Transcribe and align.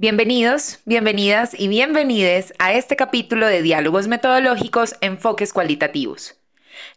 Bienvenidos, 0.00 0.78
bienvenidas 0.86 1.58
y 1.58 1.66
bienvenides 1.66 2.54
a 2.60 2.72
este 2.72 2.94
capítulo 2.94 3.48
de 3.48 3.62
Diálogos 3.62 4.06
Metodológicos 4.06 4.94
Enfoques 5.00 5.52
Cualitativos. 5.52 6.36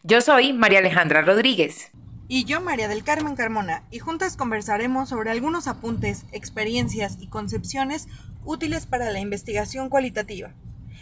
Yo 0.04 0.20
soy 0.20 0.52
María 0.52 0.78
Alejandra 0.78 1.22
Rodríguez. 1.22 1.90
Y 2.28 2.44
yo, 2.44 2.60
María 2.60 2.86
del 2.86 3.02
Carmen 3.02 3.34
Carmona, 3.34 3.82
y 3.90 3.98
juntas 3.98 4.36
conversaremos 4.36 5.08
sobre 5.08 5.32
algunos 5.32 5.66
apuntes, 5.66 6.26
experiencias 6.30 7.18
y 7.20 7.26
concepciones 7.26 8.06
útiles 8.44 8.86
para 8.86 9.10
la 9.10 9.18
investigación 9.18 9.88
cualitativa. 9.88 10.54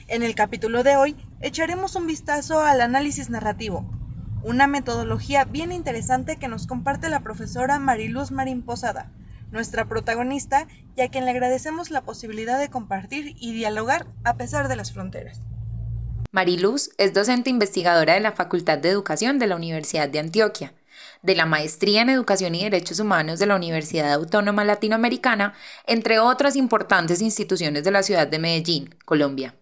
En 0.08 0.22
el 0.22 0.34
capítulo 0.34 0.82
de 0.82 0.96
hoy 0.96 1.16
echaremos 1.42 1.96
un 1.96 2.06
vistazo 2.06 2.60
al 2.60 2.80
análisis 2.80 3.28
narrativo, 3.28 3.84
una 4.42 4.66
metodología 4.66 5.44
bien 5.44 5.70
interesante 5.70 6.36
que 6.36 6.48
nos 6.48 6.66
comparte 6.66 7.10
la 7.10 7.20
profesora 7.20 7.78
Mariluz 7.78 8.30
Marín 8.30 8.62
Posada, 8.62 9.12
nuestra 9.52 9.88
protagonista, 9.88 10.66
y 10.96 11.02
a 11.02 11.08
quien 11.08 11.24
le 11.24 11.30
agradecemos 11.30 11.90
la 11.90 12.02
posibilidad 12.02 12.58
de 12.58 12.68
compartir 12.68 13.34
y 13.38 13.52
dialogar 13.52 14.06
a 14.24 14.36
pesar 14.36 14.68
de 14.68 14.76
las 14.76 14.92
fronteras. 14.92 15.40
Mariluz 16.32 16.90
es 16.96 17.12
docente 17.12 17.50
investigadora 17.50 18.14
de 18.14 18.20
la 18.20 18.32
Facultad 18.32 18.78
de 18.78 18.90
Educación 18.90 19.38
de 19.38 19.48
la 19.48 19.56
Universidad 19.56 20.08
de 20.08 20.20
Antioquia, 20.20 20.74
de 21.22 21.34
la 21.34 21.44
Maestría 21.44 22.02
en 22.02 22.10
Educación 22.10 22.54
y 22.54 22.62
Derechos 22.62 23.00
Humanos 23.00 23.38
de 23.38 23.46
la 23.46 23.56
Universidad 23.56 24.12
Autónoma 24.12 24.64
Latinoamericana, 24.64 25.54
entre 25.86 26.18
otras 26.18 26.56
importantes 26.56 27.20
instituciones 27.20 27.84
de 27.84 27.90
la 27.90 28.02
ciudad 28.02 28.28
de 28.28 28.38
Medellín, 28.38 28.94
Colombia. 29.04 29.56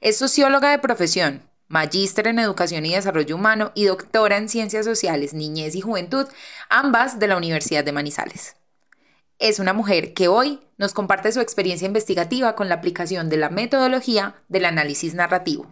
Es 0.00 0.16
socióloga 0.16 0.70
de 0.70 0.80
profesión, 0.80 1.42
magíster 1.68 2.26
en 2.26 2.40
Educación 2.40 2.84
y 2.84 2.94
Desarrollo 2.94 3.36
Humano 3.36 3.70
y 3.74 3.84
doctora 3.84 4.36
en 4.36 4.48
Ciencias 4.48 4.84
Sociales, 4.84 5.32
Niñez 5.32 5.74
y 5.76 5.80
Juventud, 5.80 6.26
ambas 6.68 7.18
de 7.18 7.28
la 7.28 7.36
Universidad 7.36 7.84
de 7.84 7.92
Manizales. 7.92 8.56
Es 9.42 9.58
una 9.58 9.72
mujer 9.72 10.14
que 10.14 10.28
hoy 10.28 10.60
nos 10.78 10.94
comparte 10.94 11.32
su 11.32 11.40
experiencia 11.40 11.84
investigativa 11.84 12.54
con 12.54 12.68
la 12.68 12.76
aplicación 12.76 13.28
de 13.28 13.38
la 13.38 13.48
metodología 13.48 14.36
del 14.48 14.64
análisis 14.64 15.14
narrativo. 15.14 15.66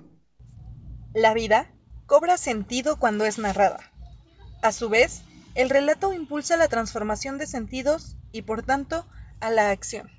La 1.14 1.34
vida 1.34 1.70
cobra 2.06 2.36
sentido 2.36 2.96
cuando 2.98 3.24
es 3.26 3.38
narrada. 3.38 3.78
A 4.60 4.72
su 4.72 4.88
vez, 4.88 5.22
el 5.54 5.70
relato 5.70 6.12
impulsa 6.12 6.56
la 6.56 6.66
transformación 6.66 7.38
de 7.38 7.46
sentidos 7.46 8.16
y, 8.32 8.42
por 8.42 8.64
tanto, 8.64 9.06
a 9.38 9.50
la 9.50 9.70
acción. 9.70 10.10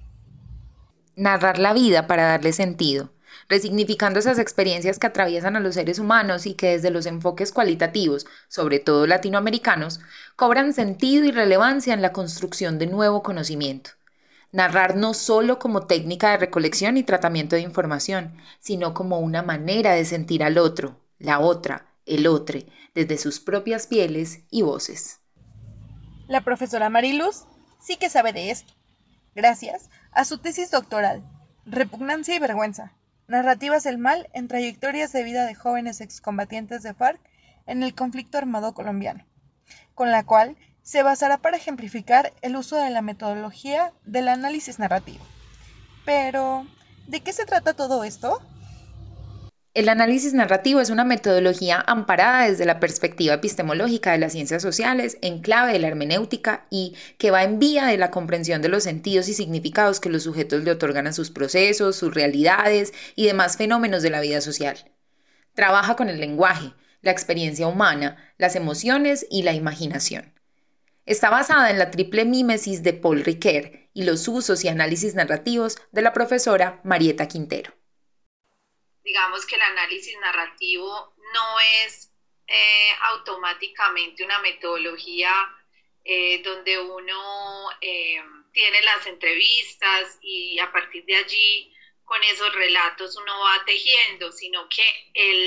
Narrar 1.17 1.59
la 1.59 1.73
vida 1.73 2.07
para 2.07 2.27
darle 2.27 2.53
sentido 2.53 3.11
resignificando 3.49 4.19
esas 4.19 4.39
experiencias 4.39 4.99
que 4.99 5.07
atraviesan 5.07 5.55
a 5.55 5.59
los 5.59 5.75
seres 5.75 5.99
humanos 5.99 6.45
y 6.45 6.53
que 6.53 6.69
desde 6.69 6.91
los 6.91 7.05
enfoques 7.05 7.51
cualitativos, 7.51 8.25
sobre 8.47 8.79
todo 8.79 9.07
latinoamericanos, 9.07 9.99
cobran 10.35 10.73
sentido 10.73 11.25
y 11.25 11.31
relevancia 11.31 11.93
en 11.93 12.01
la 12.01 12.13
construcción 12.13 12.79
de 12.79 12.87
nuevo 12.87 13.23
conocimiento. 13.23 13.91
Narrar 14.51 14.95
no 14.95 15.13
solo 15.13 15.59
como 15.59 15.87
técnica 15.87 16.31
de 16.31 16.37
recolección 16.37 16.97
y 16.97 17.03
tratamiento 17.03 17.55
de 17.55 17.61
información, 17.61 18.35
sino 18.59 18.93
como 18.93 19.19
una 19.19 19.43
manera 19.43 19.93
de 19.93 20.03
sentir 20.05 20.43
al 20.43 20.57
otro, 20.57 20.99
la 21.19 21.39
otra, 21.39 21.85
el 22.05 22.27
otro, 22.27 22.59
desde 22.93 23.17
sus 23.17 23.39
propias 23.39 23.87
pieles 23.87 24.41
y 24.49 24.61
voces. 24.61 25.19
La 26.27 26.41
profesora 26.41 26.89
Mariluz 26.89 27.45
sí 27.79 27.97
que 27.97 28.09
sabe 28.09 28.33
de 28.33 28.51
esto, 28.51 28.73
gracias 29.35 29.89
a 30.11 30.25
su 30.25 30.37
tesis 30.37 30.71
doctoral, 30.71 31.23
Repugnancia 31.65 32.35
y 32.35 32.39
Vergüenza, 32.39 32.93
Narrativas 33.27 33.83
del 33.83 33.97
mal 33.97 34.29
en 34.33 34.47
trayectorias 34.47 35.11
de 35.11 35.23
vida 35.23 35.45
de 35.45 35.55
jóvenes 35.55 36.01
excombatientes 36.01 36.83
de 36.83 36.93
FARC 36.93 37.19
en 37.65 37.83
el 37.83 37.95
conflicto 37.95 38.37
armado 38.37 38.73
colombiano, 38.73 39.25
con 39.95 40.11
la 40.11 40.25
cual 40.25 40.57
se 40.83 41.03
basará 41.03 41.37
para 41.37 41.57
ejemplificar 41.57 42.33
el 42.41 42.55
uso 42.55 42.75
de 42.77 42.89
la 42.89 43.01
metodología 43.01 43.93
del 44.03 44.27
análisis 44.27 44.79
narrativo. 44.79 45.23
Pero, 46.05 46.65
¿de 47.07 47.21
qué 47.21 47.33
se 47.33 47.45
trata 47.45 47.73
todo 47.73 48.03
esto? 48.03 48.41
El 49.73 49.87
análisis 49.87 50.33
narrativo 50.33 50.81
es 50.81 50.89
una 50.89 51.05
metodología 51.05 51.81
amparada 51.87 52.45
desde 52.45 52.65
la 52.65 52.81
perspectiva 52.81 53.35
epistemológica 53.35 54.11
de 54.11 54.17
las 54.17 54.33
ciencias 54.33 54.61
sociales 54.61 55.17
en 55.21 55.39
clave 55.39 55.71
de 55.71 55.79
la 55.79 55.87
hermenéutica 55.87 56.65
y 56.69 56.93
que 57.17 57.31
va 57.31 57.45
en 57.45 57.57
vía 57.57 57.85
de 57.85 57.97
la 57.97 58.11
comprensión 58.11 58.61
de 58.61 58.67
los 58.67 58.83
sentidos 58.83 59.29
y 59.29 59.33
significados 59.33 60.01
que 60.01 60.09
los 60.09 60.23
sujetos 60.23 60.65
le 60.65 60.71
otorgan 60.71 61.07
a 61.07 61.13
sus 61.13 61.31
procesos, 61.31 61.95
sus 61.95 62.13
realidades 62.13 62.91
y 63.15 63.27
demás 63.27 63.55
fenómenos 63.55 64.03
de 64.03 64.09
la 64.09 64.19
vida 64.19 64.41
social. 64.41 64.91
Trabaja 65.53 65.95
con 65.95 66.09
el 66.09 66.19
lenguaje, 66.19 66.73
la 67.01 67.11
experiencia 67.11 67.67
humana, 67.67 68.17
las 68.37 68.57
emociones 68.57 69.25
y 69.29 69.43
la 69.43 69.53
imaginación. 69.53 70.33
Está 71.05 71.29
basada 71.29 71.71
en 71.71 71.79
la 71.79 71.91
triple 71.91 72.25
mímesis 72.25 72.83
de 72.83 72.91
Paul 72.91 73.23
Ricoeur 73.23 73.71
y 73.93 74.03
los 74.03 74.27
usos 74.27 74.65
y 74.65 74.67
análisis 74.67 75.15
narrativos 75.15 75.77
de 75.93 76.01
la 76.01 76.11
profesora 76.11 76.81
Marieta 76.83 77.29
Quintero 77.29 77.71
digamos 79.03 79.45
que 79.45 79.55
el 79.55 79.61
análisis 79.61 80.17
narrativo 80.19 81.13
no 81.33 81.59
es 81.83 82.11
eh, 82.47 82.91
automáticamente 83.03 84.23
una 84.23 84.39
metodología 84.39 85.31
eh, 86.03 86.41
donde 86.43 86.77
uno 86.79 87.69
eh, 87.79 88.21
tiene 88.51 88.81
las 88.81 89.05
entrevistas 89.05 90.17
y 90.21 90.59
a 90.59 90.69
partir 90.71 91.05
de 91.05 91.15
allí 91.15 91.71
con 92.03 92.21
esos 92.23 92.53
relatos 92.53 93.15
uno 93.15 93.39
va 93.39 93.63
tejiendo, 93.65 94.31
sino 94.33 94.67
que 94.67 94.83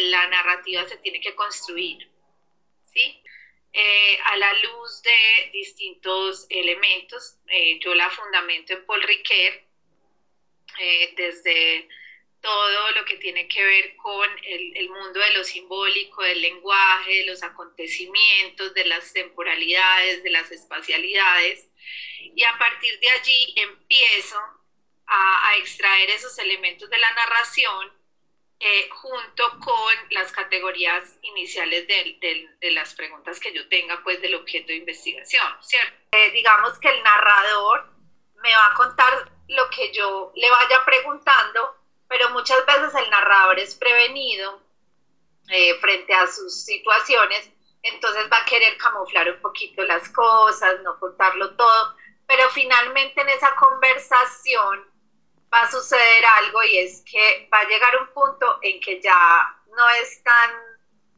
la 0.09 0.27
narrativa 0.29 0.89
se 0.89 0.97
tiene 0.97 1.21
que 1.21 1.35
construir, 1.35 2.09
¿sí? 2.87 3.21
a 4.25 4.37
la 4.37 4.53
luz 4.55 5.03
de 5.03 5.51
distintos 5.53 6.47
elementos. 6.49 7.37
yo 7.81 7.95
la 7.95 8.09
fundamento 8.09 8.73
en 8.73 8.87
Paul 8.87 9.03
Ricoeur, 9.03 9.63
desde 11.17 11.87
todo 12.45 12.91
lo 12.91 13.07
que 13.07 13.17
tiene 13.17 13.49
que 13.49 13.65
ver 13.65 13.97
con 13.97 14.29
el, 14.43 14.91
mundo 14.91 15.19
de 15.19 15.33
lo 15.33 15.43
simbólico, 15.45 16.23
del 16.23 16.43
lenguaje, 16.43 17.21
de 17.21 17.27
los 17.27 17.43
acontecimientos, 17.43 18.75
de 18.75 18.85
las 18.85 19.15
temporalidades, 19.15 20.23
de 20.23 20.31
las 20.31 20.53
espacialidades. 20.53 21.71
Y 22.21 22.45
a 22.45 22.59
partir 22.59 23.01
de 23.01 23.09
allí 23.09 23.55
empiezo 23.57 24.39
a, 25.07 25.57
extraer 25.57 26.11
esos 26.11 26.37
elementos 26.39 26.91
de 26.91 26.99
la 26.99 27.11
narración 27.15 27.91
eh, 28.61 28.89
junto 28.91 29.59
con 29.61 29.95
las 30.11 30.31
categorías 30.31 31.17
iniciales 31.23 31.87
de, 31.87 32.71
las 32.73 32.93
preguntas 32.95 33.41
que 33.41 33.55
yo 33.55 33.67
tenga, 33.69 34.03
pues 34.03 34.21
del 34.21 34.35
objeto 34.35 34.67
de 34.67 34.77
investigación, 34.77 35.47
¿cierto? 35.63 35.97
Eh, 36.13 36.31
digamos 36.33 36.79
que 36.79 36.89
el 36.89 37.03
narrador 37.03 37.91
me 38.43 38.55
va 38.55 38.67
a 38.67 38.75
contar 38.75 39.33
lo 39.49 39.71
que 39.71 39.93
yo 39.93 40.33
le 40.35 40.51
vaya 40.51 40.85
preguntando 40.85 41.84
pero 42.17 42.31
muchas 42.31 42.65
veces 42.65 42.95
el 42.95 43.11
narrador 43.11 43.59
es 43.59 43.75
prevenido 43.75 44.63
eh, 45.49 45.75
frente 45.81 46.15
a 46.15 46.29
sus 46.29 46.65
situaciones, 46.65 47.51
entonces 47.83 48.29
va 48.33 48.37
a 48.37 48.45
querer 48.45 48.77
camuflar 48.77 49.29
un 49.33 49.41
poquito 49.41 49.83
las 49.83 50.09
cosas, 50.11 50.81
no 50.85 50.97
contarlo 51.01 51.57
todo, 51.57 51.97
pero 52.29 52.49
finalmente 52.51 53.21
en 53.21 53.31
esa 53.31 53.53
conversación 53.57 54.89
va 55.53 55.63
a 55.63 55.71
suceder 55.73 56.25
algo 56.25 56.63
y 56.63 56.79
es 56.79 57.03
que 57.05 57.49
va 57.53 57.59
a 57.59 57.67
llegar 57.67 57.97
un 57.97 58.07
punto 58.15 58.61
en 58.63 58.81
que 58.81 59.01
ya 59.01 59.53
no 59.77 59.89
es 60.01 60.23
tan 60.23 60.53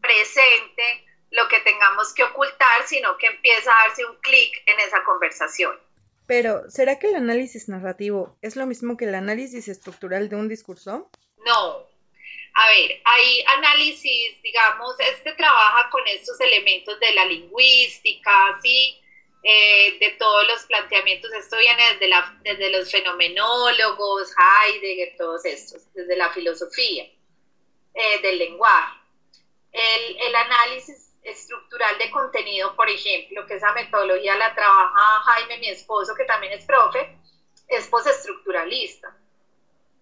presente 0.00 1.04
lo 1.30 1.46
que 1.48 1.60
tengamos 1.60 2.14
que 2.14 2.24
ocultar, 2.24 2.86
sino 2.86 3.18
que 3.18 3.26
empieza 3.26 3.70
a 3.70 3.88
darse 3.88 4.06
un 4.06 4.16
clic 4.22 4.62
en 4.64 4.80
esa 4.80 5.04
conversación. 5.04 5.78
Pero, 6.26 6.69
¿será 6.69 6.98
que 6.98 7.09
el 7.09 7.16
análisis 7.16 7.69
narrativo 7.69 8.37
es 8.42 8.56
lo 8.56 8.66
mismo 8.66 8.97
que 8.97 9.04
el 9.04 9.14
análisis 9.14 9.69
estructural 9.69 10.28
de 10.28 10.37
un 10.37 10.48
discurso? 10.48 11.09
No. 11.44 11.87
A 12.59 12.69
ver, 12.70 13.00
hay 13.04 13.44
análisis, 13.59 14.43
digamos, 14.43 14.96
este 14.99 15.32
trabaja 15.34 15.88
con 15.90 16.06
estos 16.08 16.40
elementos 16.40 16.99
de 16.99 17.12
la 17.14 17.26
lingüística, 17.26 18.58
¿sí? 18.62 18.99
Eh, 19.43 19.99
de 20.00 20.11
todos 20.19 20.44
los 20.49 20.64
planteamientos, 20.64 21.31
esto 21.34 21.56
viene 21.58 21.81
desde, 21.93 22.08
la, 22.08 22.37
desde 22.43 22.70
los 22.70 22.90
fenomenólogos, 22.90 24.32
Heidegger, 24.37 25.14
todos 25.17 25.44
estos, 25.44 25.82
desde 25.94 26.17
la 26.17 26.32
filosofía 26.32 27.05
eh, 27.94 28.19
del 28.23 28.38
lenguaje. 28.38 28.99
El, 29.70 30.17
el 30.19 30.34
análisis 30.34 31.06
estructural 31.26 31.99
de 31.99 32.11
contenido, 32.11 32.75
por 32.75 32.88
ejemplo, 32.88 33.44
que 33.46 33.55
esa 33.55 33.73
metodología 33.73 34.37
la 34.37 34.55
trabaja 34.55 35.20
Jaime, 35.25 35.58
mi 35.58 35.69
esposo, 35.69 36.14
que 36.14 36.25
también 36.25 36.52
es 36.52 36.64
profe, 36.64 37.11
es 37.67 37.88
postestructuralista. 37.88 39.14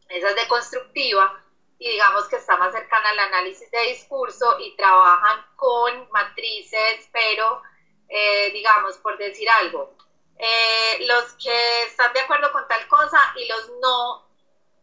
Esa 0.08 0.28
es 0.28 0.36
deconstructiva 0.36 1.42
y 1.78 1.90
digamos 1.90 2.28
que 2.28 2.36
está 2.36 2.56
más 2.56 2.72
cercana 2.72 3.08
al 3.10 3.18
análisis 3.18 3.70
de 3.70 3.80
discurso 3.88 4.56
y 4.58 4.76
trabajan 4.76 5.44
con 5.56 6.08
matrices, 6.10 7.08
pero 7.10 7.62
eh, 8.08 8.50
digamos, 8.52 8.98
por 8.98 9.16
decir 9.16 9.48
algo, 9.48 9.96
eh, 10.38 10.98
los 11.06 11.32
que 11.34 11.84
están 11.84 12.12
de 12.12 12.20
acuerdo 12.20 12.52
con 12.52 12.66
tal 12.68 12.86
cosa 12.86 13.18
y 13.36 13.48
los 13.48 13.70
no, 13.80 14.28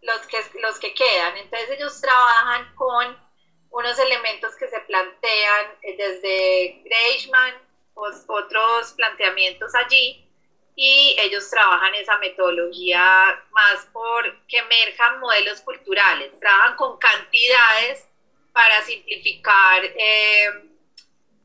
los 0.01 0.25
que, 0.27 0.43
los 0.59 0.79
que 0.79 0.93
quedan. 0.93 1.38
Entonces 1.38 1.69
ellos 1.71 2.01
trabajan 2.01 2.73
con 2.75 3.30
unos 3.71 3.97
elementos 4.00 4.56
que 4.56 4.68
se 4.68 4.79
plantean 4.81 5.65
eh, 5.81 5.95
desde 5.97 6.81
Greichmann, 6.83 7.56
pues, 7.94 8.23
otros 8.27 8.94
planteamientos 8.94 9.73
allí, 9.75 10.25
y 10.75 11.15
ellos 11.19 11.50
trabajan 11.50 11.94
esa 11.95 12.18
metodología 12.18 13.44
más 13.51 13.85
por 13.91 14.45
que 14.47 14.57
emerjan 14.57 15.19
modelos 15.19 15.62
culturales, 15.62 16.31
trabajan 16.39 16.75
con 16.75 16.97
cantidades 16.97 18.07
para 18.53 18.81
simplificar 18.81 19.83
eh, 19.83 20.50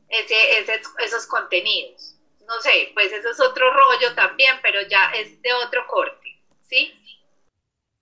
esos 0.09 1.27
contenidos. 1.27 2.15
No 2.47 2.59
sé, 2.61 2.91
pues 2.93 3.11
eso 3.11 3.29
es 3.29 3.39
otro 3.41 3.69
rollo 3.71 4.15
también, 4.15 4.57
pero 4.61 4.81
ya 4.83 5.11
es 5.11 5.41
de 5.41 5.53
otro 5.53 5.85
corte, 5.85 6.39
¿sí? 6.63 6.93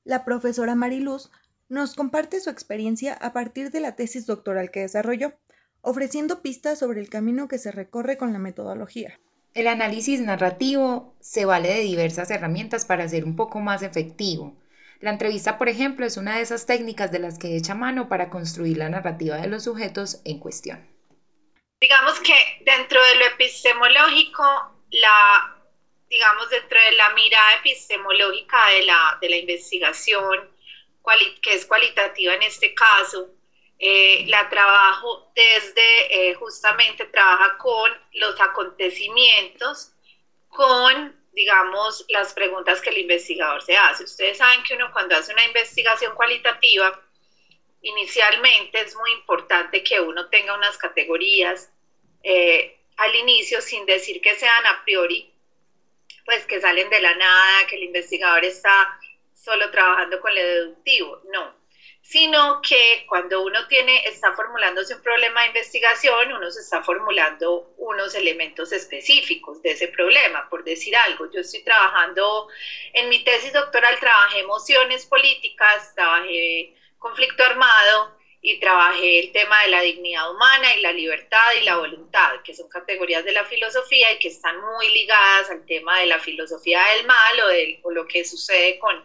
La 0.03 0.23
profesora 0.23 0.75
Mariluz 0.75 1.31
nos 1.69 1.95
comparte 1.95 2.39
su 2.39 2.49
experiencia 2.49 3.13
a 3.13 3.33
partir 3.33 3.71
de 3.71 3.79
la 3.79 3.95
tesis 3.95 4.25
doctoral 4.25 4.71
que 4.71 4.81
desarrolló, 4.81 5.33
ofreciendo 5.81 6.41
pistas 6.41 6.79
sobre 6.79 6.99
el 6.99 7.09
camino 7.09 7.47
que 7.47 7.57
se 7.57 7.71
recorre 7.71 8.17
con 8.17 8.33
la 8.33 8.39
metodología. 8.39 9.19
El 9.53 9.67
análisis 9.67 10.19
narrativo 10.19 11.15
se 11.21 11.45
vale 11.45 11.69
de 11.69 11.79
diversas 11.79 12.29
herramientas 12.29 12.85
para 12.85 13.07
ser 13.07 13.23
un 13.23 13.35
poco 13.35 13.59
más 13.59 13.83
efectivo. 13.83 14.57
La 14.99 15.11
entrevista, 15.11 15.57
por 15.57 15.69
ejemplo, 15.69 16.05
es 16.05 16.17
una 16.17 16.35
de 16.37 16.41
esas 16.41 16.65
técnicas 16.65 17.11
de 17.11 17.19
las 17.19 17.37
que 17.37 17.55
echa 17.55 17.75
mano 17.75 18.09
para 18.09 18.29
construir 18.29 18.77
la 18.77 18.89
narrativa 18.89 19.37
de 19.37 19.47
los 19.47 19.63
sujetos 19.63 20.21
en 20.25 20.39
cuestión. 20.39 20.85
Digamos 21.79 22.19
que 22.19 22.33
dentro 22.65 23.01
de 23.01 23.15
lo 23.15 23.25
epistemológico, 23.27 24.43
la, 24.91 25.55
digamos, 26.09 26.49
dentro 26.49 26.79
de 26.89 26.97
la 26.97 27.09
mirada 27.13 27.53
epistemológica 27.59 28.57
de 28.69 28.85
la, 28.85 29.17
de 29.21 29.29
la 29.29 29.37
investigación, 29.37 30.54
que 31.41 31.53
es 31.53 31.65
cualitativa 31.65 32.33
en 32.33 32.43
este 32.43 32.73
caso, 32.73 33.29
eh, 33.77 34.23
la 34.27 34.47
trabajo 34.49 35.31
desde, 35.35 36.29
eh, 36.29 36.33
justamente 36.35 37.05
trabaja 37.05 37.57
con 37.57 37.91
los 38.13 38.39
acontecimientos, 38.39 39.91
con, 40.47 41.13
digamos, 41.33 42.05
las 42.07 42.33
preguntas 42.33 42.79
que 42.81 42.89
el 42.89 42.99
investigador 42.99 43.61
se 43.61 43.75
hace. 43.75 44.05
Ustedes 44.05 44.37
saben 44.37 44.63
que 44.63 44.75
uno 44.75 44.91
cuando 44.93 45.15
hace 45.15 45.33
una 45.33 45.45
investigación 45.45 46.15
cualitativa, 46.15 47.01
inicialmente 47.81 48.81
es 48.81 48.95
muy 48.95 49.11
importante 49.11 49.83
que 49.83 49.99
uno 49.99 50.27
tenga 50.29 50.55
unas 50.55 50.77
categorías 50.77 51.69
eh, 52.23 52.79
al 52.97 53.13
inicio 53.13 53.61
sin 53.61 53.85
decir 53.85 54.21
que 54.21 54.35
sean 54.35 54.65
a 54.65 54.83
priori, 54.83 55.31
pues 56.23 56.45
que 56.45 56.59
salen 56.61 56.89
de 56.89 57.01
la 57.01 57.13
nada, 57.15 57.67
que 57.67 57.75
el 57.75 57.83
investigador 57.83 58.43
está 58.45 58.99
solo 59.45 59.69
trabajando 59.69 60.19
con 60.19 60.33
lo 60.33 60.41
deductivo. 60.41 61.21
No, 61.31 61.55
sino 62.01 62.61
que 62.61 63.03
cuando 63.07 63.43
uno 63.43 63.65
tiene, 63.67 64.07
está 64.07 64.33
formulándose 64.33 64.93
un 64.95 65.01
problema 65.01 65.41
de 65.41 65.47
investigación, 65.47 66.33
uno 66.33 66.51
se 66.51 66.61
está 66.61 66.83
formulando 66.83 67.73
unos 67.77 68.13
elementos 68.13 68.71
específicos 68.71 69.61
de 69.61 69.71
ese 69.71 69.87
problema, 69.87 70.47
por 70.49 70.63
decir 70.63 70.95
algo. 70.95 71.29
Yo 71.31 71.39
estoy 71.39 71.63
trabajando, 71.63 72.47
en 72.93 73.09
mi 73.09 73.23
tesis 73.23 73.53
doctoral 73.53 73.99
trabajé 73.99 74.39
emociones 74.39 75.05
políticas, 75.05 75.93
trabajé 75.95 76.75
conflicto 76.99 77.43
armado 77.43 78.15
y 78.39 78.59
trabajé 78.59 79.19
el 79.19 79.31
tema 79.31 79.63
de 79.63 79.69
la 79.69 79.81
dignidad 79.81 80.29
humana 80.29 80.75
y 80.75 80.81
la 80.81 80.91
libertad 80.91 81.53
y 81.59 81.63
la 81.63 81.77
voluntad, 81.77 82.41
que 82.43 82.53
son 82.53 82.69
categorías 82.69 83.25
de 83.25 83.31
la 83.31 83.45
filosofía 83.45 84.11
y 84.11 84.19
que 84.19 84.27
están 84.27 84.55
muy 84.61 84.89
ligadas 84.89 85.49
al 85.49 85.65
tema 85.65 85.99
de 85.99 86.05
la 86.05 86.19
filosofía 86.19 86.83
del 86.95 87.07
mal 87.07 87.39
o, 87.39 87.47
de, 87.47 87.79
o 87.81 87.89
lo 87.89 88.05
que 88.05 88.23
sucede 88.23 88.77
con 88.77 89.03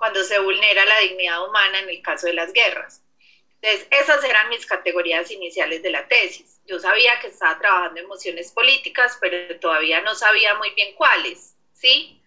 cuando 0.00 0.24
se 0.24 0.38
vulnera 0.38 0.86
la 0.86 0.98
dignidad 1.00 1.46
humana 1.46 1.78
en 1.78 1.90
el 1.90 2.00
caso 2.00 2.26
de 2.26 2.32
las 2.32 2.54
guerras. 2.54 3.02
Entonces, 3.60 3.86
esas 3.90 4.24
eran 4.24 4.48
mis 4.48 4.64
categorías 4.64 5.30
iniciales 5.30 5.82
de 5.82 5.90
la 5.90 6.08
tesis. 6.08 6.58
Yo 6.64 6.80
sabía 6.80 7.20
que 7.20 7.26
estaba 7.26 7.58
trabajando 7.58 8.00
emociones 8.00 8.50
políticas, 8.50 9.18
pero 9.20 9.60
todavía 9.60 10.00
no 10.00 10.14
sabía 10.14 10.54
muy 10.54 10.70
bien 10.70 10.94
cuáles, 10.94 11.54
¿sí? 11.74 12.18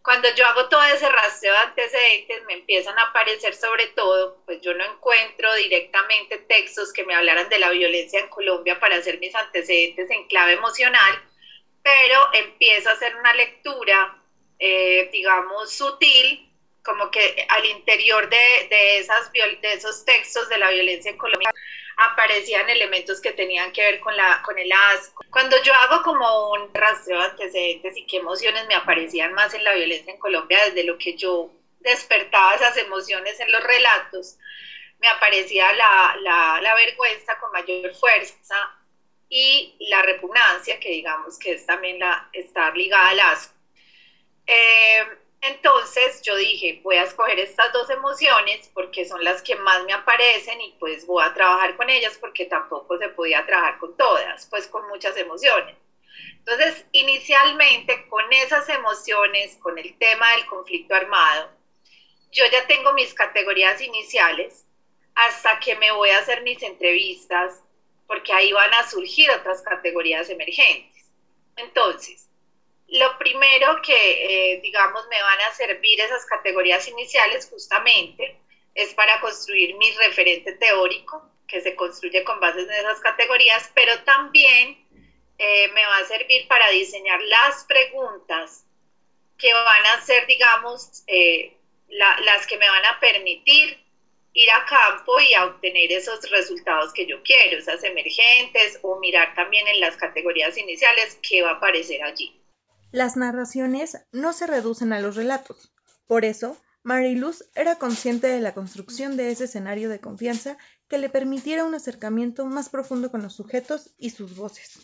Cuando 0.00 0.34
yo 0.34 0.46
hago 0.46 0.70
todo 0.70 0.82
ese 0.84 1.06
rastreo 1.06 1.52
de 1.52 1.58
antecedentes, 1.58 2.44
me 2.46 2.54
empiezan 2.54 2.98
a 2.98 3.02
aparecer 3.02 3.54
sobre 3.54 3.88
todo, 3.88 4.42
pues 4.46 4.62
yo 4.62 4.72
no 4.72 4.86
encuentro 4.86 5.52
directamente 5.52 6.38
textos 6.38 6.94
que 6.94 7.04
me 7.04 7.14
hablaran 7.14 7.50
de 7.50 7.58
la 7.58 7.68
violencia 7.68 8.20
en 8.20 8.28
Colombia 8.28 8.80
para 8.80 8.96
hacer 8.96 9.18
mis 9.18 9.34
antecedentes 9.34 10.08
en 10.10 10.26
clave 10.28 10.52
emocional, 10.52 11.22
pero 11.82 12.26
empiezo 12.32 12.88
a 12.88 12.92
hacer 12.92 13.14
una 13.16 13.34
lectura, 13.34 14.16
eh, 14.58 15.10
digamos, 15.12 15.70
sutil 15.70 16.47
como 16.88 17.10
que 17.10 17.46
al 17.50 17.66
interior 17.66 18.30
de, 18.30 18.98
esas, 18.98 19.30
de 19.30 19.72
esos 19.74 20.06
textos 20.06 20.48
de 20.48 20.56
la 20.56 20.70
violencia 20.70 21.10
en 21.10 21.18
Colombia 21.18 21.50
aparecían 21.98 22.70
elementos 22.70 23.20
que 23.20 23.32
tenían 23.32 23.72
que 23.72 23.82
ver 23.82 24.00
con, 24.00 24.16
la, 24.16 24.40
con 24.42 24.58
el 24.58 24.72
asco. 24.72 25.22
Cuando 25.28 25.62
yo 25.62 25.74
hago 25.74 26.02
como 26.02 26.52
un 26.52 26.72
rastreo 26.72 27.18
de 27.18 27.26
antecedentes 27.26 27.94
y 27.94 28.06
qué 28.06 28.16
emociones 28.16 28.66
me 28.68 28.74
aparecían 28.74 29.34
más 29.34 29.52
en 29.52 29.64
la 29.64 29.74
violencia 29.74 30.14
en 30.14 30.18
Colombia, 30.18 30.64
desde 30.64 30.84
lo 30.84 30.96
que 30.96 31.14
yo 31.14 31.50
despertaba 31.80 32.54
esas 32.54 32.76
emociones 32.78 33.38
en 33.38 33.52
los 33.52 33.62
relatos, 33.62 34.38
me 34.98 35.08
aparecía 35.08 35.70
la, 35.74 36.16
la, 36.22 36.60
la 36.62 36.74
vergüenza 36.74 37.38
con 37.38 37.52
mayor 37.52 37.94
fuerza 37.96 38.56
y 39.28 39.76
la 39.90 40.00
repugnancia, 40.00 40.80
que 40.80 40.88
digamos 40.88 41.38
que 41.38 41.52
es 41.52 41.66
también 41.66 41.98
la, 41.98 42.30
estar 42.32 42.74
ligada 42.74 43.10
al 43.10 43.20
asco. 43.20 43.54
Eh, 44.46 45.04
entonces 45.40 46.20
yo 46.22 46.36
dije, 46.36 46.80
voy 46.82 46.96
a 46.96 47.04
escoger 47.04 47.38
estas 47.38 47.72
dos 47.72 47.88
emociones 47.90 48.68
porque 48.74 49.04
son 49.04 49.22
las 49.22 49.40
que 49.42 49.54
más 49.54 49.84
me 49.84 49.92
aparecen 49.92 50.60
y 50.60 50.74
pues 50.80 51.06
voy 51.06 51.22
a 51.24 51.32
trabajar 51.32 51.76
con 51.76 51.88
ellas 51.90 52.18
porque 52.20 52.46
tampoco 52.46 52.98
se 52.98 53.08
podía 53.10 53.46
trabajar 53.46 53.78
con 53.78 53.96
todas, 53.96 54.46
pues 54.46 54.66
con 54.66 54.88
muchas 54.88 55.16
emociones. 55.16 55.76
Entonces, 56.38 56.84
inicialmente 56.92 58.06
con 58.08 58.32
esas 58.32 58.68
emociones, 58.68 59.56
con 59.56 59.78
el 59.78 59.96
tema 59.98 60.32
del 60.32 60.46
conflicto 60.46 60.94
armado, 60.94 61.50
yo 62.32 62.44
ya 62.50 62.66
tengo 62.66 62.92
mis 62.92 63.14
categorías 63.14 63.80
iniciales 63.80 64.66
hasta 65.14 65.60
que 65.60 65.76
me 65.76 65.92
voy 65.92 66.10
a 66.10 66.18
hacer 66.18 66.42
mis 66.42 66.62
entrevistas 66.62 67.62
porque 68.06 68.32
ahí 68.32 68.52
van 68.52 68.72
a 68.74 68.88
surgir 68.88 69.30
otras 69.30 69.62
categorías 69.62 70.28
emergentes. 70.30 71.06
Entonces, 71.56 72.27
lo 72.88 73.18
primero 73.18 73.80
que, 73.82 74.52
eh, 74.54 74.60
digamos, 74.62 75.06
me 75.08 75.20
van 75.20 75.40
a 75.42 75.52
servir 75.52 76.00
esas 76.00 76.24
categorías 76.24 76.88
iniciales 76.88 77.46
justamente 77.50 78.36
es 78.74 78.94
para 78.94 79.20
construir 79.20 79.74
mi 79.76 79.90
referente 79.92 80.52
teórico, 80.52 81.22
que 81.46 81.60
se 81.60 81.74
construye 81.74 82.24
con 82.24 82.40
bases 82.40 82.64
en 82.64 82.74
esas 82.74 83.00
categorías, 83.00 83.70
pero 83.74 84.02
también 84.04 84.78
eh, 85.38 85.68
me 85.68 85.84
va 85.84 85.98
a 85.98 86.04
servir 86.04 86.46
para 86.48 86.68
diseñar 86.70 87.20
las 87.22 87.64
preguntas 87.64 88.64
que 89.36 89.52
van 89.52 89.86
a 89.86 90.00
ser, 90.02 90.26
digamos, 90.26 91.04
eh, 91.06 91.56
las 91.88 92.46
que 92.46 92.58
me 92.58 92.68
van 92.68 92.84
a 92.86 93.00
permitir 93.00 93.78
ir 94.34 94.50
a 94.50 94.64
campo 94.66 95.18
y 95.20 95.34
obtener 95.36 95.90
esos 95.92 96.28
resultados 96.30 96.92
que 96.92 97.06
yo 97.06 97.22
quiero, 97.22 97.58
esas 97.58 97.82
emergentes, 97.82 98.78
o 98.82 98.98
mirar 98.98 99.34
también 99.34 99.66
en 99.68 99.80
las 99.80 99.96
categorías 99.96 100.56
iniciales 100.56 101.18
qué 101.22 101.42
va 101.42 101.50
a 101.50 101.54
aparecer 101.54 102.02
allí. 102.02 102.38
Las 102.90 103.18
narraciones 103.18 103.98
no 104.12 104.32
se 104.32 104.46
reducen 104.46 104.94
a 104.94 105.00
los 105.00 105.14
relatos. 105.14 105.70
Por 106.06 106.24
eso, 106.24 106.56
Mariluz 106.82 107.44
era 107.54 107.74
consciente 107.76 108.28
de 108.28 108.40
la 108.40 108.54
construcción 108.54 109.18
de 109.18 109.30
ese 109.30 109.44
escenario 109.44 109.90
de 109.90 110.00
confianza 110.00 110.56
que 110.88 110.96
le 110.96 111.10
permitiera 111.10 111.66
un 111.66 111.74
acercamiento 111.74 112.46
más 112.46 112.70
profundo 112.70 113.10
con 113.10 113.22
los 113.22 113.34
sujetos 113.34 113.92
y 113.98 114.08
sus 114.08 114.36
voces. 114.36 114.78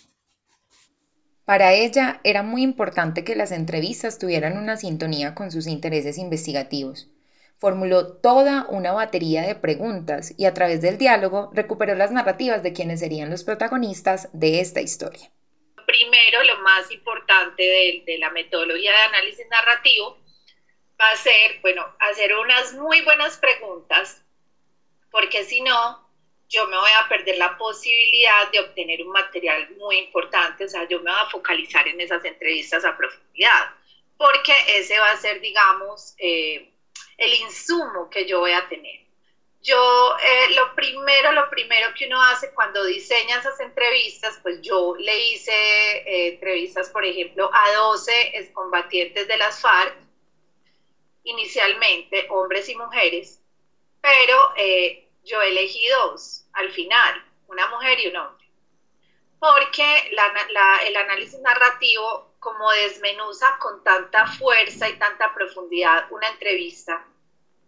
Para 1.46 1.72
ella 1.72 2.20
era 2.24 2.42
muy 2.42 2.62
importante 2.62 3.24
que 3.24 3.36
las 3.36 3.52
entrevistas 3.52 4.18
tuvieran 4.18 4.58
una 4.58 4.76
sintonía 4.76 5.34
con 5.34 5.50
sus 5.50 5.66
intereses 5.66 6.18
investigativos. 6.18 7.08
Formuló 7.56 8.18
toda 8.18 8.66
una 8.68 8.92
batería 8.92 9.40
de 9.40 9.54
preguntas 9.54 10.34
y 10.36 10.44
a 10.44 10.52
través 10.52 10.82
del 10.82 10.98
diálogo 10.98 11.48
recuperó 11.54 11.94
las 11.94 12.10
narrativas 12.10 12.62
de 12.62 12.74
quienes 12.74 13.00
serían 13.00 13.30
los 13.30 13.44
protagonistas 13.44 14.28
de 14.34 14.60
esta 14.60 14.82
historia 14.82 15.30
primero, 15.86 16.42
lo 16.42 16.58
más 16.58 16.90
importante 16.90 17.62
de, 18.04 18.18
la 18.18 18.30
metodología 18.30 18.92
de 18.92 18.98
análisis 18.98 19.46
narrativo 19.48 20.18
va 21.00 21.10
a 21.10 21.16
ser, 21.16 21.58
bueno, 21.60 21.84
hacer 21.98 22.34
unas 22.34 22.72
muy 22.74 23.00
buenas 23.02 23.36
preguntas, 23.38 24.22
porque 25.10 25.44
si 25.44 25.60
no, 25.60 26.04
yo 26.48 26.66
me 26.66 26.76
voy 26.76 26.90
a 26.96 27.08
perder 27.08 27.36
la 27.36 27.56
posibilidad 27.56 28.50
de 28.50 28.60
obtener 28.60 29.02
un 29.02 29.12
material 29.12 29.68
muy 29.76 29.98
importante, 29.98 30.64
o 30.64 30.68
sea, 30.68 30.86
yo 30.88 31.00
me 31.00 31.10
voy 31.10 31.20
a 31.20 31.30
focalizar 31.30 31.86
en 31.88 32.00
esas 32.00 32.24
entrevistas 32.24 32.84
a 32.84 32.96
profundidad, 32.96 33.70
porque 34.16 34.52
ese 34.68 34.98
va 34.98 35.10
a 35.10 35.16
ser, 35.16 35.40
digamos, 35.40 36.14
eh, 36.18 36.70
el 37.16 37.34
insumo 37.34 38.08
que 38.10 38.26
yo 38.26 38.40
voy 38.40 38.52
a 38.52 38.68
tener. 38.68 39.03
Yo, 39.64 40.14
eh, 40.22 40.54
lo 40.54 40.74
primero, 40.74 41.32
lo 41.32 41.48
primero 41.48 41.94
que 41.94 42.04
uno 42.04 42.22
hace 42.22 42.52
cuando 42.52 42.84
diseña 42.84 43.38
esas 43.38 43.58
entrevistas, 43.60 44.38
pues 44.42 44.60
yo 44.60 44.94
le 44.98 45.18
hice 45.18 45.52
eh, 45.52 46.28
entrevistas, 46.34 46.90
por 46.90 47.02
ejemplo, 47.02 47.48
a 47.50 47.72
12 47.72 48.36
excombatientes 48.36 49.26
de 49.26 49.38
las 49.38 49.62
FARC, 49.62 49.96
inicialmente, 51.22 52.26
hombres 52.28 52.68
y 52.68 52.74
mujeres, 52.74 53.40
pero 54.02 54.52
eh, 54.54 55.02
yo 55.24 55.40
elegí 55.40 55.88
dos 55.88 56.44
al 56.52 56.70
final, 56.70 57.24
una 57.46 57.66
mujer 57.68 57.98
y 58.00 58.08
un 58.08 58.16
hombre, 58.16 58.46
porque 59.38 60.10
el 60.10 60.96
análisis 60.96 61.40
narrativo 61.40 62.34
como 62.38 62.70
desmenuza 62.70 63.56
con 63.58 63.82
tanta 63.82 64.26
fuerza 64.26 64.90
y 64.90 64.98
tanta 64.98 65.32
profundidad 65.32 66.04
una 66.10 66.28
entrevista, 66.28 67.02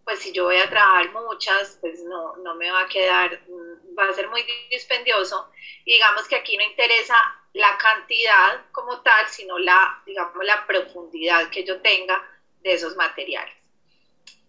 pues 0.07 0.19
si 0.19 0.31
yo 0.31 0.45
voy 0.45 0.55
a 0.55 0.69
trabajar 0.69 1.11
muchas, 1.11 1.77
pues 1.81 1.99
no, 1.99 2.37
no 2.37 2.55
me 2.55 2.71
va 2.71 2.83
a 2.83 2.87
quedar, 2.87 3.41
mm, 3.45 3.99
va 3.99 4.07
a 4.07 4.13
ser 4.13 4.29
muy 4.29 4.41
dispendioso. 4.71 5.49
Y 5.83 5.95
digamos 5.95 6.25
que 6.29 6.37
aquí 6.37 6.55
no 6.55 6.63
interesa 6.63 7.13
la 7.51 7.75
cantidad 7.75 8.61
como 8.71 9.01
tal, 9.01 9.27
sino 9.27 9.59
la, 9.59 10.01
digamos, 10.05 10.45
la 10.45 10.65
profundidad 10.65 11.49
que 11.49 11.65
yo 11.65 11.81
tenga 11.81 12.23
de 12.61 12.71
esos 12.71 12.95
materiales. 12.95 13.53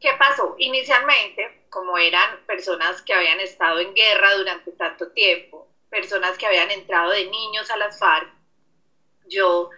¿Qué 0.01 0.13
pasó? 0.17 0.55
Inicialmente, 0.59 1.65
como 1.71 1.99
eran 1.99 2.39
personas 2.47 3.03
que 3.03 3.15
habían 3.15 3.41
estado 3.41 3.81
en 3.81 3.93
guerra 3.95 4.37
durante 4.37 4.71
tanto 4.71 5.11
tiempo, 5.11 5.67
personas 5.91 6.39
que 6.39 6.47
habían 6.47 6.71
entrado 6.71 7.11
de 7.11 7.25
niños 7.25 7.69
a 7.73 7.77
las 7.77 7.99
FARC, 7.99 8.31
yo 9.27 9.71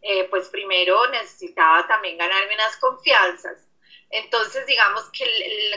eh, 0.00 0.24
pues 0.24 0.48
primero 0.48 1.06
necesitaba 1.06 1.86
también 1.86 2.18
ganarme 2.18 2.54
unas 2.54 2.76
confianzas. 2.76 3.68
Entonces, 4.12 4.66
digamos 4.66 5.10
que 5.10 5.24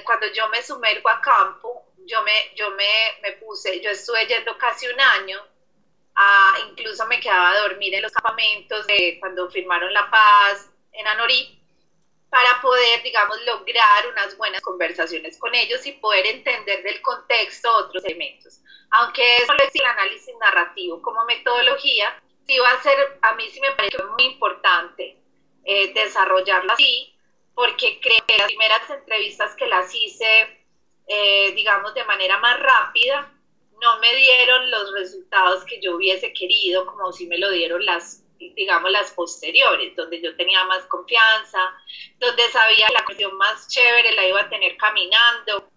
cuando 0.04 0.27
yo 0.34 0.48
me 0.50 0.62
sumergo 0.62 1.10
a 1.10 1.22
campo, 1.22 1.86
yo 2.06 2.22
me, 2.24 2.54
yo 2.56 2.70
me, 2.72 2.86
me 3.22 3.32
puse, 3.38 3.80
yo 3.80 3.89
estuve 3.89 4.27
yendo 4.27 4.58
casi 4.58 4.88
un 4.88 5.00
año, 5.00 5.42
incluso 6.70 7.06
me 7.08 7.20
quedaba 7.20 7.51
a 7.51 7.60
dormir 7.62 7.96
en 7.96 8.01
los 8.01 8.12
campamentos 8.12 8.86
de 8.88 9.18
cuando 9.22 9.50
firmaron 9.50 9.92
la 9.94 10.10
paz 10.12 10.70
en 10.92 11.08
Anorí, 11.08 11.62
para 12.30 12.60
poder, 12.62 13.01
digamos, 13.04 13.42
lograr 13.46 14.08
unas 14.12 14.36
buenas 14.38 14.62
conversaciones 14.62 15.39
con 15.39 15.56
ellos 15.56 15.86
y 15.86 15.94
poder 15.94 16.25
entender 16.25 16.84
del 16.84 17.01
contexto 17.01 17.74
otros 17.74 18.04
elementos. 18.04 18.60
Aunque 18.92 19.38
eso 19.38 19.54
es 19.54 19.75
el 19.75 19.86
análisis 19.86 20.36
narrativo 20.42 21.01
como 21.01 21.24
metodología, 21.24 22.22
sí 22.46 22.58
va 22.60 22.72
a 22.72 22.84
ser, 22.84 23.20
a 23.22 23.34
mí 23.36 23.50
sí 23.50 23.62
me 23.62 23.72
parece 23.72 24.04
muy 24.04 24.25
importante 24.25 25.18
eh, 25.63 25.94
desarrollarla 25.94 26.74
así, 26.74 27.14
porque 27.56 28.00
creo 28.02 28.20
que 28.28 28.38
las 28.38 28.48
primeras 28.48 28.90
entrevistas 28.90 29.56
que 29.56 29.66
las 29.66 29.94
hice, 29.96 30.66
eh, 31.08 31.54
digamos, 31.56 31.94
de 31.94 32.04
manera 32.04 32.38
más 32.38 32.60
rápida, 32.60 33.32
no 33.82 34.00
me 34.00 34.14
dieron 34.16 34.70
los 34.70 34.94
resultados 34.94 35.64
que 35.64 35.80
yo 35.82 35.96
hubiese 35.96 36.34
querido, 36.34 36.86
como 36.86 37.12
si 37.14 37.28
me 37.28 37.38
lo 37.38 37.50
dieron 37.50 37.84
las, 37.86 38.24
digamos, 38.38 38.92
las 38.92 39.12
posteriores, 39.12 39.96
donde 39.96 40.22
yo 40.22 40.36
tenía 40.36 40.64
más 40.66 40.84
confianza, 40.86 41.60
donde 42.20 42.44
sabía 42.50 42.88
que 42.88 42.94
la 42.94 43.06
cuestión 43.06 43.36
más 43.38 43.70
chévere 43.70 44.14
la 44.14 44.28
iba 44.28 44.42
a 44.42 44.50
tener 44.50 44.76
caminando, 44.78 45.70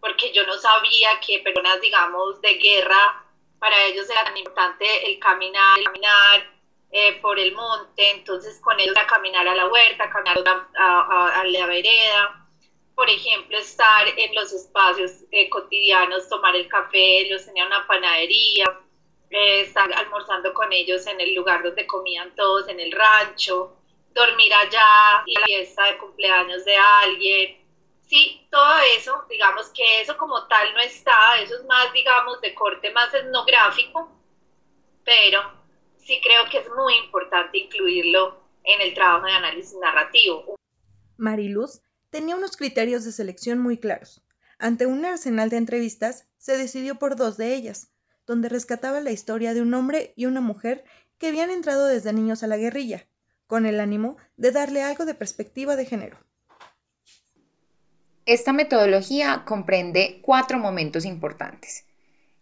porque 0.00 0.32
yo 0.32 0.46
no 0.46 0.54
sabía 0.58 1.18
que 1.26 1.38
personas, 1.38 1.80
digamos, 1.80 2.40
de 2.42 2.54
guerra 2.54 3.24
para 3.58 3.84
ellos 3.84 4.10
era 4.10 4.24
tan 4.24 4.36
importante 4.36 4.84
el 5.06 5.18
caminar, 5.18 5.78
el 5.78 5.84
caminar 5.84 6.51
eh, 6.94 7.18
por 7.22 7.38
el 7.38 7.54
monte, 7.54 8.10
entonces 8.10 8.60
con 8.60 8.78
ellos 8.78 8.94
era 8.94 9.06
caminar 9.06 9.48
a 9.48 9.54
la 9.54 9.66
huerta, 9.66 10.10
caminar 10.10 10.44
a, 10.76 11.42
la 11.46 11.66
vereda, 11.66 12.46
por 12.94 13.08
ejemplo, 13.08 13.56
estar 13.56 14.06
en 14.14 14.34
los 14.34 14.52
espacios 14.52 15.10
eh, 15.30 15.48
cotidianos, 15.48 16.28
tomar 16.28 16.54
el 16.54 16.68
café, 16.68 17.20
ellos 17.20 17.46
tenían 17.46 17.68
una 17.68 17.86
panadería, 17.86 18.66
eh, 19.30 19.62
estar 19.62 19.90
almorzando 19.90 20.52
con 20.52 20.70
ellos 20.70 21.06
en 21.06 21.18
el 21.18 21.34
lugar 21.34 21.62
donde 21.62 21.86
comían 21.86 22.34
todos, 22.36 22.68
en 22.68 22.78
el 22.78 22.92
rancho, 22.92 23.74
dormir 24.10 24.52
allá, 24.52 25.22
y 25.24 25.32
la 25.32 25.46
fiesta 25.46 25.86
de 25.86 25.96
cumpleaños 25.96 26.62
de 26.66 26.76
alguien, 26.76 27.66
sí, 28.06 28.46
todo 28.50 28.76
eso, 28.98 29.24
digamos 29.30 29.70
que 29.70 30.02
eso 30.02 30.14
como 30.18 30.46
tal 30.46 30.74
no 30.74 30.80
está, 30.80 31.40
eso 31.40 31.54
es 31.54 31.64
más, 31.64 31.90
digamos, 31.94 32.38
de 32.42 32.54
corte 32.54 32.90
más 32.90 33.14
etnográfico, 33.14 34.12
pero 35.02 35.61
sí 36.04 36.20
creo 36.22 36.44
que 36.50 36.58
es 36.58 36.68
muy 36.76 36.94
importante 37.04 37.58
incluirlo 37.58 38.40
en 38.64 38.80
el 38.80 38.94
trabajo 38.94 39.26
de 39.26 39.32
análisis 39.32 39.76
narrativo. 39.80 40.56
Mariluz 41.16 41.80
tenía 42.10 42.36
unos 42.36 42.56
criterios 42.56 43.04
de 43.04 43.12
selección 43.12 43.58
muy 43.58 43.78
claros. 43.78 44.22
Ante 44.58 44.86
un 44.86 45.04
arsenal 45.04 45.50
de 45.50 45.56
entrevistas, 45.56 46.28
se 46.38 46.56
decidió 46.56 46.96
por 46.96 47.16
dos 47.16 47.36
de 47.36 47.54
ellas, 47.54 47.88
donde 48.26 48.48
rescataba 48.48 49.00
la 49.00 49.10
historia 49.10 49.54
de 49.54 49.62
un 49.62 49.74
hombre 49.74 50.12
y 50.16 50.26
una 50.26 50.40
mujer 50.40 50.84
que 51.18 51.28
habían 51.28 51.50
entrado 51.50 51.86
desde 51.86 52.12
niños 52.12 52.42
a 52.42 52.46
la 52.46 52.56
guerrilla, 52.56 53.06
con 53.46 53.66
el 53.66 53.80
ánimo 53.80 54.16
de 54.36 54.52
darle 54.52 54.82
algo 54.82 55.04
de 55.04 55.14
perspectiva 55.14 55.76
de 55.76 55.86
género. 55.86 56.18
Esta 58.24 58.52
metodología 58.52 59.44
comprende 59.44 60.20
cuatro 60.22 60.58
momentos 60.58 61.04
importantes. 61.04 61.84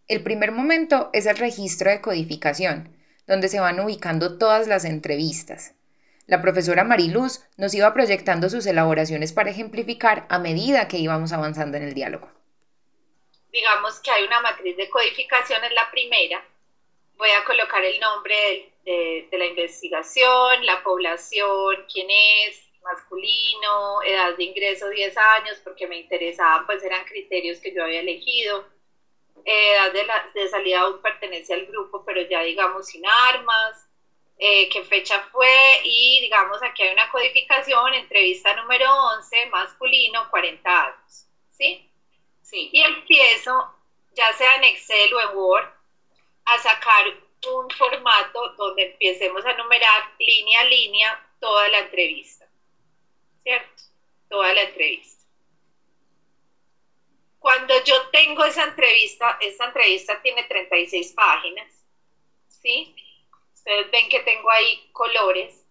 El 0.09 0.23
primer 0.23 0.53
momento 0.53 1.09
es 1.13 1.25
el 1.27 1.39
registro 1.39 1.91
de 1.91 2.03
codificación, 2.03 2.95
donde 3.27 3.49
se 3.49 3.61
van 3.61 3.81
ubicando 3.81 4.39
todas 4.39 4.67
las 4.67 4.85
entrevistas. 4.85 5.75
La 6.27 6.41
profesora 6.41 6.85
Mariluz 6.85 7.41
nos 7.57 7.75
iba 7.75 7.93
proyectando 7.93 8.49
sus 8.49 8.67
elaboraciones 8.67 9.33
para 9.33 9.51
ejemplificar 9.51 10.27
a 10.29 10.39
medida 10.39 10.87
que 10.89 10.99
íbamos 10.99 11.33
avanzando 11.33 11.77
en 11.77 11.83
el 11.83 11.95
diálogo. 11.95 12.31
Digamos 13.53 13.99
que 14.01 14.11
hay 14.11 14.25
una 14.25 14.41
matriz 14.41 14.77
de 14.77 14.89
codificación 14.89 15.65
en 15.65 15.75
la 15.75 15.91
primera. 15.91 16.45
Voy 17.17 17.31
a 17.31 17.45
colocar 17.45 17.85
el 17.85 17.99
nombre 17.99 18.73
de, 18.85 19.29
de 19.31 19.39
la 19.39 19.47
investigación, 19.47 20.65
la 20.65 20.83
población, 20.83 21.85
quién 21.93 22.07
es, 22.11 22.71
masculino, 22.83 24.03
edad 24.03 24.37
de 24.37 24.45
ingreso 24.45 24.89
10 24.89 25.17
años, 25.17 25.59
porque 25.65 25.87
me 25.87 25.99
interesaban, 25.99 26.67
pues 26.67 26.83
eran 26.83 27.05
criterios 27.05 27.59
que 27.59 27.75
yo 27.75 27.85
había 27.85 28.01
elegido, 28.01 28.65
edad 29.45 29.93
de, 29.93 30.05
la, 30.05 30.31
de 30.35 30.49
salida 30.49 30.81
aún 30.81 31.01
pertenece 31.01 31.55
al 31.55 31.67
grupo, 31.67 32.05
pero 32.05 32.21
ya 32.23 32.43
digamos 32.43 32.87
sin 32.87 33.07
armas, 33.07 33.87
eh, 34.39 34.69
qué 34.71 34.83
fecha 34.85 35.21
fue 35.33 35.81
y 35.85 36.21
digamos 36.23 36.63
aquí 36.63 36.83
hay 36.83 36.93
una 36.93 37.11
codificación, 37.11 37.95
entrevista 37.95 38.55
número 38.57 38.87
11, 39.17 39.47
masculino, 39.47 40.31
40 40.31 40.85
años, 40.85 41.27
¿sí? 41.51 41.91
Sí. 42.43 42.71
Y 42.73 42.81
empiezo, 42.83 43.75
ya 44.15 44.33
sea 44.33 44.57
en 44.57 44.65
Excel 44.65 45.15
o 45.15 45.21
en 45.21 45.37
Word, 45.37 45.69
a 46.47 46.59
sacar 46.59 47.07
un 47.49 47.71
formato 47.71 48.49
donde 48.57 48.93
empecemos 48.93 49.45
a 49.47 49.53
numerar 49.55 50.11
línea 50.19 50.61
a 50.61 50.65
línea 50.65 51.27
toda 51.39 51.69
la 51.69 51.79
entrevista. 51.81 52.41
¿cierto? 53.43 53.83
Toda 54.29 54.53
la 54.55 54.63
entrevista. 54.63 55.20
Cuando 57.41 57.83
yo 57.83 58.09
tengo 58.11 58.45
esa 58.45 58.63
entrevista, 58.63 59.37
esta 59.41 59.65
entrevista 59.65 60.23
tiene 60.23 60.45
36 60.45 61.13
páginas, 61.13 61.69
¿sí? 62.47 62.95
Ustedes 63.55 63.91
ven 63.91 64.09
que 64.09 64.21
tengo 64.21 64.49
ahí 64.51 64.89
colores. 64.93 65.67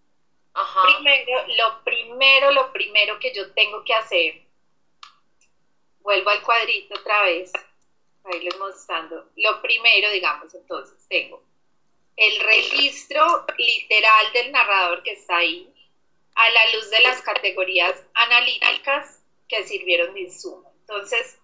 Ajá. 0.52 0.82
Primero, 0.96 1.46
lo 1.56 1.82
primero, 1.84 2.50
lo 2.50 2.72
primero 2.72 3.18
que 3.18 3.32
yo 3.32 3.50
tengo 3.52 3.82
que 3.84 3.94
hacer, 3.94 4.42
vuelvo 6.00 6.28
al 6.28 6.42
cuadrito 6.42 6.98
otra 6.98 7.22
vez, 7.22 7.50
ahí 8.24 8.40
les 8.40 8.58
mostrando. 8.58 9.30
Lo 9.36 9.62
primero, 9.62 10.10
digamos, 10.10 10.52
entonces 10.52 11.06
tengo 11.08 11.42
el 12.20 12.40
registro 12.40 13.46
literal 13.56 14.32
del 14.34 14.52
narrador 14.52 15.02
que 15.02 15.12
está 15.12 15.38
ahí, 15.38 15.72
a 16.34 16.50
la 16.50 16.72
luz 16.74 16.90
de 16.90 17.00
las 17.00 17.22
categorías 17.22 17.94
analíticas 18.12 19.22
que 19.48 19.66
sirvieron 19.66 20.12
de 20.12 20.20
insumo. 20.20 20.70
Entonces, 20.80 21.38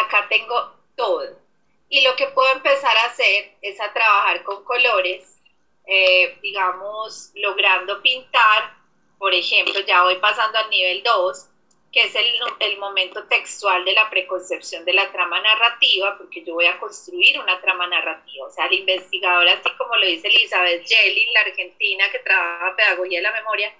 acá 0.00 0.26
tengo 0.28 0.74
todo. 0.96 1.46
Y 1.88 2.02
lo 2.02 2.16
que 2.16 2.26
puedo 2.28 2.50
empezar 2.52 2.96
a 2.96 3.04
hacer 3.04 3.52
es 3.62 3.80
a 3.80 3.92
trabajar 3.92 4.42
con 4.42 4.64
colores, 4.64 5.40
eh, 5.86 6.36
digamos, 6.42 7.30
logrando 7.34 8.02
pintar, 8.02 8.74
por 9.18 9.32
ejemplo, 9.32 9.80
ya 9.80 10.02
voy 10.02 10.16
pasando 10.16 10.58
al 10.58 10.68
nivel 10.68 11.02
2, 11.02 11.48
que 11.92 12.02
es 12.02 12.14
el, 12.14 12.26
el, 12.60 12.78
momento 12.78 13.24
textual 13.28 13.84
de 13.84 13.92
la 13.92 14.10
preconcepción 14.10 14.84
de 14.84 14.92
la 14.92 15.10
trama 15.12 15.40
narrativa, 15.40 16.18
porque 16.18 16.44
yo 16.44 16.54
voy 16.54 16.66
a 16.66 16.78
construir 16.78 17.38
una 17.38 17.60
trama 17.60 17.86
narrativa. 17.86 18.46
O 18.46 18.50
sea, 18.50 18.66
la 18.66 18.74
investigadora, 18.74 19.52
así 19.52 19.70
como 19.78 19.96
lo 19.96 20.06
dice 20.06 20.28
Elizabeth 20.28 20.86
Jelly, 20.86 21.30
la 21.32 21.40
argentina 21.40 22.10
que 22.10 22.18
trabaja 22.18 22.76
pedagogía 22.76 23.20
de 23.20 23.22
la 23.22 23.32
memoria, 23.32 23.72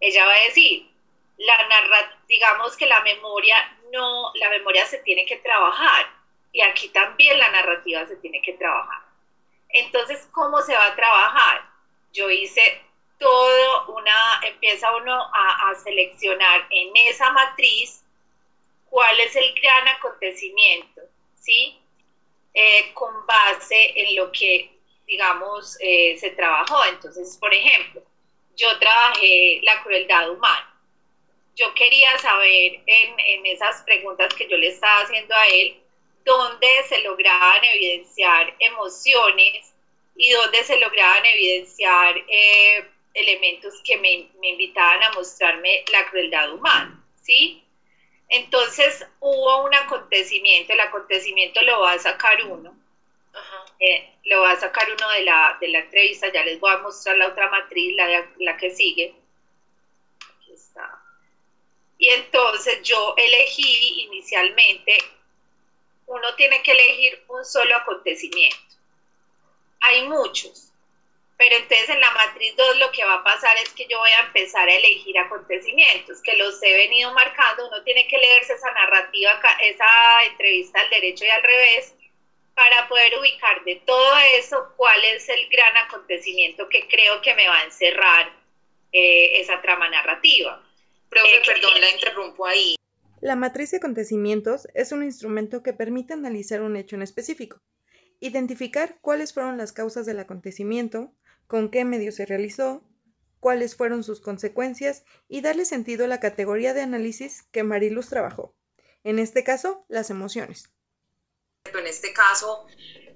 ella 0.00 0.26
va 0.26 0.34
a 0.34 0.44
decir, 0.44 0.86
la 1.38 1.68
narra 1.68 2.20
digamos 2.28 2.76
que 2.76 2.86
la 2.86 3.00
memoria 3.00 3.56
no, 3.92 4.32
la 4.34 4.48
memoria 4.48 4.84
se 4.86 4.98
tiene 4.98 5.24
que 5.26 5.36
trabajar 5.36 6.06
y 6.52 6.60
aquí 6.62 6.88
también 6.88 7.38
la 7.38 7.50
narrativa 7.50 8.06
se 8.06 8.16
tiene 8.16 8.42
que 8.42 8.54
trabajar. 8.54 9.00
Entonces, 9.68 10.28
¿cómo 10.32 10.60
se 10.62 10.74
va 10.74 10.86
a 10.86 10.96
trabajar? 10.96 11.62
Yo 12.12 12.28
hice 12.30 12.82
todo 13.18 13.86
una, 13.94 14.40
empieza 14.42 14.94
uno 14.96 15.30
a, 15.32 15.74
seleccionar 15.82 16.66
en 16.70 16.90
esa 17.08 17.30
matriz 17.30 18.02
cuál 18.90 19.18
es 19.20 19.34
el 19.36 19.54
gran 19.54 19.88
acontecimiento, 19.88 21.00
¿sí? 21.40 21.78
Eh, 22.52 22.92
con 22.92 23.26
base 23.26 23.92
en 23.96 24.16
lo 24.16 24.30
que, 24.32 24.78
digamos, 25.06 25.78
eh, 25.80 26.18
se 26.18 26.30
trabajó. 26.30 26.84
Entonces, 26.84 27.38
por 27.38 27.54
ejemplo, 27.54 28.02
yo 28.56 28.78
trabajé 28.78 29.60
la 29.62 29.82
crueldad 29.82 30.30
humana. 30.30 30.71
Yo 31.56 31.74
quería 31.74 32.18
saber 32.18 32.80
en, 32.86 33.20
en 33.20 33.46
esas 33.46 33.82
preguntas 33.82 34.28
que 34.34 34.46
yo 34.48 34.56
le 34.56 34.68
estaba 34.68 35.00
haciendo 35.02 35.34
a 35.34 35.46
él, 35.48 35.74
dónde 36.24 36.68
se 36.88 37.00
lograban 37.00 37.64
evidenciar 37.64 38.54
emociones 38.58 39.74
y 40.16 40.30
dónde 40.30 40.64
se 40.64 40.78
lograban 40.78 41.24
evidenciar, 41.26 42.16
eh, 42.28 42.84
elementos 43.14 43.74
que 43.84 43.96
me, 43.96 44.28
me 44.40 44.48
invitaban 44.50 45.02
a 45.02 45.10
mostrarme 45.10 45.84
la 45.92 46.04
crueldad 46.06 46.50
humana, 46.52 46.98
¿sí? 47.22 47.62
Entonces 48.28 49.04
hubo 49.20 49.62
un 49.64 49.74
acontecimiento, 49.74 50.72
el 50.72 50.80
acontecimiento 50.80 51.60
lo 51.62 51.80
va 51.80 51.92
a 51.92 51.98
sacar 51.98 52.42
uno, 52.42 52.74
eh, 53.78 54.06
lo 54.24 54.40
va 54.40 54.52
a 54.52 54.56
sacar 54.56 54.90
uno 54.90 55.08
de 55.10 55.22
la, 55.22 55.56
de 55.60 55.68
la 55.68 55.80
entrevista, 55.80 56.32
ya 56.32 56.42
les 56.44 56.58
voy 56.60 56.72
a 56.72 56.78
mostrar 56.78 57.16
la 57.16 57.28
otra 57.28 57.48
matriz, 57.48 57.94
la, 57.96 58.26
la 58.38 58.56
que 58.56 58.70
sigue. 58.70 59.12
Y 62.02 62.08
entonces 62.08 62.82
yo 62.82 63.14
elegí 63.16 64.02
inicialmente, 64.02 64.98
uno 66.06 66.34
tiene 66.34 66.60
que 66.60 66.72
elegir 66.72 67.22
un 67.28 67.44
solo 67.44 67.76
acontecimiento. 67.76 68.74
Hay 69.82 70.02
muchos, 70.08 70.72
pero 71.36 71.54
entonces 71.54 71.90
en 71.90 72.00
la 72.00 72.10
matriz 72.10 72.56
2 72.56 72.78
lo 72.78 72.90
que 72.90 73.04
va 73.04 73.14
a 73.14 73.22
pasar 73.22 73.56
es 73.58 73.68
que 73.74 73.86
yo 73.86 74.00
voy 74.00 74.10
a 74.10 74.26
empezar 74.26 74.68
a 74.68 74.74
elegir 74.74 75.16
acontecimientos, 75.16 76.20
que 76.22 76.34
los 76.34 76.60
he 76.64 76.72
venido 76.72 77.14
marcando, 77.14 77.68
uno 77.68 77.80
tiene 77.84 78.08
que 78.08 78.18
leerse 78.18 78.54
esa 78.54 78.72
narrativa, 78.72 79.40
esa 79.60 80.24
entrevista 80.24 80.80
al 80.80 80.90
derecho 80.90 81.24
y 81.24 81.28
al 81.28 81.42
revés, 81.44 81.94
para 82.56 82.88
poder 82.88 83.16
ubicar 83.16 83.62
de 83.62 83.76
todo 83.86 84.16
eso 84.34 84.72
cuál 84.74 85.04
es 85.04 85.28
el 85.28 85.48
gran 85.48 85.76
acontecimiento 85.76 86.68
que 86.68 86.88
creo 86.88 87.20
que 87.20 87.32
me 87.34 87.46
va 87.46 87.58
a 87.58 87.62
encerrar 87.62 88.32
eh, 88.90 89.40
esa 89.40 89.62
trama 89.62 89.88
narrativa. 89.88 90.60
Profe, 91.12 91.36
eh, 91.36 91.42
perdón, 91.46 91.78
la 91.78 91.90
interrumpo 91.90 92.46
ahí. 92.46 92.74
La 93.20 93.36
matriz 93.36 93.70
de 93.70 93.76
acontecimientos 93.76 94.66
es 94.72 94.92
un 94.92 95.04
instrumento 95.04 95.62
que 95.62 95.74
permite 95.74 96.14
analizar 96.14 96.62
un 96.62 96.74
hecho 96.74 96.96
en 96.96 97.02
específico, 97.02 97.60
identificar 98.18 98.98
cuáles 99.02 99.34
fueron 99.34 99.58
las 99.58 99.72
causas 99.72 100.06
del 100.06 100.20
acontecimiento, 100.20 101.12
con 101.46 101.70
qué 101.70 101.84
medio 101.84 102.12
se 102.12 102.24
realizó, 102.24 102.82
cuáles 103.40 103.76
fueron 103.76 104.04
sus 104.04 104.22
consecuencias 104.22 105.04
y 105.28 105.42
darle 105.42 105.66
sentido 105.66 106.06
a 106.06 106.08
la 106.08 106.18
categoría 106.18 106.72
de 106.72 106.80
análisis 106.80 107.42
que 107.52 107.62
Mariluz 107.62 108.08
trabajó. 108.08 108.54
En 109.04 109.18
este 109.18 109.44
caso, 109.44 109.84
las 109.88 110.08
emociones. 110.08 110.70
En 111.78 111.86
este 111.86 112.14
caso, 112.14 112.66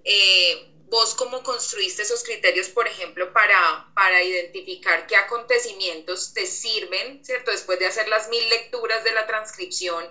eh, 0.04 0.75
vos 0.88 1.14
cómo 1.14 1.42
construiste 1.42 2.02
esos 2.02 2.22
criterios, 2.22 2.68
por 2.68 2.86
ejemplo, 2.86 3.32
para, 3.32 3.88
para 3.94 4.22
identificar 4.22 5.06
qué 5.06 5.16
acontecimientos 5.16 6.32
te 6.32 6.46
sirven, 6.46 7.24
¿cierto? 7.24 7.50
Después 7.50 7.78
de 7.78 7.86
hacer 7.86 8.08
las 8.08 8.28
mil 8.28 8.48
lecturas 8.48 9.02
de 9.04 9.12
la 9.12 9.26
transcripción, 9.26 10.04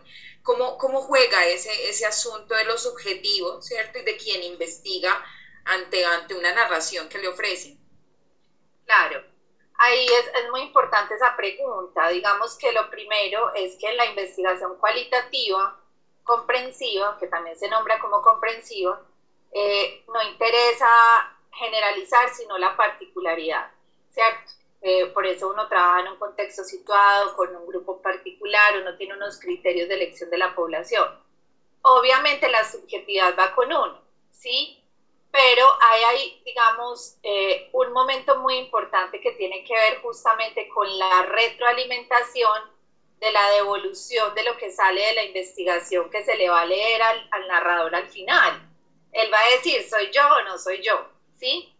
¿cómo, 0.43 0.77
cómo 0.77 1.01
juega 1.01 1.45
ese, 1.45 1.89
ese 1.89 2.05
asunto 2.05 2.55
de 2.55 2.65
los 2.65 2.85
objetivos, 2.85 3.65
¿cierto? 3.65 3.99
Y 3.99 4.03
de 4.03 4.17
quien 4.17 4.43
investiga 4.43 5.23
ante, 5.65 6.05
ante 6.05 6.35
una 6.35 6.53
narración 6.53 7.09
que 7.09 7.19
le 7.19 7.27
ofrecen. 7.27 7.79
Claro, 8.85 9.23
ahí 9.77 10.05
es, 10.05 10.49
muy 10.51 10.61
importante 10.61 11.15
esa 11.15 11.35
pregunta. 11.35 12.09
Digamos 12.09 12.57
que 12.57 12.71
lo 12.71 12.89
primero 12.89 13.53
es 13.55 13.75
que 13.77 13.93
la 13.93 14.05
investigación 14.05 14.77
cualitativa, 14.77 15.79
comprensiva, 16.23 17.17
que 17.19 17.27
también 17.27 17.57
se 17.57 17.69
nombra 17.69 17.99
como 17.99 18.21
comprensiva, 18.21 19.01
eh, 19.57 20.03
no 20.09 20.21
interesa 20.21 20.85
generalizar, 21.53 22.27
sino 22.33 22.57
la 22.57 22.75
particularidad, 22.75 23.71
¿cierto? 24.09 24.51
Eh, 24.81 25.05
por 25.13 25.25
eso 25.25 25.47
uno 25.49 25.67
trabaja 25.69 26.01
en 26.01 26.09
un 26.09 26.17
contexto 26.17 26.65
situado, 26.65 27.33
con 27.37 27.55
un 27.55 27.65
grupo 27.65 28.01
particular, 28.01 28.77
uno 28.81 28.97
tiene 28.97 29.15
unos 29.15 29.39
criterios 29.39 29.87
de 29.87 29.95
elección 29.95 30.29
de 30.29 30.37
la 30.37 30.53
población. 30.53 31.07
Obviamente 31.83 32.49
la 32.49 32.65
subjetividad 32.65 33.33
va 33.39 33.55
con 33.55 33.71
uno, 33.71 34.01
¿sí? 34.31 34.81
pero 35.31 35.65
hay 35.81 36.03
ahí, 36.03 36.41
digamos, 36.45 37.15
eh, 37.23 37.69
un 37.71 37.93
momento 37.93 38.37
muy 38.37 38.55
importante 38.55 39.21
que 39.21 39.31
tiene 39.31 39.63
que 39.63 39.73
ver 39.73 40.01
justamente 40.01 40.67
con 40.67 40.87
la 40.97 41.23
retroalimentación 41.23 42.61
de 43.19 43.31
la 43.31 43.49
devolución 43.51 44.33
de 44.33 44.43
lo 44.43 44.57
que 44.57 44.71
sale 44.71 45.01
de 45.01 45.13
la 45.13 45.23
investigación 45.23 46.09
que 46.09 46.23
se 46.23 46.35
le 46.35 46.49
va 46.49 46.61
a 46.61 46.65
leer 46.65 47.01
al, 47.01 47.27
al 47.31 47.47
narrador 47.47 47.95
al 47.95 48.09
final. 48.09 48.74
Él 49.15 49.33
va 49.33 49.39
a 49.39 49.49
decir, 49.51 49.81
¿soy 49.83 50.11
yo 50.11 50.27
o 50.27 50.41
no 50.43 50.57
soy 50.57 50.81
yo? 50.81 51.07
¿Sí? 51.39 51.73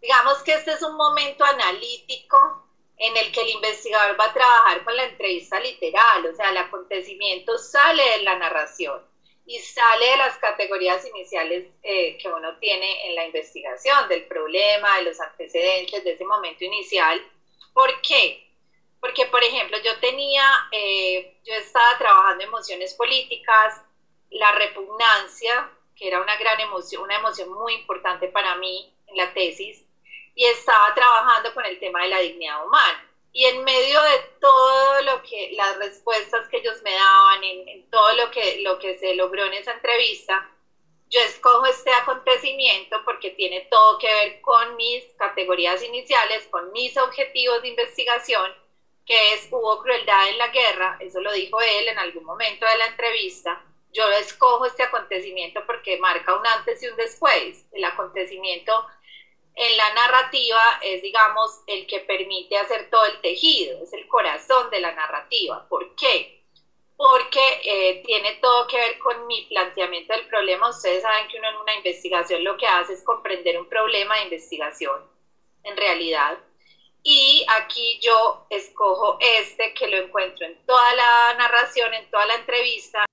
Digamos 0.00 0.42
que 0.42 0.54
este 0.54 0.72
es 0.72 0.82
un 0.82 0.96
momento 0.96 1.44
analítico 1.44 2.64
en 2.96 3.16
el 3.16 3.30
que 3.32 3.42
el 3.42 3.50
investigador 3.50 4.18
va 4.18 4.26
a 4.26 4.32
trabajar 4.32 4.82
con 4.82 4.96
la 4.96 5.04
entrevista 5.04 5.60
literal, 5.60 6.24
o 6.26 6.34
sea, 6.34 6.50
el 6.50 6.56
acontecimiento 6.56 7.58
sale 7.58 8.02
de 8.02 8.22
la 8.22 8.36
narración 8.36 9.02
y 9.44 9.58
sale 9.58 10.06
de 10.06 10.16
las 10.16 10.38
categorías 10.38 11.04
iniciales 11.04 11.66
eh, 11.82 12.16
que 12.16 12.28
uno 12.28 12.56
tiene 12.58 13.08
en 13.08 13.14
la 13.14 13.26
investigación, 13.26 14.08
del 14.08 14.24
problema, 14.24 14.96
de 14.96 15.02
los 15.02 15.20
antecedentes, 15.20 16.02
de 16.02 16.12
ese 16.12 16.24
momento 16.24 16.64
inicial. 16.64 17.20
¿Por 17.74 18.00
qué? 18.00 18.42
Porque, 19.00 19.26
por 19.26 19.44
ejemplo, 19.44 19.76
yo 19.84 19.98
tenía, 20.00 20.46
eh, 20.72 21.36
yo 21.44 21.52
estaba 21.54 21.98
trabajando 21.98 22.44
emociones 22.44 22.94
políticas, 22.94 23.82
la 24.30 24.52
repugnancia, 24.52 25.70
que 25.96 26.08
era 26.08 26.20
una 26.20 26.36
gran 26.36 26.58
emoción, 26.60 27.02
una 27.02 27.16
emoción 27.16 27.50
muy 27.52 27.74
importante 27.74 28.28
para 28.28 28.54
mí 28.56 28.92
en 29.06 29.16
la 29.16 29.32
tesis, 29.32 29.84
y 30.34 30.44
estaba 30.44 30.92
trabajando 30.94 31.54
con 31.54 31.64
el 31.64 31.78
tema 31.78 32.02
de 32.02 32.08
la 32.08 32.18
dignidad 32.18 32.66
humana. 32.66 33.10
Y 33.32 33.46
en 33.46 33.64
medio 33.64 34.00
de 34.02 34.18
todo 34.40 35.02
lo 35.02 35.22
que, 35.22 35.50
las 35.52 35.76
respuestas 35.78 36.46
que 36.48 36.58
ellos 36.58 36.80
me 36.82 36.94
daban, 36.94 37.42
en, 37.42 37.90
todo 37.90 38.14
lo 38.14 38.30
que, 38.30 38.60
lo 38.62 38.78
que 38.78 38.96
se 38.98 39.14
logró 39.14 39.44
en 39.44 39.54
esa 39.54 39.72
entrevista, 39.72 40.48
yo 41.08 41.20
escojo 41.20 41.66
este 41.66 41.92
acontecimiento 41.92 43.00
porque 43.04 43.30
tiene 43.30 43.66
todo 43.70 43.98
que 43.98 44.12
ver 44.12 44.40
con 44.40 44.76
mis 44.76 45.04
categorías 45.16 45.82
iniciales, 45.82 46.46
con 46.48 46.72
mis 46.72 46.96
objetivos 46.96 47.62
de 47.62 47.68
investigación, 47.68 48.52
que 49.06 49.34
es 49.34 49.48
hubo 49.50 49.80
crueldad 49.82 50.28
en 50.28 50.38
la 50.38 50.48
guerra, 50.48 50.96
eso 51.00 51.20
lo 51.20 51.32
dijo 51.32 51.60
él 51.60 51.88
en 51.88 51.98
algún 51.98 52.24
momento 52.24 52.66
de 52.66 52.76
la 52.78 52.86
entrevista. 52.86 53.62
Yo 53.94 54.10
escojo 54.10 54.66
este 54.66 54.82
acontecimiento 54.82 55.64
porque 55.66 55.98
marca 55.98 56.34
un 56.34 56.44
antes 56.44 56.82
y 56.82 56.88
un 56.88 56.96
después. 56.96 57.64
El 57.72 57.84
acontecimiento 57.84 58.72
en 59.54 59.76
la 59.76 59.94
narrativa 59.94 60.80
es, 60.82 61.00
digamos, 61.00 61.62
el 61.68 61.86
que 61.86 62.00
permite 62.00 62.58
hacer 62.58 62.90
todo 62.90 63.04
el 63.04 63.20
tejido, 63.20 63.84
es 63.84 63.92
el 63.92 64.08
corazón 64.08 64.68
de 64.70 64.80
la 64.80 64.92
narrativa. 64.92 65.64
¿Por 65.68 65.94
qué? 65.94 66.42
Porque 66.96 67.40
eh, 67.62 68.02
tiene 68.04 68.34
todo 68.42 68.66
que 68.66 68.78
ver 68.78 68.98
con 68.98 69.28
mi 69.28 69.42
planteamiento 69.46 70.12
del 70.12 70.26
problema. 70.26 70.70
Ustedes 70.70 71.02
saben 71.02 71.28
que 71.28 71.38
uno 71.38 71.50
en 71.50 71.56
una 71.56 71.74
investigación 71.76 72.42
lo 72.42 72.56
que 72.56 72.66
hace 72.66 72.94
es 72.94 73.04
comprender 73.04 73.60
un 73.60 73.68
problema 73.68 74.16
de 74.16 74.24
investigación, 74.24 75.08
en 75.62 75.76
realidad. 75.76 76.36
Y 77.04 77.46
aquí 77.60 78.00
yo 78.00 78.46
escojo 78.50 79.18
este 79.20 79.72
que 79.74 79.86
lo 79.86 79.98
encuentro 79.98 80.46
en 80.46 80.66
toda 80.66 80.94
la 80.96 81.34
narración, 81.34 81.94
en 81.94 82.10
toda 82.10 82.26
la 82.26 82.34
entrevista. 82.36 83.04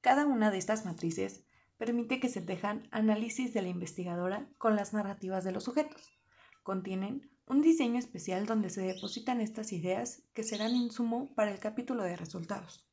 Cada 0.00 0.26
una 0.26 0.50
de 0.50 0.58
estas 0.58 0.84
matrices 0.84 1.44
permite 1.76 2.20
que 2.20 2.28
se 2.28 2.40
tejan 2.40 2.88
análisis 2.92 3.52
de 3.52 3.62
la 3.62 3.68
investigadora 3.68 4.46
con 4.56 4.76
las 4.76 4.92
narrativas 4.92 5.44
de 5.44 5.52
los 5.52 5.64
sujetos. 5.64 6.18
Contienen 6.62 7.30
un 7.46 7.62
diseño 7.62 7.98
especial 7.98 8.46
donde 8.46 8.70
se 8.70 8.82
depositan 8.82 9.40
estas 9.40 9.72
ideas 9.72 10.22
que 10.34 10.44
serán 10.44 10.76
insumo 10.76 11.34
para 11.34 11.50
el 11.50 11.58
capítulo 11.58 12.02
de 12.02 12.16
resultados. 12.16 12.86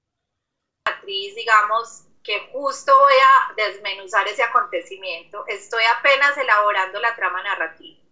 Matriz, 0.87 1.35
digamos, 1.35 2.05
que 2.23 2.39
justo 2.51 2.91
voy 2.97 3.13
a 3.13 3.53
desmenuzar 3.55 4.27
ese 4.27 4.43
acontecimiento. 4.43 5.45
Estoy 5.47 5.83
apenas 5.97 6.37
elaborando 6.37 6.99
la 6.99 7.15
trama 7.15 7.43
narrativa. 7.43 8.04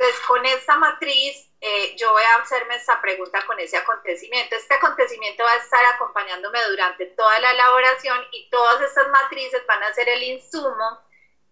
Entonces, 0.00 0.26
con 0.26 0.46
esta 0.46 0.76
matriz, 0.78 1.46
eh, 1.60 1.94
yo 1.94 2.10
voy 2.10 2.22
a 2.22 2.36
hacerme 2.36 2.74
esta 2.74 2.98
pregunta 3.02 3.44
con 3.46 3.60
ese 3.60 3.76
acontecimiento. 3.76 4.56
Este 4.56 4.72
acontecimiento 4.72 5.44
va 5.44 5.52
a 5.52 5.56
estar 5.56 5.84
acompañándome 5.84 6.58
durante 6.70 7.04
toda 7.08 7.38
la 7.38 7.50
elaboración 7.50 8.18
y 8.30 8.48
todas 8.48 8.80
estas 8.80 9.08
matrices 9.10 9.62
van 9.66 9.82
a 9.82 9.92
ser 9.92 10.08
el 10.08 10.22
insumo 10.22 11.02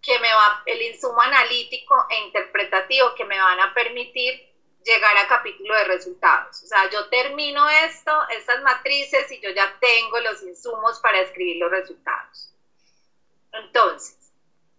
que 0.00 0.18
me 0.20 0.32
va, 0.32 0.62
el 0.64 0.80
insumo 0.80 1.20
analítico 1.20 2.06
e 2.08 2.20
interpretativo 2.20 3.14
que 3.14 3.26
me 3.26 3.38
van 3.38 3.61
a 3.61 3.74
permitir 3.74 4.42
llegar 4.82 5.14
a 5.18 5.26
capítulo 5.26 5.74
de 5.74 5.84
resultados. 5.84 6.62
O 6.62 6.66
sea, 6.66 6.88
yo 6.88 7.06
termino 7.11 7.68
esto, 7.68 8.12
estas 8.30 8.62
matrices, 8.62 9.30
y 9.30 9.40
yo 9.40 9.50
ya 9.50 9.76
tengo 9.78 10.20
los 10.20 10.42
insumos 10.42 10.98
para 11.00 11.20
escribir 11.20 11.58
los 11.58 11.70
resultados. 11.70 12.54
Entonces, 13.52 14.32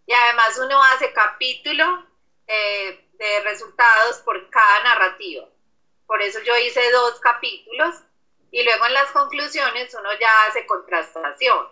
y 0.08 0.13
además 0.13 0.58
uno 0.58 0.82
hace 0.82 1.13
capítulo 1.13 2.08
eh, 2.47 3.05
de 3.19 3.39
resultados 3.41 4.19
por 4.19 4.49
cada 4.49 4.84
narrativa. 4.84 5.45
Por 6.08 6.21
eso 6.21 6.39
yo 6.39 6.58
hice 6.58 6.89
dos 6.91 7.19
capítulos 7.19 7.95
y 8.49 8.63
luego 8.63 8.86
en 8.88 8.93
las 8.93 9.12
conclusiones 9.12 9.93
uno 9.93 10.10
ya 10.19 10.45
hace 10.45 10.65
contrastación 10.65 11.67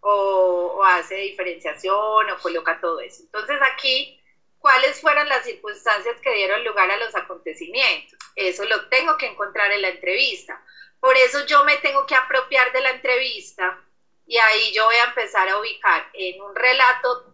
o, 0.00 0.82
hace 0.84 1.16
diferenciación 1.16 2.30
o 2.30 2.38
coloca 2.40 2.80
todo 2.80 3.00
eso. 3.00 3.22
Entonces 3.24 3.58
aquí, 3.62 4.20
¿cuáles 4.58 5.00
fueron 5.00 5.28
las 5.28 5.44
circunstancias 5.44 6.16
que 6.22 6.32
dieron 6.32 6.64
lugar 6.64 6.90
a 6.90 6.96
los 6.96 7.14
acontecimientos? 7.14 8.18
Eso 8.36 8.64
lo 8.64 8.88
tengo 8.88 9.16
que 9.18 9.26
encontrar 9.26 9.72
en 9.72 9.82
la 9.82 9.88
entrevista. 9.88 10.62
Por 11.00 11.16
eso 11.16 11.44
yo 11.46 11.64
me 11.64 11.76
tengo 11.78 12.06
que 12.06 12.14
apropiar 12.14 12.72
de 12.72 12.80
la 12.80 12.90
entrevista 12.90 13.78
y 14.26 14.38
ahí 14.38 14.72
yo 14.72 14.84
voy 14.86 14.96
a 14.96 15.04
empezar 15.04 15.48
a 15.48 15.58
ubicar 15.58 16.08
en 16.14 16.40
un 16.40 16.54
relato 16.54 17.33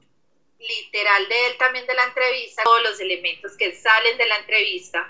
literal 0.60 1.28
de 1.28 1.46
él 1.46 1.56
también 1.56 1.86
de 1.86 1.94
la 1.94 2.04
entrevista, 2.04 2.62
todos 2.62 2.82
los 2.82 3.00
elementos 3.00 3.56
que 3.56 3.72
salen 3.72 4.16
de 4.16 4.26
la 4.26 4.36
entrevista 4.36 5.06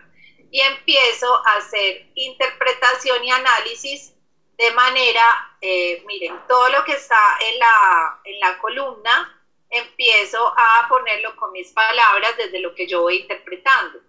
y 0.51 0.61
empiezo 0.61 1.41
a 1.47 1.57
hacer 1.57 2.07
interpretación 2.15 3.23
y 3.25 3.31
análisis 3.31 4.13
de 4.57 4.71
manera, 4.73 5.23
eh, 5.61 6.03
miren, 6.07 6.39
todo 6.47 6.69
lo 6.69 6.85
que 6.85 6.93
está 6.93 7.39
en 7.41 7.59
la, 7.59 8.21
en 8.25 8.41
la 8.41 8.59
columna, 8.59 9.37
empiezo 9.71 10.53
a 10.57 10.87
ponerlo 10.89 11.35
con 11.37 11.53
mis 11.53 11.73
palabras 11.73 12.37
desde 12.37 12.61
lo 12.61 12.75
que 12.75 12.87
yo 12.87 13.03
voy 13.03 13.19
interpretando. 13.19 14.01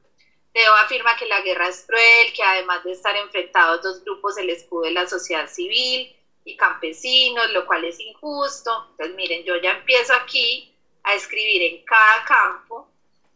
Teo 0.52 0.74
afirma 0.76 1.16
que 1.16 1.28
la 1.28 1.42
guerra 1.42 1.70
es 1.70 1.86
cruel, 1.88 2.34
que 2.34 2.44
además 2.44 2.84
de 2.84 2.92
estar 2.92 3.16
enfrentados 3.16 3.82
dos 3.82 4.04
grupos, 4.04 4.38
el 4.38 4.50
escudo 4.50 4.82
de 4.82 4.92
la 4.92 5.08
sociedad 5.08 5.48
civil 5.48 6.14
y 6.44 6.58
campesinos, 6.58 7.50
lo 7.52 7.66
cual 7.66 7.86
es 7.86 8.00
injusto. 8.00 8.88
Entonces, 8.92 9.16
miren, 9.16 9.44
yo 9.46 9.56
ya 9.58 9.72
empiezo 9.72 10.14
aquí 10.14 10.71
a 11.12 11.16
escribir 11.16 11.62
en 11.62 11.84
cada 11.86 12.24
campo, 12.26 12.90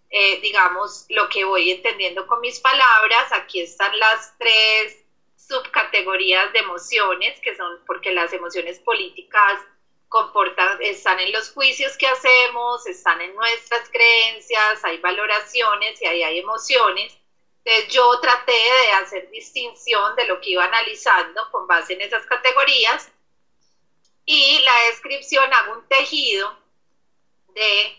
eh, 0.09 0.39
digamos, 0.41 1.05
lo 1.09 1.27
que 1.29 1.43
voy 1.43 1.71
entendiendo 1.71 2.25
con 2.25 2.39
mis 2.39 2.59
palabras. 2.59 3.31
Aquí 3.31 3.61
están 3.61 3.97
las 3.99 4.33
tres 4.37 5.03
subcategorías 5.35 6.51
de 6.53 6.59
emociones, 6.59 7.39
que 7.41 7.55
son 7.55 7.79
porque 7.85 8.11
las 8.11 8.33
emociones 8.33 8.79
políticas 8.79 9.59
comportan, 10.07 10.81
están 10.81 11.19
en 11.19 11.31
los 11.31 11.51
juicios 11.51 11.97
que 11.97 12.07
hacemos, 12.07 12.85
están 12.87 13.19
en 13.21 13.35
nuestras 13.35 13.89
creencias, 13.89 14.83
hay 14.83 14.97
valoraciones 14.99 16.01
y 16.01 16.05
ahí 16.05 16.23
hay 16.23 16.39
emociones. 16.39 17.17
Entonces 17.63 17.93
yo 17.93 18.19
traté 18.19 18.53
de 18.53 18.91
hacer 18.91 19.29
distinción 19.31 20.15
de 20.15 20.25
lo 20.25 20.39
que 20.39 20.51
iba 20.51 20.63
analizando 20.63 21.49
con 21.51 21.67
base 21.67 21.93
en 21.93 22.01
esas 22.01 22.25
categorías 22.27 23.11
y 24.23 24.59
la 24.59 24.73
descripción 24.89 25.51
hago 25.53 25.73
un 25.73 25.87
tejido 25.87 26.64
de 27.55 27.97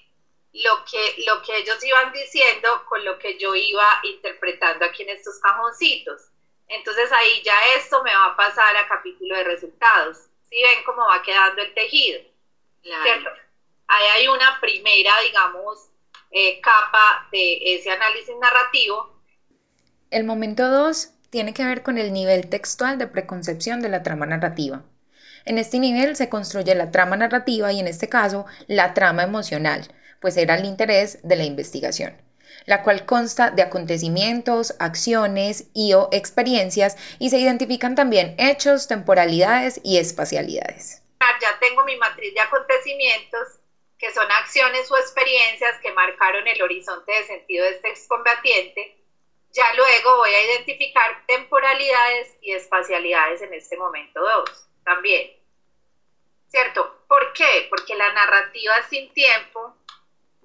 lo 0.53 0.85
que, 0.85 1.25
lo 1.27 1.42
que 1.42 1.59
ellos 1.59 1.83
iban 1.83 2.12
diciendo 2.12 2.85
con 2.88 3.05
lo 3.05 3.19
que 3.19 3.37
yo 3.38 3.55
iba 3.55 3.87
interpretando 4.05 4.85
aquí 4.85 5.03
en 5.03 5.11
estos 5.11 5.38
cajoncitos. 5.40 6.23
Entonces 6.69 7.11
ahí 7.12 7.42
ya 7.42 7.55
esto 7.77 8.03
me 8.03 8.14
va 8.14 8.27
a 8.27 8.37
pasar 8.37 8.77
a 8.77 8.88
capítulo 8.88 9.37
de 9.37 9.45
resultados. 9.45 10.19
Si 10.49 10.62
ven 10.62 10.85
cómo 10.85 11.07
va 11.07 11.23
quedando 11.23 11.62
el 11.62 11.75
tejido. 11.75 12.21
¿Cierto? 12.83 13.31
Ahí 13.88 14.07
hay 14.14 14.29
una 14.29 14.61
primera, 14.61 15.12
digamos, 15.21 15.90
eh, 16.31 16.61
capa 16.61 17.29
de 17.33 17.75
ese 17.75 17.90
análisis 17.90 18.35
narrativo. 18.40 19.21
El 20.11 20.25
momento 20.25 20.69
2 20.69 21.11
tiene 21.31 21.53
que 21.53 21.64
ver 21.64 21.83
con 21.83 21.99
el 21.99 22.12
nivel 22.12 22.49
textual 22.49 22.99
de 22.99 23.09
preconcepción 23.09 23.81
de 23.81 23.88
la 23.88 24.03
trama 24.03 24.27
narrativa. 24.27 24.85
En 25.47 25.59
este 25.59 25.79
nivel 25.79 26.17
se 26.17 26.29
construye 26.29 26.75
la 26.75 26.91
trama 26.91 27.17
narrativa 27.17 27.73
y 27.73 27.79
en 27.79 27.87
este 27.87 28.09
caso 28.09 28.47
la 28.67 28.95
trama 28.95 29.23
emocional, 29.23 29.87
pues 30.21 30.37
era 30.37 30.57
el 30.57 30.65
interés 30.65 31.21
de 31.23 31.37
la 31.37 31.45
investigación 31.45 32.15
la 32.65 32.83
cual 32.83 33.07
consta 33.07 33.51
de 33.51 33.63
acontecimientos, 33.63 34.75
acciones 34.81 35.67
y 35.73 35.93
o 35.93 36.09
experiencias 36.11 36.97
y 37.21 37.31
se 37.31 37.39
identifican 37.39 37.95
también 37.95 38.35
hechos, 38.39 38.89
temporalidades 38.89 39.81
y 39.85 39.99
espacialidades. 39.99 41.01
Ya 41.41 41.59
tengo 41.61 41.85
mi 41.85 41.97
matriz 41.97 42.35
de 42.35 42.41
acontecimientos, 42.41 43.61
que 43.99 44.13
son 44.13 44.29
acciones 44.33 44.91
o 44.91 44.97
experiencias 44.97 45.79
que 45.81 45.93
marcaron 45.93 46.49
el 46.49 46.61
horizonte 46.61 47.13
de 47.13 47.25
sentido 47.25 47.65
de 47.65 47.71
este 47.71 47.91
excombatiente. 47.91 48.97
Ya 49.53 49.73
luego 49.75 50.17
voy 50.17 50.31
a 50.31 50.45
identificar 50.55 51.25
temporalidades 51.27 52.35
y 52.41 52.53
espacialidades 52.53 53.43
en 53.43 53.55
este 53.55 53.77
momento 53.77 54.21
2 54.21 54.67
también. 54.85 55.36
¿Cierto? 56.49 57.05
¿Por 57.09 57.33
qué? 57.33 57.67
Porque 57.69 57.95
la 57.95 58.13
narrativa 58.13 58.83
sin 58.89 59.13
tiempo 59.13 59.75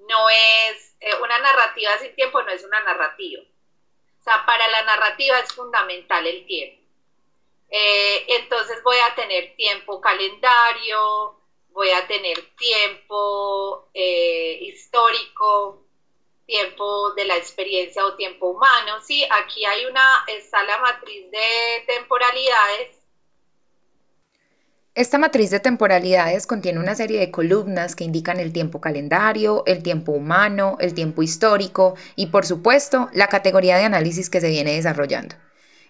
no 0.07 0.29
es 0.29 0.95
eh, 0.99 1.15
una 1.21 1.37
narrativa 1.39 1.97
sin 1.99 2.13
tiempo 2.15 2.41
no 2.43 2.51
es 2.51 2.63
una 2.63 2.79
narrativa. 2.81 3.41
O 3.41 4.23
sea, 4.23 4.45
para 4.45 4.67
la 4.67 4.83
narrativa 4.83 5.39
es 5.39 5.51
fundamental 5.53 6.25
el 6.27 6.45
tiempo. 6.45 6.81
Eh, 7.69 8.25
entonces 8.27 8.83
voy 8.83 8.97
a 8.97 9.15
tener 9.15 9.55
tiempo 9.55 9.99
calendario, 10.01 11.39
voy 11.69 11.89
a 11.89 12.05
tener 12.05 12.39
tiempo 12.55 13.89
eh, 13.93 14.59
histórico, 14.61 15.85
tiempo 16.45 17.13
de 17.13 17.25
la 17.25 17.37
experiencia 17.37 18.05
o 18.05 18.15
tiempo 18.15 18.47
humano. 18.47 19.01
Sí, 19.01 19.25
aquí 19.29 19.65
hay 19.65 19.85
una, 19.85 20.25
está 20.27 20.61
la 20.63 20.77
matriz 20.79 21.31
de 21.31 21.83
temporalidades 21.87 23.00
esta 24.93 25.17
matriz 25.17 25.49
de 25.51 25.61
temporalidades 25.61 26.45
contiene 26.45 26.79
una 26.79 26.95
serie 26.95 27.19
de 27.19 27.31
columnas 27.31 27.95
que 27.95 28.03
indican 28.03 28.41
el 28.41 28.51
tiempo 28.51 28.81
calendario, 28.81 29.63
el 29.65 29.83
tiempo 29.83 30.11
humano, 30.11 30.75
el 30.81 30.93
tiempo 30.93 31.23
histórico 31.23 31.95
y, 32.17 32.27
por 32.27 32.45
supuesto, 32.45 33.09
la 33.13 33.27
categoría 33.27 33.77
de 33.77 33.85
análisis 33.85 34.29
que 34.29 34.41
se 34.41 34.49
viene 34.49 34.75
desarrollando. 34.75 35.35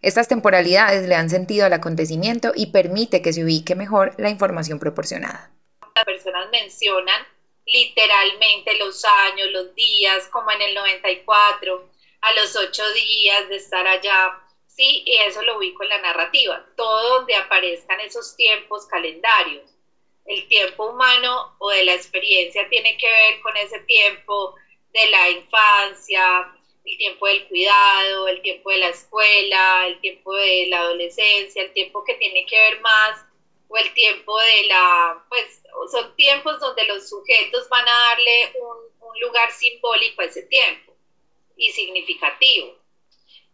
Estas 0.04 0.28
temporalidades 0.28 1.08
le 1.08 1.16
dan 1.16 1.32
sentido 1.32 1.66
al 1.66 1.74
acontecimiento 1.74 2.52
y 2.56 2.68
permite 2.68 3.24
que 3.24 3.34
se 3.34 3.44
ubique 3.44 3.76
mejor 3.76 4.14
la 4.18 4.30
información 4.30 4.78
proporcionada. 4.78 5.52
Las 5.96 6.06
personas 6.06 6.50
mencionan 6.52 7.26
literalmente 7.66 8.78
los 8.78 9.04
años, 9.04 9.48
los 9.52 9.74
días, 9.74 10.28
como 10.32 10.52
en 10.52 10.62
el 10.62 10.76
94, 10.76 11.90
a 12.22 12.34
los 12.34 12.56
ocho 12.56 12.84
días 12.94 13.50
de 13.50 13.56
estar 13.56 13.88
allá 13.88 14.42
¿sí? 14.82 15.04
Y 15.06 15.18
eso 15.18 15.44
lo 15.44 15.58
ubico 15.58 15.84
en 15.84 15.90
la 15.90 16.02
narrativa, 16.02 16.66
todo 16.76 17.18
donde 17.18 17.36
aparezcan 17.36 18.00
esos 18.00 18.36
tiempos 18.36 18.88
calendarios. 18.88 19.70
El 20.26 20.48
tiempo 20.48 20.90
humano 20.90 21.56
o 21.60 21.70
de 21.70 21.84
la 21.84 21.94
experiencia 21.94 22.68
tiene 22.70 22.98
que 22.98 23.08
ver 23.08 23.42
con 23.42 23.56
ese 23.58 23.80
tiempo 23.82 24.56
de 24.92 25.08
la 25.08 25.30
infancia, 25.30 26.52
el 26.84 26.98
tiempo 26.98 27.28
del 27.28 27.48
cuidado, 27.48 28.28
el 28.28 28.42
tiempo 28.42 28.72
de 28.72 28.78
la 28.78 28.88
escuela, 28.90 29.88
el 29.88 30.00
tiempo 30.02 30.34
de 30.34 30.66
la 30.68 30.80
adolescencia, 30.80 31.62
el 31.62 31.74
tiempo 31.74 32.04
que 32.04 32.16
tiene 32.16 32.46
que 32.48 32.60
ver 32.60 32.82
más, 32.82 33.24
o 33.68 33.78
el 33.78 33.94
tiempo 33.94 34.40
de 34.40 34.64
la, 34.64 35.24
pues 35.30 35.62
son 35.92 36.16
tiempos 36.16 36.60
donde 36.60 36.86
los 36.86 37.08
sujetos 37.08 37.70
van 37.70 37.88
a 37.88 38.00
darle 38.10 38.54
un, 38.60 39.08
un 39.10 39.20
lugar 39.20 39.52
simbólico 39.52 40.22
a 40.22 40.26
ese 40.26 40.42
tiempo 40.44 40.94
y 41.56 41.70
significativo. 41.72 42.81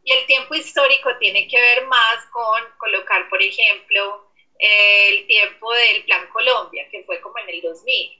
Y 0.07 0.13
el 0.13 0.25
tiempo 0.25 0.55
histórico 0.55 1.09
tiene 1.19 1.49
que 1.49 1.59
ver 1.59 1.85
más 1.85 2.25
con 2.27 2.63
colocar, 2.77 3.27
por 3.27 3.41
ejemplo, 3.41 4.25
el 4.57 5.27
tiempo 5.27 5.73
del 5.73 6.05
Plan 6.05 6.29
Colombia, 6.29 6.87
que 6.89 7.03
fue 7.03 7.19
como 7.19 7.37
en 7.39 7.49
el 7.49 7.59
2000. 7.59 8.17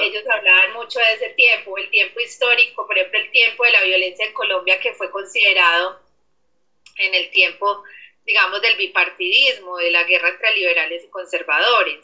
Ellos 0.00 0.24
hablaban 0.30 0.72
mucho 0.72 0.98
de 0.98 1.12
ese 1.12 1.28
tiempo, 1.34 1.76
el 1.76 1.90
tiempo 1.90 2.20
histórico, 2.20 2.86
por 2.86 2.96
ejemplo, 2.96 3.20
el 3.20 3.30
tiempo 3.32 3.64
de 3.64 3.70
la 3.70 3.82
violencia 3.82 4.24
en 4.24 4.32
Colombia, 4.32 4.80
que 4.80 4.94
fue 4.94 5.10
considerado 5.10 6.00
en 6.96 7.12
el 7.14 7.30
tiempo, 7.32 7.82
digamos, 8.24 8.62
del 8.62 8.76
bipartidismo, 8.76 9.76
de 9.76 9.90
la 9.90 10.04
guerra 10.04 10.30
entre 10.30 10.54
liberales 10.54 11.04
y 11.04 11.10
conservadores. 11.10 12.02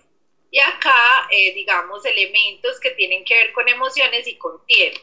Y 0.51 0.59
acá, 0.61 1.27
eh, 1.31 1.55
digamos, 1.55 2.05
elementos 2.05 2.79
que 2.81 2.91
tienen 2.91 3.25
que 3.25 3.35
ver 3.35 3.53
con 3.53 3.67
emociones 3.67 4.27
y 4.27 4.37
con 4.37 4.63
tiempo. 4.67 5.01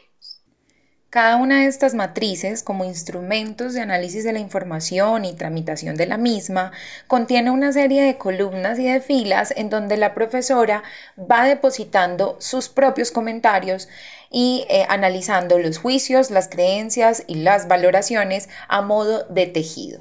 Cada 1.14 1.36
una 1.36 1.60
de 1.60 1.66
estas 1.66 1.94
matrices, 1.94 2.64
como 2.64 2.84
instrumentos 2.84 3.72
de 3.72 3.80
análisis 3.80 4.24
de 4.24 4.32
la 4.32 4.40
información 4.40 5.24
y 5.24 5.32
tramitación 5.32 5.94
de 5.94 6.06
la 6.06 6.16
misma, 6.16 6.72
contiene 7.06 7.52
una 7.52 7.72
serie 7.72 8.02
de 8.02 8.18
columnas 8.18 8.80
y 8.80 8.88
de 8.88 9.00
filas 9.00 9.54
en 9.56 9.70
donde 9.70 9.96
la 9.96 10.12
profesora 10.12 10.82
va 11.16 11.44
depositando 11.44 12.36
sus 12.40 12.68
propios 12.68 13.12
comentarios 13.12 13.88
y 14.28 14.66
eh, 14.68 14.86
analizando 14.88 15.60
los 15.60 15.78
juicios, 15.78 16.32
las 16.32 16.48
creencias 16.48 17.22
y 17.28 17.36
las 17.36 17.68
valoraciones 17.68 18.48
a 18.66 18.82
modo 18.82 19.22
de 19.28 19.46
tejido. 19.46 20.00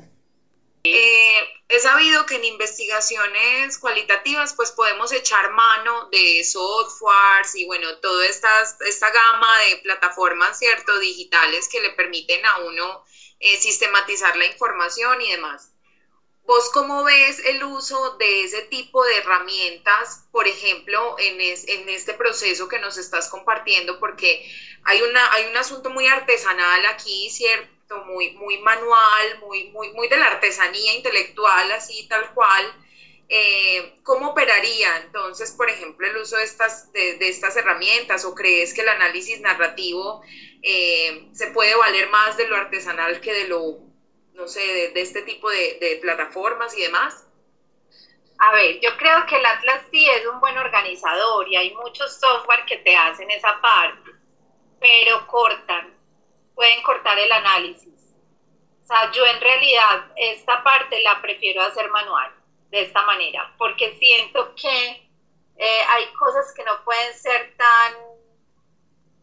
Eh, 0.86 1.40
he 1.70 1.80
sabido 1.80 2.26
que 2.26 2.36
en 2.36 2.44
investigaciones 2.44 3.78
cualitativas 3.78 4.54
pues 4.54 4.74
podemos 4.74 5.14
echar 5.14 5.52
mano 5.52 6.10
de 6.10 6.44
softwares 6.44 7.56
y 7.56 7.66
bueno, 7.66 8.00
toda 8.00 8.26
esta, 8.26 8.50
esta 8.86 9.10
gama 9.10 9.60
de 9.60 9.78
plataformas, 9.78 10.60
¿cierto? 10.60 11.00
Digitales 11.00 11.70
que 11.70 11.80
le 11.80 11.92
permiten 11.92 12.46
a 12.46 12.60
uno 12.60 13.06
eh, 13.40 13.58
sistematizar 13.62 14.36
la 14.36 14.46
información 14.46 15.22
y 15.22 15.32
demás. 15.32 15.70
¿Vos 16.46 16.70
cómo 16.74 17.06
ves 17.06 17.40
el 17.46 17.64
uso 17.64 18.18
de 18.18 18.44
ese 18.44 18.64
tipo 18.64 19.06
de 19.06 19.20
herramientas, 19.20 20.26
por 20.34 20.50
ejemplo, 20.50 21.16
en, 21.18 21.40
en 21.40 21.88
este 21.88 22.14
proceso 22.14 22.68
que 22.68 22.80
nos 22.80 22.98
estás 22.98 23.30
compartiendo? 23.30 23.98
Porque 24.02 24.54
hay, 24.84 25.02
una, 25.02 25.32
hay 25.32 25.46
un 25.46 25.56
asunto 25.56 25.90
muy 25.90 26.08
artesanal 26.08 26.86
aquí, 26.88 27.30
¿cierto? 27.30 27.73
Muy, 28.06 28.32
muy 28.32 28.58
manual, 28.60 29.40
muy, 29.40 29.66
muy, 29.72 29.92
muy 29.92 30.08
de 30.08 30.18
la 30.18 30.28
artesanía 30.28 30.94
intelectual, 30.94 31.72
así 31.72 32.08
tal 32.08 32.34
cual. 32.34 32.74
Eh, 33.30 34.00
¿Cómo 34.04 34.30
operaría 34.30 34.98
entonces, 34.98 35.52
por 35.52 35.70
ejemplo, 35.70 36.06
el 36.08 36.18
uso 36.18 36.38
de 36.38 36.44
estas, 36.44 36.92
de, 36.92 37.18
estas 37.22 37.56
herramientas? 37.56 38.26
¿O 38.26 38.36
crees 38.36 38.74
que 38.74 38.82
el 38.82 38.90
análisis 38.90 39.40
narrativo 39.40 40.22
eh, 40.62 41.30
se 41.34 41.48
puede 41.48 41.74
valer 41.76 42.10
más 42.10 42.38
de 42.38 42.48
lo 42.48 42.56
artesanal 42.56 43.22
que 43.22 43.34
de 43.34 43.48
lo, 43.48 43.80
no 44.34 44.48
sé, 44.48 44.92
de, 44.94 45.02
este 45.02 45.22
tipo 45.22 45.50
de, 45.50 45.78
de, 45.80 45.98
plataformas 46.02 46.78
y 46.78 46.82
demás? 46.82 47.26
A 48.40 48.52
ver, 48.54 48.80
yo 48.82 48.98
creo 48.98 49.26
que 49.26 49.38
el 49.38 49.46
Atlas 49.46 49.86
sí 49.92 50.06
es 50.10 50.26
un 50.28 50.40
buen 50.40 50.58
organizador 50.58 51.48
y 51.48 51.56
hay 51.56 51.74
muchos 51.76 52.20
software 52.20 52.66
que 52.66 52.78
te 52.78 52.96
hacen 52.96 53.32
esa 53.32 53.60
parte 53.62 54.14
pero 54.84 55.26
cortan, 55.28 55.93
pueden 56.56 56.82
cortar 56.84 57.18
el 57.20 57.32
análisis. 57.32 58.16
O 58.84 58.86
sea, 58.86 59.12
yo 59.12 59.26
en 59.26 59.40
realidad 59.40 60.12
esta 60.16 60.64
parte 60.64 61.02
la 61.02 61.22
prefiero 61.22 61.62
hacer 61.62 61.90
manual, 61.90 62.32
de 62.70 62.82
esta 62.82 63.04
manera, 63.04 63.54
porque 63.58 63.96
siento 63.98 64.54
que 64.56 65.08
eh, 65.58 65.80
hay 65.90 66.12
cosas 66.14 66.52
que 66.54 66.64
no 66.64 66.84
pueden 66.84 67.14
ser 67.14 67.56
tan, 67.56 67.94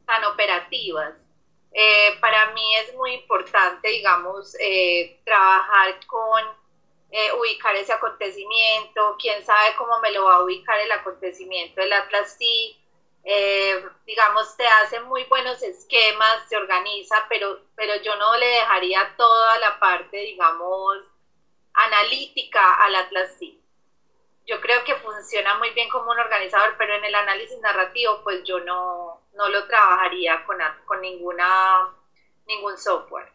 tan 0.07 0.25
operativas. 0.25 1.15
Eh, 1.73 2.17
para 2.21 2.53
mí 2.53 2.77
es 2.77 2.95
muy 2.95 3.13
importante, 3.15 3.89
digamos, 3.89 4.57
eh, 4.61 5.21
trabajar 5.25 5.99
con 6.07 6.61
ubicar 7.41 7.75
ese 7.75 7.93
acontecimiento, 7.93 9.17
quién 9.19 9.45
sabe 9.45 9.75
cómo 9.77 9.99
me 9.99 10.13
lo 10.13 10.27
va 10.27 10.37
a 10.37 10.45
ubicar 10.45 10.79
el 10.79 10.93
acontecimiento 10.93 11.81
del 11.81 11.93
Atlas 11.93 12.37
sí, 12.39 12.80
digamos, 14.07 14.57
te 14.57 14.67
hace 14.67 15.01
muy 15.01 15.25
buenos 15.25 15.63
esquemas, 15.63 16.49
se 16.49 16.57
organiza, 16.57 17.17
pero, 17.29 17.61
pero 17.77 17.95
yo 18.03 18.17
no 18.17 18.37
le 18.37 18.47
dejaría 18.47 19.15
toda 19.17 19.59
la 19.59 19.79
parte, 19.79 20.17
digamos, 20.17 20.99
analítica 21.75 22.75
al 22.83 22.95
Atlas 22.97 23.37
sí 23.39 23.61
yo 24.51 24.61
creo 24.61 24.83
que 24.85 24.97
funciona 24.97 25.57
muy 25.59 25.71
bien 25.75 25.89
como 25.89 26.11
un 26.11 26.19
organizador, 26.19 26.75
pero 26.77 26.97
en 26.97 27.05
el 27.05 27.15
análisis 27.15 27.59
narrativo, 27.61 28.21
pues 28.25 28.43
yo 28.45 28.59
no, 28.59 29.21
no 29.37 29.49
lo 29.49 29.67
trabajaría 29.69 30.45
con, 30.45 30.57
con 30.87 31.01
ninguna, 31.01 31.89
ningún 32.49 32.77
software. 32.77 33.29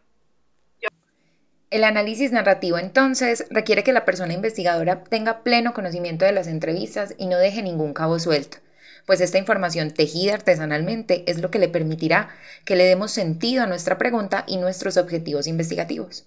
El 1.70 1.84
análisis 1.84 2.30
narrativo 2.32 2.78
entonces 2.78 3.46
requiere 3.50 3.82
que 3.82 3.92
la 3.92 4.04
persona 4.04 4.34
investigadora 4.34 5.02
tenga 5.04 5.42
pleno 5.42 5.74
conocimiento 5.74 6.24
de 6.24 6.32
las 6.32 6.46
entrevistas 6.46 7.14
y 7.18 7.26
no 7.26 7.38
deje 7.38 7.62
ningún 7.62 7.92
cabo 7.92 8.18
suelto, 8.18 8.58
pues 9.06 9.20
esta 9.20 9.38
información 9.38 9.92
tejida 9.92 10.34
artesanalmente 10.34 11.24
es 11.30 11.40
lo 11.40 11.50
que 11.50 11.58
le 11.58 11.68
permitirá 11.68 12.28
que 12.64 12.76
le 12.76 12.84
demos 12.84 13.12
sentido 13.12 13.62
a 13.62 13.66
nuestra 13.66 13.96
pregunta 13.96 14.44
y 14.46 14.58
nuestros 14.58 14.96
objetivos 14.96 15.46
investigativos. 15.46 16.26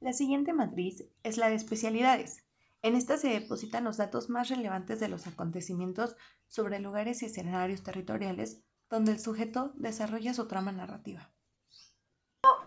La 0.00 0.12
siguiente 0.12 0.52
matriz 0.52 1.04
es 1.22 1.36
la 1.38 1.48
de 1.48 1.54
especialidades. 1.54 2.44
En 2.82 2.96
esta 2.96 3.16
se 3.16 3.28
depositan 3.28 3.84
los 3.84 3.96
datos 3.96 4.28
más 4.28 4.48
relevantes 4.48 4.98
de 4.98 5.08
los 5.08 5.28
acontecimientos 5.28 6.16
sobre 6.48 6.80
lugares 6.80 7.22
y 7.22 7.26
escenarios 7.26 7.84
territoriales 7.84 8.58
donde 8.90 9.12
el 9.12 9.20
sujeto 9.20 9.70
desarrolla 9.74 10.34
su 10.34 10.46
trama 10.46 10.70
narrativa. 10.70 11.30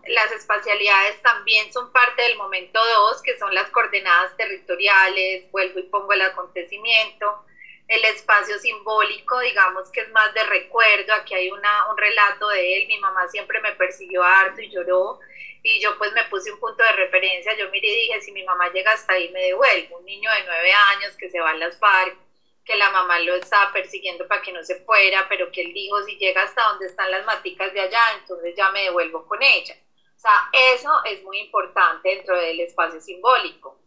Las 0.08 0.32
espacialidades 0.32 1.22
también 1.22 1.72
son 1.72 1.92
parte 1.92 2.22
del 2.22 2.36
momento 2.36 2.80
2, 3.10 3.22
que 3.22 3.38
son 3.38 3.54
las 3.54 3.70
coordenadas 3.70 4.36
territoriales, 4.36 5.50
vuelvo 5.52 5.78
y 5.78 5.84
pongo 5.84 6.12
el 6.14 6.22
acontecimiento, 6.22 7.44
el 7.88 8.04
espacio 8.04 8.58
simbólico, 8.58 9.38
digamos 9.40 9.90
que 9.90 10.00
es 10.00 10.08
más 10.10 10.34
de 10.34 10.42
recuerdo, 10.44 11.14
aquí 11.14 11.34
hay 11.34 11.50
una, 11.50 11.88
un 11.90 11.96
relato 11.96 12.48
de 12.48 12.78
él, 12.78 12.86
mi 12.88 12.98
mamá 12.98 13.28
siempre 13.28 13.60
me 13.60 13.72
persiguió 13.72 14.24
harto 14.24 14.60
y 14.60 14.70
lloró, 14.70 15.18
y 15.62 15.80
yo 15.80 15.96
pues 15.96 16.12
me 16.12 16.24
puse 16.24 16.50
un 16.50 16.58
punto 16.58 16.82
de 16.82 16.92
referencia, 16.92 17.56
yo 17.56 17.70
miré 17.70 17.88
y 17.88 18.00
dije, 18.06 18.20
si 18.20 18.32
mi 18.32 18.42
mamá 18.44 18.68
llega 18.70 18.92
hasta 18.92 19.12
ahí 19.12 19.30
me 19.30 19.42
devuelvo, 19.42 19.98
un 19.98 20.04
niño 20.04 20.30
de 20.30 20.42
nueve 20.44 20.72
años 20.72 21.16
que 21.16 21.30
se 21.30 21.40
va 21.40 21.50
a 21.50 21.54
las 21.54 21.78
FARC, 21.78 22.16
que 22.64 22.76
la 22.76 22.90
mamá 22.90 23.20
lo 23.20 23.36
estaba 23.36 23.72
persiguiendo 23.72 24.26
para 24.26 24.42
que 24.42 24.52
no 24.52 24.62
se 24.64 24.80
fuera, 24.80 25.26
pero 25.28 25.50
que 25.52 25.62
él 25.62 25.72
dijo, 25.72 26.02
si 26.02 26.16
llega 26.16 26.42
hasta 26.42 26.64
donde 26.64 26.86
están 26.86 27.10
las 27.12 27.24
maticas 27.24 27.72
de 27.72 27.80
allá, 27.80 28.02
entonces 28.18 28.54
ya 28.56 28.70
me 28.70 28.82
devuelvo 28.82 29.24
con 29.24 29.40
ella. 29.40 29.76
O 30.16 30.18
sea, 30.18 30.50
eso 30.52 30.90
es 31.04 31.22
muy 31.22 31.38
importante 31.38 32.08
dentro 32.08 32.36
del 32.36 32.58
espacio 32.60 33.00
simbólico. 33.00 33.78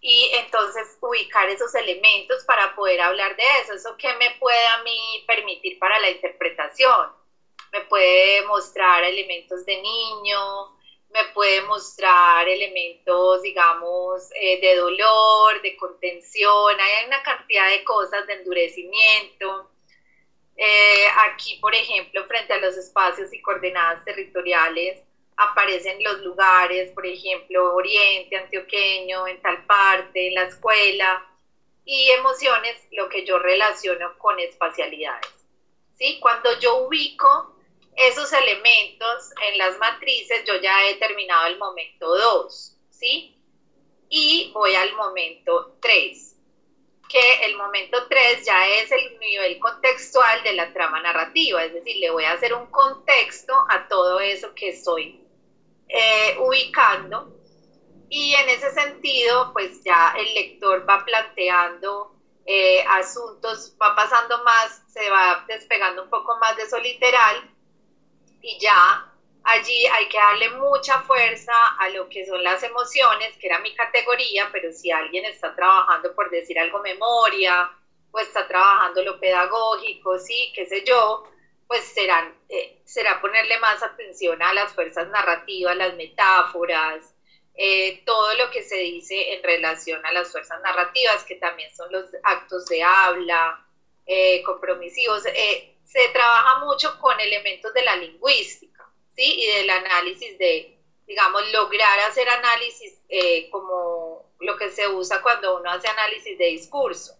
Y 0.00 0.30
entonces 0.34 0.96
ubicar 1.00 1.48
esos 1.48 1.74
elementos 1.74 2.44
para 2.44 2.74
poder 2.74 3.00
hablar 3.00 3.34
de 3.36 3.42
eso, 3.60 3.72
eso 3.72 3.96
que 3.96 4.12
me 4.14 4.30
puede 4.38 4.66
a 4.66 4.78
mí 4.82 5.24
permitir 5.26 5.78
para 5.78 5.98
la 5.98 6.10
interpretación. 6.10 7.10
Me 7.72 7.80
puede 7.82 8.42
mostrar 8.42 9.02
elementos 9.04 9.64
de 9.64 9.76
niño, 9.76 10.70
me 11.10 11.24
puede 11.32 11.60
mostrar 11.62 12.48
elementos, 12.48 13.42
digamos, 13.42 14.28
eh, 14.40 14.58
de 14.60 14.74
dolor, 14.76 15.60
de 15.62 15.74
contención, 15.76 16.78
hay 16.80 17.06
una 17.06 17.22
cantidad 17.22 17.68
de 17.70 17.82
cosas 17.84 18.26
de 18.26 18.34
endurecimiento. 18.34 19.70
Eh, 20.56 21.06
aquí, 21.26 21.58
por 21.60 21.74
ejemplo, 21.74 22.24
frente 22.26 22.52
a 22.54 22.58
los 22.58 22.76
espacios 22.76 23.32
y 23.32 23.40
coordenadas 23.40 24.04
territoriales, 24.04 25.02
aparecen 25.36 26.02
los 26.02 26.20
lugares, 26.20 26.90
por 26.92 27.06
ejemplo, 27.06 27.74
Oriente, 27.74 28.36
Antioqueño, 28.36 29.26
en 29.26 29.40
tal 29.40 29.64
parte, 29.66 30.28
en 30.28 30.34
la 30.34 30.44
escuela, 30.44 31.24
y 31.84 32.10
emociones, 32.10 32.76
lo 32.90 33.08
que 33.08 33.24
yo 33.24 33.38
relaciono 33.38 34.18
con 34.18 34.38
espacialidades. 34.40 35.32
¿sí? 35.96 36.18
Cuando 36.20 36.58
yo 36.58 36.78
ubico 36.78 37.54
esos 37.94 38.32
elementos 38.32 39.30
en 39.48 39.56
las 39.56 39.78
matrices, 39.78 40.44
yo 40.44 40.56
ya 40.60 40.88
he 40.88 40.96
terminado 40.96 41.46
el 41.46 41.58
momento 41.58 42.14
2, 42.14 42.76
¿sí? 42.90 43.34
Y 44.08 44.50
voy 44.52 44.74
al 44.74 44.92
momento 44.94 45.76
3, 45.80 46.36
que 47.08 47.34
el 47.44 47.56
momento 47.56 48.06
3 48.08 48.44
ya 48.44 48.68
es 48.68 48.90
el 48.90 49.18
nivel 49.18 49.58
contextual 49.58 50.42
de 50.42 50.52
la 50.52 50.72
trama 50.72 51.00
narrativa, 51.00 51.64
es 51.64 51.72
decir, 51.72 51.96
le 51.96 52.10
voy 52.10 52.24
a 52.24 52.32
hacer 52.32 52.52
un 52.52 52.66
contexto 52.66 53.54
a 53.68 53.88
todo 53.88 54.20
eso 54.20 54.54
que 54.54 54.68
estoy 54.68 55.25
eh, 55.88 56.36
ubicando. 56.38 57.32
Y 58.08 58.34
en 58.34 58.48
ese 58.48 58.70
sentido, 58.70 59.52
pues 59.52 59.82
ya 59.82 60.14
el 60.16 60.32
lector 60.34 60.88
va 60.88 61.04
planteando 61.04 62.12
eh, 62.44 62.84
asuntos, 62.88 63.74
va 63.82 63.94
pasando 63.94 64.42
más, 64.44 64.82
se 64.86 65.10
va 65.10 65.44
despegando 65.48 66.04
un 66.04 66.10
poco 66.10 66.36
más 66.38 66.56
de 66.56 66.62
eso 66.62 66.78
literal 66.78 67.50
y 68.40 68.56
ya 68.60 69.04
allí 69.42 69.86
hay 69.86 70.08
que 70.08 70.16
darle 70.16 70.50
mucha 70.50 71.00
fuerza 71.00 71.52
a 71.78 71.88
lo 71.88 72.08
que 72.08 72.24
son 72.24 72.42
las 72.42 72.62
emociones, 72.62 73.36
que 73.38 73.48
era 73.48 73.58
mi 73.58 73.74
categoría, 73.74 74.48
pero 74.52 74.72
si 74.72 74.90
alguien 74.90 75.24
está 75.24 75.54
trabajando, 75.54 76.14
por 76.14 76.30
decir 76.30 76.58
algo, 76.58 76.80
memoria, 76.80 77.70
o 78.12 78.18
está 78.18 78.46
trabajando 78.46 79.02
lo 79.02 79.18
pedagógico, 79.18 80.18
sí, 80.18 80.52
qué 80.54 80.66
sé 80.66 80.84
yo, 80.84 81.24
pues 81.66 81.84
serán, 81.84 82.34
eh, 82.48 82.80
será 82.84 83.20
ponerle 83.20 83.58
más 83.58 83.82
atención 83.82 84.40
a 84.42 84.52
las 84.52 84.72
fuerzas 84.72 85.08
narrativas, 85.08 85.76
las 85.76 85.94
metáforas, 85.94 87.12
eh, 87.54 88.02
todo 88.04 88.34
lo 88.34 88.50
que 88.50 88.62
se 88.62 88.76
dice 88.76 89.34
en 89.34 89.42
relación 89.42 90.04
a 90.04 90.12
las 90.12 90.30
fuerzas 90.30 90.60
narrativas, 90.62 91.24
que 91.24 91.36
también 91.36 91.74
son 91.74 91.90
los 91.90 92.04
actos 92.22 92.66
de 92.66 92.82
habla, 92.82 93.64
eh, 94.06 94.42
compromisivos. 94.42 95.22
se 95.22 96.08
trabaja 96.12 96.64
mucho 96.64 96.98
con 96.98 97.18
elementos 97.20 97.72
de 97.72 97.82
la 97.82 97.96
lingüística, 97.96 98.84
¿sí? 99.14 99.40
Y 99.40 99.46
del 99.58 99.70
análisis 99.70 100.36
de, 100.38 100.76
digamos, 101.06 101.50
lograr 101.52 102.00
hacer 102.00 102.28
análisis 102.28 102.92
como 103.50 104.30
lo 104.40 104.56
que 104.56 104.70
se 104.70 104.86
usa 104.88 105.22
cuando 105.22 105.56
uno 105.56 105.70
hace 105.70 105.88
análisis 105.88 106.36
de 106.36 106.46
discurso. 106.46 107.15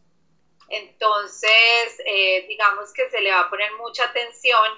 Entonces, 0.68 2.00
eh, 2.04 2.46
digamos 2.48 2.92
que 2.92 3.08
se 3.10 3.20
le 3.20 3.30
va 3.30 3.40
a 3.40 3.50
poner 3.50 3.70
mucha 3.74 4.04
atención 4.04 4.68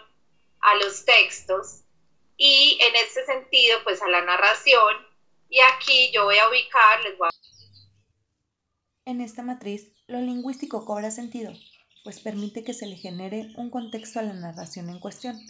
a 0.61 0.74
los 0.77 1.05
textos 1.05 1.83
y 2.37 2.79
en 2.81 2.94
ese 2.96 3.24
sentido, 3.24 3.79
pues 3.85 4.01
a 4.03 4.09
la 4.09 4.22
narración. 4.22 4.96
Y 5.48 5.61
aquí 5.61 6.11
yo 6.12 6.24
voy 6.24 6.38
a 6.38 6.48
ubicar, 6.48 7.03
les 7.03 7.18
voy 7.18 7.29
a... 7.29 7.31
En 9.07 9.20
esta 9.20 9.42
matriz, 9.42 9.92
lo 10.07 10.20
lingüístico 10.20 10.85
cobra 10.85 11.11
sentido, 11.11 11.53
pues 12.05 12.20
permite 12.20 12.62
que 12.62 12.74
se 12.74 12.87
le 12.87 12.96
genere 12.96 13.48
un 13.57 13.70
contexto 13.70 14.20
a 14.20 14.22
la 14.22 14.35
narración 14.35 14.90
en 14.90 15.01
cuestión, 15.01 15.40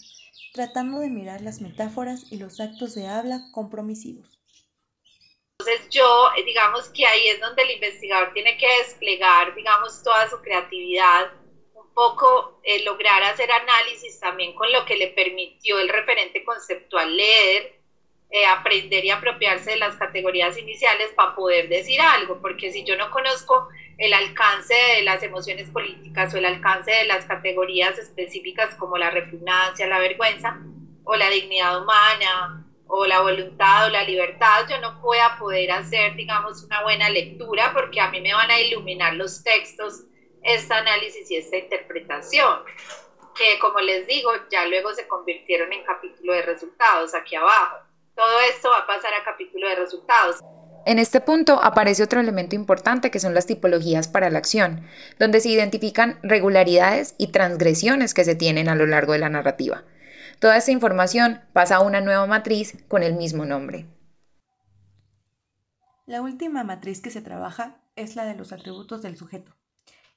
tratando 0.55 1.01
de 1.01 1.11
mirar 1.11 1.40
las 1.40 1.61
metáforas 1.61 2.31
y 2.31 2.38
los 2.38 2.61
actos 2.61 2.94
de 2.94 3.09
habla 3.09 3.51
compromisivos. 3.53 4.38
Entonces 5.61 5.88
yo, 5.90 6.29
eh, 6.37 6.44
digamos 6.44 6.88
que 6.90 7.05
ahí 7.05 7.27
es 7.27 7.40
donde 7.40 7.62
el 7.62 7.73
investigador 7.73 8.33
tiene 8.33 8.57
que 8.57 8.77
desplegar, 8.79 9.53
digamos, 9.57 10.05
toda 10.05 10.29
su 10.29 10.40
creatividad, 10.40 11.33
un 11.75 11.92
poco 11.94 12.61
eh, 12.62 12.85
lograr 12.85 13.25
hacer 13.25 13.51
análisis 13.51 14.21
también 14.21 14.55
con 14.55 14.71
lo 14.71 14.85
que 14.85 14.94
le 14.94 15.09
permitió 15.09 15.81
el 15.81 15.88
referente 15.88 16.44
conceptual 16.44 17.16
leer, 17.16 17.73
eh, 18.31 18.47
aprender 18.47 19.05
y 19.05 19.11
apropiarse 19.11 19.71
de 19.71 19.79
las 19.79 19.97
categorías 19.97 20.57
iniciales 20.57 21.12
para 21.16 21.35
poder 21.35 21.68
decir 21.68 22.01
algo, 22.01 22.40
porque 22.40 22.71
si 22.71 22.85
yo 22.85 22.94
no 22.94 23.11
conozco 23.11 23.66
el 23.97 24.14
alcance 24.14 24.75
de 24.75 25.03
las 25.03 25.25
emociones 25.25 25.68
políticas 25.71 26.33
o 26.35 26.37
el 26.37 26.44
alcance 26.44 26.92
de 26.92 27.05
las 27.05 27.25
categorías 27.25 27.99
específicas 27.99 28.77
como 28.77 28.97
la 28.97 29.11
repugnancia, 29.11 29.88
la 29.88 29.99
vergüenza 29.99 30.57
o 31.03 31.16
la 31.16 31.29
dignidad 31.31 31.83
humana 31.83 32.64
o 32.88 33.07
la 33.07 33.20
voluntad 33.20 33.87
o 33.87 33.90
la 33.90 34.03
libertad, 34.03 34.66
yo 34.68 34.81
no 34.81 35.01
voy 35.01 35.18
a 35.18 35.38
poder 35.38 35.70
hacer, 35.70 36.16
digamos, 36.16 36.64
una 36.64 36.83
buena 36.83 37.11
lectura 37.11 37.72
porque 37.74 38.01
a 38.01 38.11
mí 38.11 38.20
me 38.20 38.33
van 38.33 38.51
a 38.51 38.59
iluminar 38.61 39.14
los 39.14 39.42
textos, 39.44 40.05
este 40.42 40.72
análisis 40.74 41.31
y 41.31 41.37
esta 41.37 41.59
interpretación, 41.59 42.61
que 43.37 43.59
como 43.61 43.81
les 43.81 44.07
digo, 44.07 44.31
ya 44.51 44.66
luego 44.66 44.92
se 44.94 45.07
convirtieron 45.07 45.72
en 45.72 45.85
capítulo 45.85 46.33
de 46.33 46.42
resultados 46.42 47.14
aquí 47.14 47.37
abajo. 47.37 47.77
Todo 48.14 48.40
esto 48.40 48.70
va 48.70 48.79
a 48.79 48.87
pasar 48.87 49.12
a 49.14 49.22
capítulo 49.22 49.68
de 49.68 49.77
resultados. 49.77 50.40
En 50.87 50.98
este 50.98 51.20
punto 51.20 51.61
aparece 51.62 52.03
otro 52.03 52.20
elemento 52.20 52.57
importante 52.57 53.11
que 53.11 53.20
son 53.20 53.35
las 53.35 53.44
tipologías 53.44 54.09
para 54.09 54.31
la 54.31 54.38
acción, 54.38 54.88
donde 55.18 55.40
se 55.40 55.51
identifican 55.51 56.18
regularidades 56.22 57.14
y 57.18 57.31
transgresiones 57.33 58.14
que 58.14 58.24
se 58.24 58.35
tienen 58.35 58.70
a 58.70 58.74
lo 58.74 58.87
largo 58.87 59.12
de 59.12 59.18
la 59.18 59.29
narrativa. 59.29 59.85
Toda 60.40 60.57
esta 60.57 60.70
información 60.70 61.40
pasa 61.53 61.77
a 61.77 61.81
una 61.81 62.01
nueva 62.01 62.24
matriz 62.27 62.85
con 62.87 63.03
el 63.03 63.16
mismo 63.16 63.44
nombre. 63.44 63.87
La 66.07 66.22
última 66.22 66.62
matriz 66.62 67.01
que 67.01 67.11
se 67.11 67.22
trabaja 67.22 67.83
es 67.96 68.14
la 68.14 68.24
de 68.24 68.37
los 68.37 68.53
atributos 68.53 69.03
del 69.03 69.16
sujeto. 69.16 69.57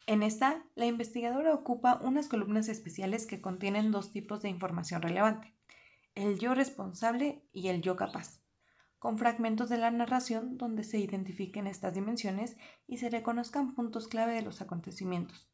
En 0.05 0.21
esta, 0.21 0.63
la 0.75 0.85
investigadora 0.85 1.55
ocupa 1.55 1.99
unas 2.03 2.27
columnas 2.27 2.69
especiales 2.69 3.25
que 3.25 3.41
contienen 3.41 3.91
dos 3.91 4.11
tipos 4.11 4.43
de 4.43 4.49
información 4.49 5.01
relevante, 5.01 5.55
el 6.13 6.37
yo 6.37 6.53
responsable 6.53 7.43
y 7.51 7.69
el 7.69 7.81
yo 7.81 7.95
capaz, 7.95 8.41
con 8.99 9.17
fragmentos 9.17 9.69
de 9.69 9.77
la 9.77 9.89
narración 9.89 10.55
donde 10.55 10.83
se 10.83 10.99
identifiquen 10.99 11.65
estas 11.65 11.95
dimensiones 11.95 12.57
y 12.85 12.97
se 12.97 13.09
reconozcan 13.09 13.73
puntos 13.73 14.07
clave 14.07 14.35
de 14.35 14.43
los 14.43 14.61
acontecimientos. 14.61 15.49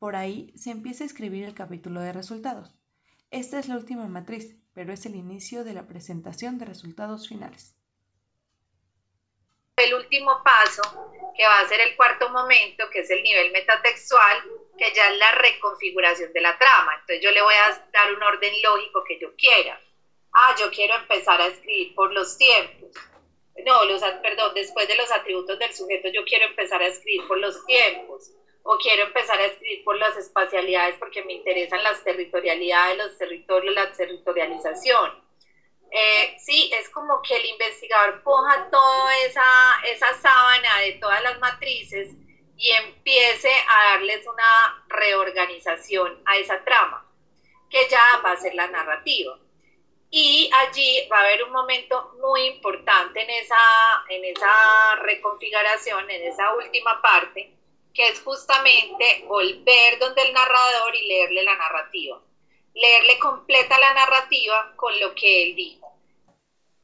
Por 0.00 0.16
ahí 0.16 0.52
se 0.56 0.72
empieza 0.72 1.04
a 1.04 1.06
escribir 1.06 1.44
el 1.44 1.54
capítulo 1.54 2.00
de 2.00 2.12
resultados. 2.12 2.76
Esta 3.30 3.58
es 3.58 3.68
la 3.68 3.76
última 3.76 4.06
matriz, 4.08 4.56
pero 4.72 4.92
es 4.92 5.04
el 5.06 5.16
inicio 5.16 5.64
de 5.64 5.74
la 5.74 5.86
presentación 5.86 6.58
de 6.58 6.64
resultados 6.64 7.28
finales 7.28 7.76
el 9.76 9.94
último 9.94 10.42
paso, 10.42 10.80
que 11.36 11.46
va 11.46 11.60
a 11.60 11.68
ser 11.68 11.80
el 11.80 11.94
cuarto 11.96 12.30
momento, 12.30 12.88
que 12.88 13.00
es 13.00 13.10
el 13.10 13.22
nivel 13.22 13.50
metatextual, 13.52 14.42
que 14.78 14.90
ya 14.92 15.08
es 15.08 15.18
la 15.18 15.32
reconfiguración 15.32 16.32
de 16.32 16.40
la 16.40 16.56
trama. 16.56 16.94
Entonces 16.94 17.20
yo 17.22 17.30
le 17.30 17.42
voy 17.42 17.54
a 17.54 17.84
dar 17.92 18.12
un 18.12 18.22
orden 18.22 18.54
lógico 18.62 19.04
que 19.06 19.18
yo 19.18 19.34
quiera. 19.36 19.78
Ah, 20.32 20.54
yo 20.58 20.70
quiero 20.70 20.94
empezar 20.94 21.40
a 21.40 21.46
escribir 21.46 21.94
por 21.94 22.12
los 22.12 22.38
tiempos. 22.38 22.90
No, 23.66 23.84
los, 23.84 24.00
perdón, 24.22 24.52
después 24.54 24.88
de 24.88 24.96
los 24.96 25.10
atributos 25.10 25.58
del 25.58 25.72
sujeto 25.72 26.08
yo 26.12 26.24
quiero 26.24 26.46
empezar 26.46 26.80
a 26.82 26.86
escribir 26.86 27.26
por 27.26 27.38
los 27.38 27.64
tiempos 27.66 28.30
o 28.68 28.76
quiero 28.78 29.04
empezar 29.04 29.38
a 29.40 29.46
escribir 29.46 29.84
por 29.84 29.96
las 29.96 30.16
espacialidades 30.16 30.96
porque 30.98 31.22
me 31.24 31.34
interesan 31.34 31.82
las 31.82 32.02
territorialidades, 32.02 32.98
los 32.98 33.18
territorios, 33.18 33.74
la 33.74 33.92
territorialización 33.92 35.26
eh, 35.90 36.34
sí, 36.38 36.70
es 36.72 36.88
como 36.90 37.22
que 37.22 37.36
el 37.36 37.44
investigador 37.46 38.22
coja 38.22 38.68
toda 38.70 39.16
esa, 39.18 39.80
esa 39.84 40.12
sábana 40.14 40.80
de 40.80 40.92
todas 40.92 41.22
las 41.22 41.38
matrices 41.38 42.08
y 42.56 42.70
empiece 42.72 43.50
a 43.68 43.92
darles 43.92 44.26
una 44.26 44.84
reorganización 44.88 46.22
a 46.26 46.36
esa 46.36 46.62
trama, 46.64 47.06
que 47.70 47.88
ya 47.88 48.20
va 48.24 48.32
a 48.32 48.36
ser 48.36 48.54
la 48.54 48.66
narrativa. 48.66 49.38
Y 50.10 50.50
allí 50.52 51.08
va 51.10 51.18
a 51.18 51.22
haber 51.22 51.44
un 51.44 51.52
momento 51.52 52.12
muy 52.20 52.42
importante 52.42 53.22
en 53.22 53.30
esa, 53.30 54.04
en 54.08 54.24
esa 54.24 54.96
reconfiguración, 54.96 56.10
en 56.10 56.22
esa 56.24 56.54
última 56.54 57.00
parte, 57.02 57.52
que 57.96 58.08
es 58.08 58.20
justamente 58.20 59.24
volver 59.26 59.98
donde 59.98 60.22
el 60.22 60.34
narrador 60.34 60.94
y 60.94 61.08
leerle 61.08 61.42
la 61.42 61.56
narrativa. 61.56 62.20
Leerle 62.74 63.18
completa 63.18 63.78
la 63.80 63.94
narrativa 63.94 64.74
con 64.76 65.00
lo 65.00 65.14
que 65.14 65.44
él 65.44 65.56
dijo. 65.56 65.96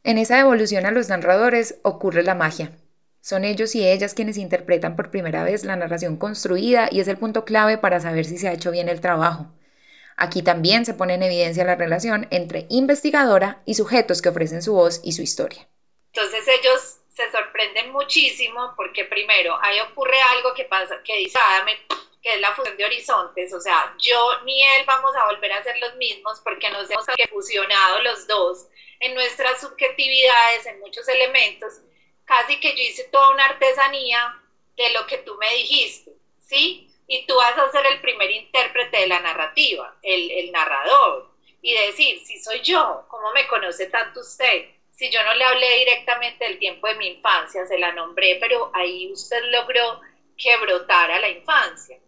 En 0.04 0.16
esa 0.16 0.38
devolución 0.38 0.86
a 0.86 0.90
los 0.90 1.10
narradores 1.10 1.78
ocurre 1.82 2.22
la 2.22 2.34
magia. 2.34 2.72
Son 3.20 3.44
ellos 3.44 3.74
y 3.74 3.86
ellas 3.86 4.14
quienes 4.14 4.38
interpretan 4.38 4.96
por 4.96 5.10
primera 5.10 5.44
vez 5.44 5.64
la 5.64 5.76
narración 5.76 6.16
construida 6.16 6.88
y 6.90 7.00
es 7.00 7.08
el 7.08 7.18
punto 7.18 7.44
clave 7.44 7.76
para 7.78 8.00
saber 8.00 8.24
si 8.24 8.38
se 8.38 8.48
ha 8.48 8.52
hecho 8.52 8.70
bien 8.70 8.88
el 8.88 9.02
trabajo. 9.02 9.46
Aquí 10.16 10.42
también 10.42 10.84
se 10.86 10.94
pone 10.94 11.14
en 11.14 11.22
evidencia 11.22 11.64
la 11.64 11.76
relación 11.76 12.26
entre 12.30 12.66
investigadora 12.70 13.62
y 13.66 13.74
sujetos 13.74 14.22
que 14.22 14.30
ofrecen 14.30 14.62
su 14.62 14.72
voz 14.72 15.00
y 15.04 15.12
su 15.12 15.22
historia. 15.22 15.68
Entonces 16.12 16.48
ellos 16.48 17.01
se 17.14 17.30
sorprenden 17.30 17.92
muchísimo 17.92 18.72
porque 18.76 19.04
primero 19.04 19.58
ahí 19.60 19.78
ocurre 19.80 20.20
algo 20.20 20.54
que 20.54 20.64
pasa, 20.64 21.02
que 21.02 21.16
dice 21.18 21.38
que 22.22 22.34
es 22.34 22.40
la 22.40 22.54
fusión 22.54 22.76
de 22.76 22.84
horizontes, 22.84 23.52
o 23.52 23.60
sea, 23.60 23.94
yo 23.98 24.42
ni 24.44 24.62
él 24.62 24.84
vamos 24.86 25.14
a 25.16 25.26
volver 25.26 25.52
a 25.52 25.62
ser 25.62 25.78
los 25.78 25.96
mismos 25.96 26.40
porque 26.44 26.70
nos 26.70 26.88
hemos 26.88 27.04
fusionado 27.30 28.00
los 28.02 28.26
dos 28.28 28.68
en 29.00 29.14
nuestras 29.14 29.60
subjetividades, 29.60 30.66
en 30.66 30.78
muchos 30.80 31.08
elementos, 31.08 31.80
casi 32.24 32.60
que 32.60 32.76
yo 32.76 32.82
hice 32.82 33.04
toda 33.04 33.30
una 33.30 33.46
artesanía 33.46 34.40
de 34.76 34.90
lo 34.90 35.06
que 35.06 35.18
tú 35.18 35.36
me 35.36 35.52
dijiste, 35.54 36.12
¿sí? 36.38 36.88
Y 37.08 37.26
tú 37.26 37.34
vas 37.34 37.58
a 37.58 37.70
ser 37.72 37.84
el 37.86 38.00
primer 38.00 38.30
intérprete 38.30 38.98
de 38.98 39.06
la 39.08 39.18
narrativa, 39.18 39.96
el 40.02 40.50
narrador, 40.52 41.32
y 41.60 41.74
decir, 41.74 42.24
si 42.24 42.40
soy 42.40 42.60
yo, 42.60 43.04
¿cómo 43.08 43.32
me 43.32 43.46
conoce 43.48 43.86
tanto 43.86 44.20
usted? 44.20 44.70
Si 45.02 45.10
yo 45.10 45.20
no 45.24 45.34
le 45.34 45.42
hablé 45.42 45.78
directamente 45.78 46.44
del 46.44 46.60
tiempo 46.60 46.86
de 46.86 46.94
mi 46.94 47.08
infancia, 47.08 47.66
se 47.66 47.76
la 47.76 47.90
nombré, 47.90 48.36
pero 48.38 48.70
ahí 48.72 49.10
usted 49.10 49.42
logró 49.46 50.00
que 50.38 50.56
brotara 50.58 51.18
la 51.18 51.28
infancia. 51.28 51.98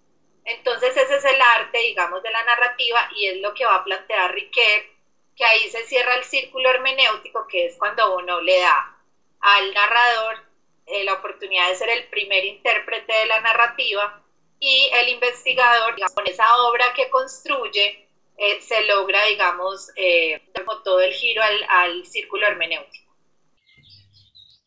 Entonces 0.44 0.96
ese 0.96 1.16
es 1.16 1.24
el 1.24 1.40
arte, 1.40 1.76
digamos, 1.78 2.22
de 2.22 2.30
la 2.30 2.44
narrativa 2.44 3.08
y 3.16 3.26
es 3.26 3.40
lo 3.40 3.52
que 3.52 3.64
va 3.64 3.74
a 3.74 3.82
plantear 3.82 4.32
Riquet 4.32 4.86
que 5.34 5.44
ahí 5.44 5.68
se 5.70 5.84
cierra 5.86 6.14
el 6.14 6.22
círculo 6.22 6.70
hermenéutico, 6.70 7.48
que 7.48 7.66
es 7.66 7.76
cuando 7.78 8.14
uno 8.14 8.40
le 8.40 8.60
da 8.60 8.96
al 9.40 9.74
narrador 9.74 10.44
eh, 10.86 11.02
la 11.02 11.14
oportunidad 11.14 11.70
de 11.70 11.74
ser 11.74 11.88
el 11.88 12.06
primer 12.10 12.44
intérprete 12.44 13.12
de 13.12 13.26
la 13.26 13.40
narrativa 13.40 14.22
y 14.60 14.88
el 14.92 15.08
investigador, 15.08 15.96
con 16.14 16.28
esa 16.28 16.62
obra 16.62 16.92
que 16.94 17.10
construye, 17.10 18.03
eh, 18.36 18.60
se 18.60 18.84
logra, 18.84 19.24
digamos, 19.26 19.90
eh, 19.96 20.42
todo 20.84 21.00
el 21.00 21.12
giro 21.12 21.42
al, 21.42 21.64
al 21.68 22.06
círculo 22.06 22.46
hermenéutico. 22.46 23.14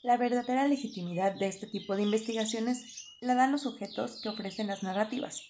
La 0.04 0.18
verdadera 0.18 0.68
legitimidad 0.68 1.34
de 1.34 1.48
este 1.48 1.68
tipo 1.68 1.96
de 1.96 2.04
investigaciones 2.04 3.16
la 3.20 3.36
dan 3.36 3.52
los 3.52 3.64
sujetos 3.64 4.22
que 4.22 4.30
ofrecen 4.30 4.68
las 4.68 4.84
narrativas, 4.84 5.44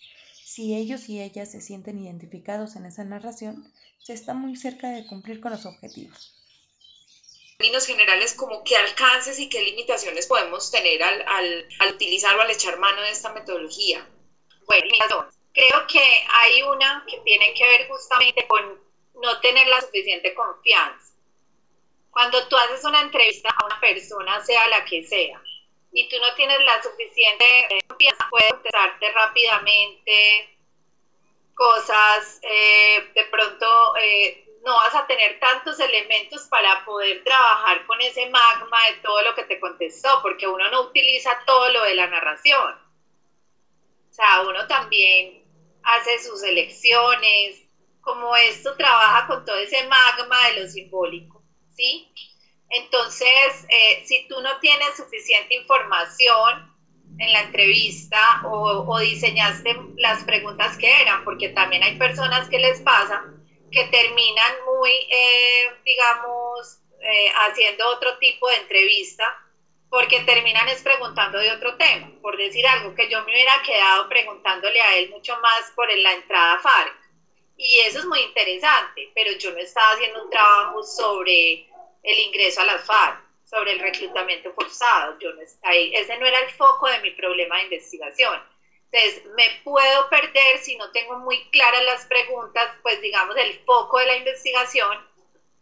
si 0.57 0.73
ellos 0.75 1.07
y 1.07 1.21
ellas 1.21 1.51
se 1.51 1.61
sienten 1.61 1.99
identificados 1.99 2.75
en 2.77 2.87
esa 2.87 3.03
narración, 3.03 3.71
se 4.01 4.13
está 4.13 4.33
muy 4.33 4.55
cerca 4.55 4.89
de 4.89 5.05
cumplir 5.05 5.39
con 5.39 5.51
los 5.51 5.67
objetivos. 5.67 6.33
En 7.51 7.57
términos 7.57 7.85
generales, 7.85 8.33
como 8.33 8.63
qué 8.63 8.75
alcances 8.75 9.39
y 9.39 9.49
qué 9.49 9.61
limitaciones 9.61 10.25
podemos 10.25 10.71
tener 10.71 11.03
al, 11.03 11.21
al, 11.27 11.93
utilizar 11.93 12.35
o 12.35 12.41
al 12.41 12.49
echar 12.49 12.79
mano 12.79 13.01
de 13.01 13.11
esta 13.11 13.33
metodología. 13.33 14.09
Bueno, 14.65 14.87
creo 15.57 15.87
que 15.87 16.25
hay 16.29 16.61
una 16.61 17.03
que 17.09 17.17
tiene 17.21 17.51
que 17.55 17.67
ver 17.67 17.87
justamente 17.87 18.45
con 18.47 18.79
no 19.15 19.39
tener 19.39 19.67
la 19.67 19.81
suficiente 19.81 20.35
confianza. 20.35 21.15
Cuando 22.11 22.47
tú 22.47 22.55
haces 22.55 22.83
una 22.85 23.01
entrevista 23.01 23.49
a 23.49 23.65
una 23.65 23.79
persona, 23.79 24.39
sea 24.45 24.67
la 24.67 24.85
que 24.85 25.03
sea, 25.03 25.41
y 25.91 26.07
tú 26.09 26.15
no 26.19 26.33
tienes 26.35 26.59
la 26.63 26.81
suficiente 26.83 27.45
confianza, 27.87 28.27
puedes 28.29 28.51
contestarte 28.51 29.11
rápidamente 29.11 30.57
cosas, 31.55 32.39
eh, 32.43 33.11
de 33.15 33.23
pronto 33.25 33.95
eh, 33.97 34.59
no 34.63 34.75
vas 34.75 34.93
a 34.93 35.07
tener 35.07 35.39
tantos 35.39 35.79
elementos 35.79 36.43
para 36.49 36.85
poder 36.85 37.23
trabajar 37.23 37.83
con 37.87 37.99
ese 38.01 38.29
magma 38.29 38.77
de 38.89 38.97
todo 38.97 39.23
lo 39.23 39.33
que 39.33 39.45
te 39.45 39.59
contestó, 39.59 40.21
porque 40.21 40.47
uno 40.47 40.69
no 40.69 40.81
utiliza 40.81 41.41
todo 41.47 41.71
lo 41.71 41.81
de 41.81 41.95
la 41.95 42.05
narración. 42.05 42.75
O 44.11 44.13
sea, 44.13 44.41
uno 44.41 44.67
también 44.67 45.46
hace 45.87 46.21
sus 46.21 46.43
elecciones, 46.43 47.63
como 48.01 48.35
esto 48.35 48.75
trabaja 48.75 49.25
con 49.27 49.45
todo 49.45 49.57
ese 49.57 49.83
magma 49.87 50.47
de 50.47 50.61
lo 50.61 50.67
simbólico, 50.67 51.43
¿sí? 51.75 52.11
Entonces, 52.69 53.65
eh, 53.69 54.03
si 54.05 54.27
tú 54.27 54.41
no 54.41 54.59
tienes 54.59 54.97
suficiente 54.97 55.55
información 55.55 56.73
en 57.19 57.31
la 57.31 57.41
entrevista 57.41 58.41
o, 58.45 58.99
diseñaste 58.99 59.75
las 59.95 60.23
preguntas 60.25 60.77
que 60.77 61.01
eran, 61.01 61.23
porque 61.23 61.49
también 61.49 61.83
hay 61.83 61.97
personas 61.97 62.49
que 62.49 62.59
les 62.59 62.81
pasa 62.81 63.23
que 63.71 63.85
terminan 63.85 64.53
muy, 64.65 64.91
eh, 64.91 65.69
digamos, 65.85 66.79
eh, 67.01 67.31
haciendo 67.45 67.87
otro 67.89 68.17
tipo 68.17 68.49
de 68.49 68.57
entrevista 68.57 69.23
porque 69.89 70.19
terminan 70.21 70.67
es 70.67 70.81
preguntando 70.81 71.39
de 71.39 71.51
otro 71.51 71.75
tema, 71.77 72.11
por 72.21 72.37
decir 72.37 72.65
algo 72.67 72.93
que 72.93 73.09
yo 73.09 73.23
me 73.23 73.31
hubiera 73.31 73.61
quedado 73.61 74.07
preguntándole 74.09 74.81
a 74.81 74.95
él 74.97 75.09
mucho 75.09 75.37
más 75.39 75.71
por 75.75 75.87
la 75.95 76.13
entrada 76.13 76.59
FARC. 76.59 76.95
Y 77.55 77.79
eso 77.79 77.99
es 77.99 78.05
muy 78.05 78.19
interesante, 78.19 79.09
pero 79.15 79.31
yo 79.31 79.51
no 79.51 79.57
estaba 79.57 79.91
haciendo 79.91 80.23
un 80.23 80.29
trabajo 80.29 80.83
sobre 80.83 81.65
el 82.03 82.19
ingreso 82.19 82.61
a 82.61 82.65
las 82.65 82.85
FARC, 82.85 83.19
sobre 83.45 83.71
el 83.71 83.79
reclutamiento 83.79 84.53
forzado. 84.53 85.17
Yo 85.19 85.31
no, 85.33 85.41
ahí, 85.63 85.91
ese 85.95 86.17
no 86.17 86.25
era 86.25 86.39
el 86.39 86.49
foco 86.51 86.87
de 86.87 86.99
mi 86.99 87.11
problema 87.11 87.57
de 87.57 87.63
investigación. 87.63 88.39
Entonces, 88.91 89.25
me 89.35 89.61
puedo 89.63 90.09
perder 90.09 90.59
si 90.59 90.75
no 90.77 90.91
tengo 90.91 91.17
muy 91.19 91.43
claras 91.49 91.83
las 91.83 92.05
preguntas, 92.05 92.69
pues 92.81 93.01
digamos, 93.01 93.35
el 93.35 93.59
foco 93.65 93.99
de 93.99 94.05
la 94.05 94.15
investigación, 94.15 95.06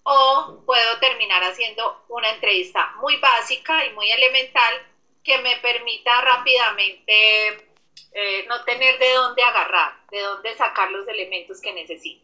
o 0.07 0.63
puedo 0.65 0.99
terminar 0.99 1.43
haciendo 1.43 2.05
una 2.09 2.29
entrevista 2.29 2.93
muy 2.97 3.17
básica 3.17 3.85
y 3.85 3.91
muy 3.93 4.11
elemental 4.11 4.85
que 5.23 5.39
me 5.39 5.57
permita 5.57 6.21
rápidamente 6.21 7.67
eh, 8.11 8.45
no 8.47 8.63
tener 8.63 8.99
de 8.99 9.13
dónde 9.13 9.41
agarrar, 9.41 9.97
de 10.11 10.21
dónde 10.21 10.55
sacar 10.55 10.91
los 10.91 11.07
elementos 11.07 11.59
que 11.59 11.73
necesito. 11.73 12.23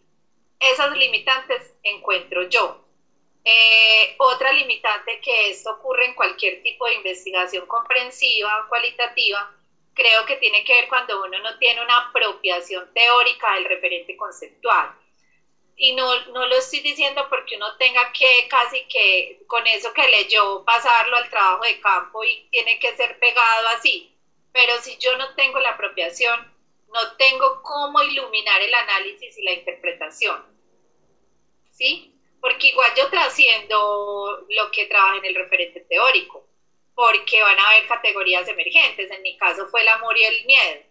Esas 0.59 0.95
limitantes 0.95 1.73
encuentro 1.81 2.43
yo. 2.43 2.85
Eh, 3.43 4.15
otra 4.19 4.53
limitante 4.53 5.19
que 5.19 5.49
esto 5.49 5.71
ocurre 5.71 6.05
en 6.05 6.13
cualquier 6.13 6.61
tipo 6.61 6.85
de 6.85 6.93
investigación 6.93 7.65
comprensiva 7.65 8.67
cualitativa, 8.69 9.51
creo 9.95 10.23
que 10.27 10.35
tiene 10.35 10.63
que 10.63 10.73
ver 10.75 10.87
cuando 10.87 11.23
uno 11.23 11.39
no 11.39 11.57
tiene 11.57 11.81
una 11.81 11.97
apropiación 11.97 12.93
teórica 12.93 13.55
del 13.55 13.65
referente 13.65 14.15
conceptual. 14.15 15.00
Y 15.83 15.93
no, 15.93 16.27
no 16.27 16.45
lo 16.45 16.55
estoy 16.57 16.81
diciendo 16.81 17.25
porque 17.27 17.55
uno 17.55 17.75
tenga 17.77 18.11
que 18.11 18.47
casi 18.47 18.85
que 18.85 19.41
con 19.47 19.65
eso 19.65 19.91
que 19.93 20.07
leyó 20.09 20.63
pasarlo 20.63 21.15
al 21.17 21.27
trabajo 21.27 21.63
de 21.63 21.79
campo 21.79 22.23
y 22.23 22.47
tiene 22.51 22.77
que 22.77 22.95
ser 22.95 23.17
pegado 23.17 23.67
así. 23.69 24.15
Pero 24.53 24.79
si 24.79 24.95
yo 24.99 25.17
no 25.17 25.33
tengo 25.33 25.57
la 25.57 25.71
apropiación, 25.71 26.53
no 26.93 27.15
tengo 27.17 27.63
cómo 27.63 27.99
iluminar 28.03 28.61
el 28.61 28.71
análisis 28.71 29.35
y 29.35 29.41
la 29.41 29.53
interpretación. 29.53 30.45
¿Sí? 31.71 32.13
Porque 32.39 32.67
igual 32.67 32.93
yo 32.95 33.09
trasciendo 33.09 34.45
lo 34.49 34.69
que 34.69 34.85
trabaja 34.85 35.17
en 35.17 35.25
el 35.25 35.33
referente 35.33 35.79
teórico, 35.79 36.45
porque 36.93 37.41
van 37.41 37.57
a 37.57 37.69
haber 37.71 37.87
categorías 37.87 38.47
emergentes. 38.47 39.09
En 39.09 39.23
mi 39.23 39.35
caso 39.35 39.65
fue 39.69 39.81
el 39.81 39.87
amor 39.87 40.15
y 40.15 40.25
el 40.25 40.45
miedo. 40.45 40.83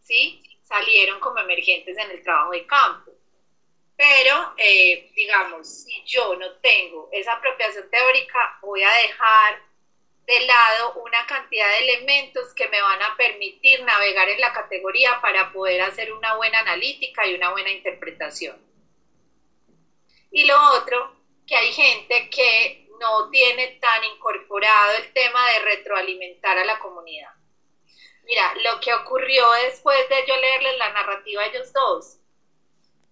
¿Sí? 0.00 0.42
Salieron 0.62 1.20
como 1.20 1.40
emergentes 1.40 1.98
en 1.98 2.10
el 2.10 2.22
trabajo 2.22 2.52
de 2.52 2.64
campo 2.64 3.19
pero, 4.00 4.54
eh, 4.56 5.10
digamos, 5.14 5.68
si 5.68 6.02
yo 6.06 6.34
no 6.36 6.52
tengo 6.62 7.10
esa 7.12 7.34
apropiación 7.34 7.90
teórica, 7.90 8.58
voy 8.62 8.82
a 8.82 8.90
dejar 8.92 9.62
de 10.26 10.40
lado 10.40 10.94
una 11.04 11.26
cantidad 11.26 11.68
de 11.68 11.80
elementos 11.80 12.54
que 12.54 12.66
me 12.68 12.80
van 12.80 13.02
a 13.02 13.14
permitir 13.18 13.82
navegar 13.82 14.30
en 14.30 14.40
la 14.40 14.54
categoría 14.54 15.20
para 15.20 15.52
poder 15.52 15.82
hacer 15.82 16.10
una 16.12 16.34
buena 16.36 16.60
analítica 16.60 17.26
y 17.26 17.34
una 17.34 17.50
buena 17.50 17.72
interpretación. 17.72 18.58
Y 20.30 20.44
lo 20.46 20.56
otro, 20.78 21.14
que 21.46 21.56
hay 21.56 21.70
gente 21.70 22.30
que 22.30 22.88
no 22.98 23.28
tiene 23.28 23.78
tan 23.82 24.02
incorporado 24.04 24.96
el 24.96 25.12
tema 25.12 25.46
de 25.50 25.58
retroalimentar 25.58 26.56
a 26.56 26.64
la 26.64 26.78
comunidad. 26.78 27.32
Mira, 28.24 28.54
lo 28.62 28.80
que 28.80 28.94
ocurrió 28.94 29.46
después 29.66 30.08
de 30.08 30.24
yo 30.26 30.36
leerles 30.38 30.78
la 30.78 30.88
narrativa 30.88 31.42
a 31.42 31.46
ellos 31.48 31.70
dos, 31.74 32.19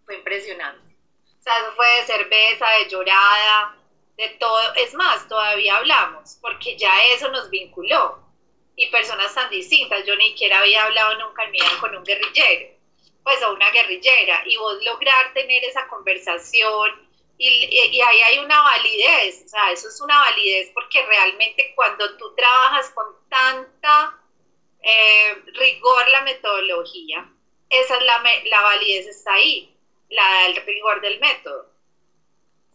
fue 0.08 0.16
impresionante. 0.16 0.96
O 1.38 1.42
sea, 1.42 1.58
eso 1.58 1.72
fue 1.76 1.86
de 1.86 2.06
cerveza, 2.06 2.66
de 2.78 2.88
llorada, 2.88 3.76
de 4.16 4.28
todo. 4.40 4.74
Es 4.74 4.94
más, 4.94 5.28
todavía 5.28 5.76
hablamos, 5.76 6.38
porque 6.40 6.76
ya 6.78 7.04
eso 7.12 7.28
nos 7.28 7.50
vinculó. 7.50 8.26
Y 8.74 8.86
personas 8.86 9.34
tan 9.34 9.50
distintas. 9.50 10.06
Yo 10.06 10.16
ni 10.16 10.30
siquiera 10.30 10.60
había 10.60 10.84
hablado 10.84 11.18
nunca 11.18 11.44
en 11.44 11.50
mi 11.50 11.58
vida 11.58 11.78
con 11.80 11.94
un 11.94 12.04
guerrillero, 12.04 12.74
pues 13.22 13.42
o 13.42 13.52
una 13.52 13.70
guerrillera. 13.70 14.42
Y 14.46 14.56
vos 14.56 14.82
lograr 14.82 15.34
tener 15.34 15.62
esa 15.64 15.86
conversación. 15.88 17.06
Y, 17.36 17.48
y, 17.48 18.00
ahí 18.00 18.20
hay 18.20 18.38
una 18.38 18.60
validez, 18.62 19.44
o 19.44 19.48
sea, 19.48 19.70
eso 19.70 19.86
es 19.86 20.00
una 20.00 20.18
validez 20.18 20.72
porque 20.74 21.06
realmente 21.06 21.72
cuando 21.76 22.16
tú 22.16 22.34
trabajas 22.34 22.90
con 22.90 23.06
tanta 23.28 24.18
eh, 24.82 25.40
rigor 25.54 26.08
la 26.08 26.22
metodología, 26.22 27.30
esa 27.70 27.96
es 27.96 28.02
la, 28.02 28.20
la 28.46 28.62
validez 28.62 29.06
está 29.06 29.34
ahí 29.34 29.77
la, 30.08 30.46
el 30.46 30.56
rigor 30.64 31.00
del 31.00 31.20
método. 31.20 31.70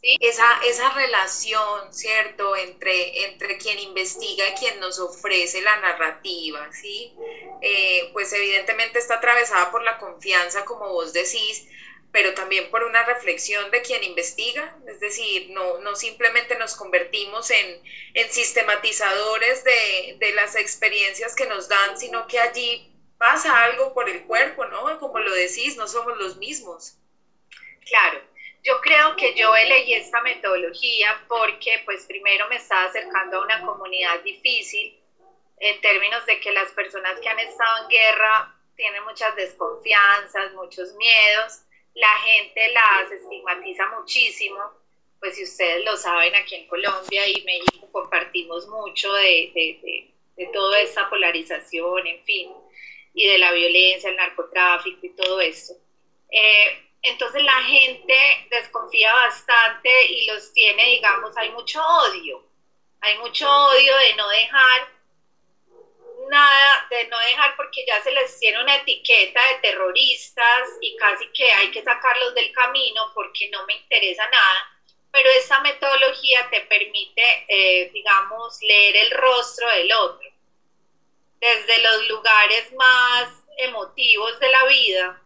¿sí? 0.02 0.18
Esa, 0.20 0.62
esa 0.66 0.90
relación, 0.94 1.94
¿cierto?, 1.94 2.56
entre, 2.56 3.26
entre 3.26 3.58
quien 3.58 3.80
investiga 3.80 4.50
y 4.50 4.54
quien 4.54 4.80
nos 4.80 5.00
ofrece 5.00 5.62
la 5.62 5.78
narrativa, 5.78 6.72
¿sí? 6.74 7.14
Eh, 7.62 8.10
pues 8.14 8.32
evidentemente 8.34 9.00
está 9.00 9.16
atravesada 9.16 9.72
por 9.72 9.84
la 9.84 9.98
confianza, 9.98 10.66
como 10.66 10.90
vos 10.90 11.14
decís, 11.14 11.68
pero 12.14 12.36
también 12.36 12.70
por 12.70 12.84
una 12.84 13.04
reflexión 13.06 13.72
de 13.72 13.82
quien 13.82 14.04
investiga, 14.04 14.78
es 14.88 15.00
decir, 15.00 15.50
no, 15.50 15.80
no 15.80 15.96
simplemente 15.96 16.56
nos 16.60 16.76
convertimos 16.76 17.50
en, 17.50 17.82
en 18.14 18.32
sistematizadores 18.32 19.64
de, 19.64 20.18
de, 20.20 20.32
las 20.34 20.56
experiencias 20.56 21.36
que 21.36 21.48
nos 21.48 21.68
dan, 21.70 21.98
sino 21.98 22.28
que 22.28 22.40
allí 22.40 22.94
pasa 23.18 23.64
algo 23.64 23.96
por 23.96 24.10
el 24.10 24.26
cuerpo, 24.26 24.64
¿no? 24.66 25.00
Como 25.00 25.18
lo 25.20 25.34
decís, 25.34 25.76
no 25.76 25.88
somos 25.88 26.16
los 26.20 26.38
mismos. 26.38 26.98
Claro, 27.86 28.22
yo 28.64 28.80
creo 28.82 29.16
que 29.16 29.34
yo 29.34 29.56
elegí 29.56 29.94
esta 29.94 30.22
metodología 30.22 31.22
porque 31.28 31.82
pues 31.86 32.06
primero 32.06 32.48
me 32.48 32.56
estaba 32.56 32.86
acercando 32.86 33.38
a 33.38 33.44
una 33.44 33.62
comunidad 33.62 34.22
difícil 34.22 34.98
en 35.58 35.82
términos 35.82 36.26
de 36.26 36.40
que 36.40 36.52
las 36.52 36.72
personas 36.72 37.20
que 37.20 37.30
han 37.30 37.40
estado 37.40 37.84
en 37.84 37.90
guerra 37.90 38.56
tienen 38.76 39.04
muchas 39.04 39.36
desconfianzas, 39.36 40.54
muchos 40.54 40.94
miedos, 40.96 41.62
la 41.94 42.10
gente 42.20 42.72
las 42.72 43.12
estigmatiza 43.12 43.88
muchísimo, 44.00 44.60
pues 45.20 45.36
si 45.36 45.44
ustedes 45.44 45.86
lo 45.86 45.96
saben 45.96 46.34
aquí 46.36 46.56
en 46.56 46.68
Colombia 46.68 47.28
y 47.28 47.44
México 47.44 47.90
compartimos 47.92 48.68
mucho 48.68 49.14
de, 49.14 49.52
de, 49.54 50.14
de, 50.36 50.48
toda 50.52 50.82
esta 50.82 51.10
polarización, 51.10 52.08
en 52.08 52.24
fin, 52.24 52.52
y 53.14 53.28
de 53.28 53.38
la 53.38 53.52
violencia, 53.52 54.10
el 54.10 54.16
narcotráfico 54.16 55.06
y 55.06 55.10
todo 55.16 55.40
esto. 55.40 55.74
Eh, 56.32 56.93
entonces 57.04 57.44
la 57.44 57.62
gente 57.64 58.48
desconfía 58.50 59.14
bastante 59.14 60.06
y 60.06 60.26
los 60.26 60.54
tiene, 60.54 60.86
digamos, 60.86 61.36
hay 61.36 61.50
mucho 61.50 61.86
odio. 61.86 62.42
Hay 63.02 63.18
mucho 63.18 63.46
odio 63.50 63.96
de 63.98 64.14
no 64.16 64.28
dejar 64.30 64.88
nada, 66.30 66.88
de 66.90 67.06
no 67.08 67.20
dejar 67.20 67.58
porque 67.58 67.84
ya 67.86 68.02
se 68.02 68.12
les 68.12 68.40
tiene 68.40 68.62
una 68.62 68.76
etiqueta 68.76 69.46
de 69.50 69.56
terroristas 69.56 70.70
y 70.80 70.96
casi 70.96 71.28
que 71.34 71.52
hay 71.52 71.70
que 71.72 71.84
sacarlos 71.84 72.34
del 72.34 72.50
camino 72.54 73.12
porque 73.14 73.50
no 73.50 73.66
me 73.66 73.74
interesa 73.74 74.26
nada. 74.28 74.70
Pero 75.12 75.30
esa 75.30 75.60
metodología 75.60 76.50
te 76.50 76.62
permite, 76.62 77.46
eh, 77.50 77.92
digamos, 77.94 78.58
leer 78.62 78.96
el 78.96 79.12
rostro 79.12 79.68
del 79.72 79.92
otro. 79.92 80.30
Desde 81.42 81.80
los 81.80 82.08
lugares 82.08 82.72
más 82.72 83.28
emotivos 83.58 84.40
de 84.40 84.50
la 84.50 84.66
vida, 84.66 85.23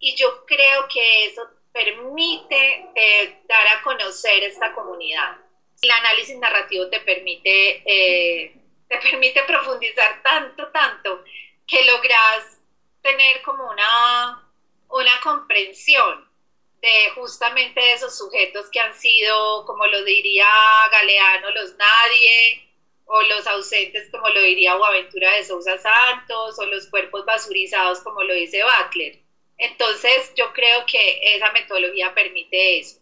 y 0.00 0.14
yo 0.16 0.44
creo 0.46 0.88
que 0.88 1.26
eso 1.26 1.48
permite 1.72 2.82
eh, 2.94 3.32
dar 3.46 3.68
a 3.68 3.82
conocer 3.82 4.42
esta 4.42 4.72
comunidad. 4.72 5.36
El 5.82 5.90
análisis 5.90 6.36
narrativo 6.36 6.88
te 6.88 7.00
permite, 7.00 7.82
eh, 7.84 8.52
te 8.88 8.98
permite 8.98 9.44
profundizar 9.44 10.20
tanto, 10.22 10.68
tanto, 10.72 11.22
que 11.66 11.84
logras 11.84 12.58
tener 13.02 13.40
como 13.42 13.68
una, 13.68 14.42
una 14.88 15.20
comprensión 15.22 16.26
de 16.80 17.10
justamente 17.14 17.92
esos 17.92 18.16
sujetos 18.16 18.68
que 18.70 18.80
han 18.80 18.94
sido, 18.94 19.64
como 19.66 19.86
lo 19.86 20.02
diría 20.02 20.46
Galeano, 20.90 21.50
los 21.50 21.74
nadie, 21.76 22.66
o 23.04 23.22
los 23.22 23.46
ausentes, 23.46 24.08
como 24.10 24.28
lo 24.28 24.40
diría 24.40 24.76
Boaventura 24.76 25.34
de 25.34 25.44
Sousa 25.44 25.76
Santos, 25.78 26.58
o 26.58 26.66
los 26.66 26.86
cuerpos 26.86 27.24
basurizados, 27.24 28.00
como 28.00 28.22
lo 28.22 28.34
dice 28.34 28.62
Butler. 28.62 29.19
Entonces, 29.60 30.32
yo 30.36 30.52
creo 30.54 30.86
que 30.86 31.36
esa 31.36 31.52
metodología 31.52 32.14
permite 32.14 32.78
eso. 32.78 32.98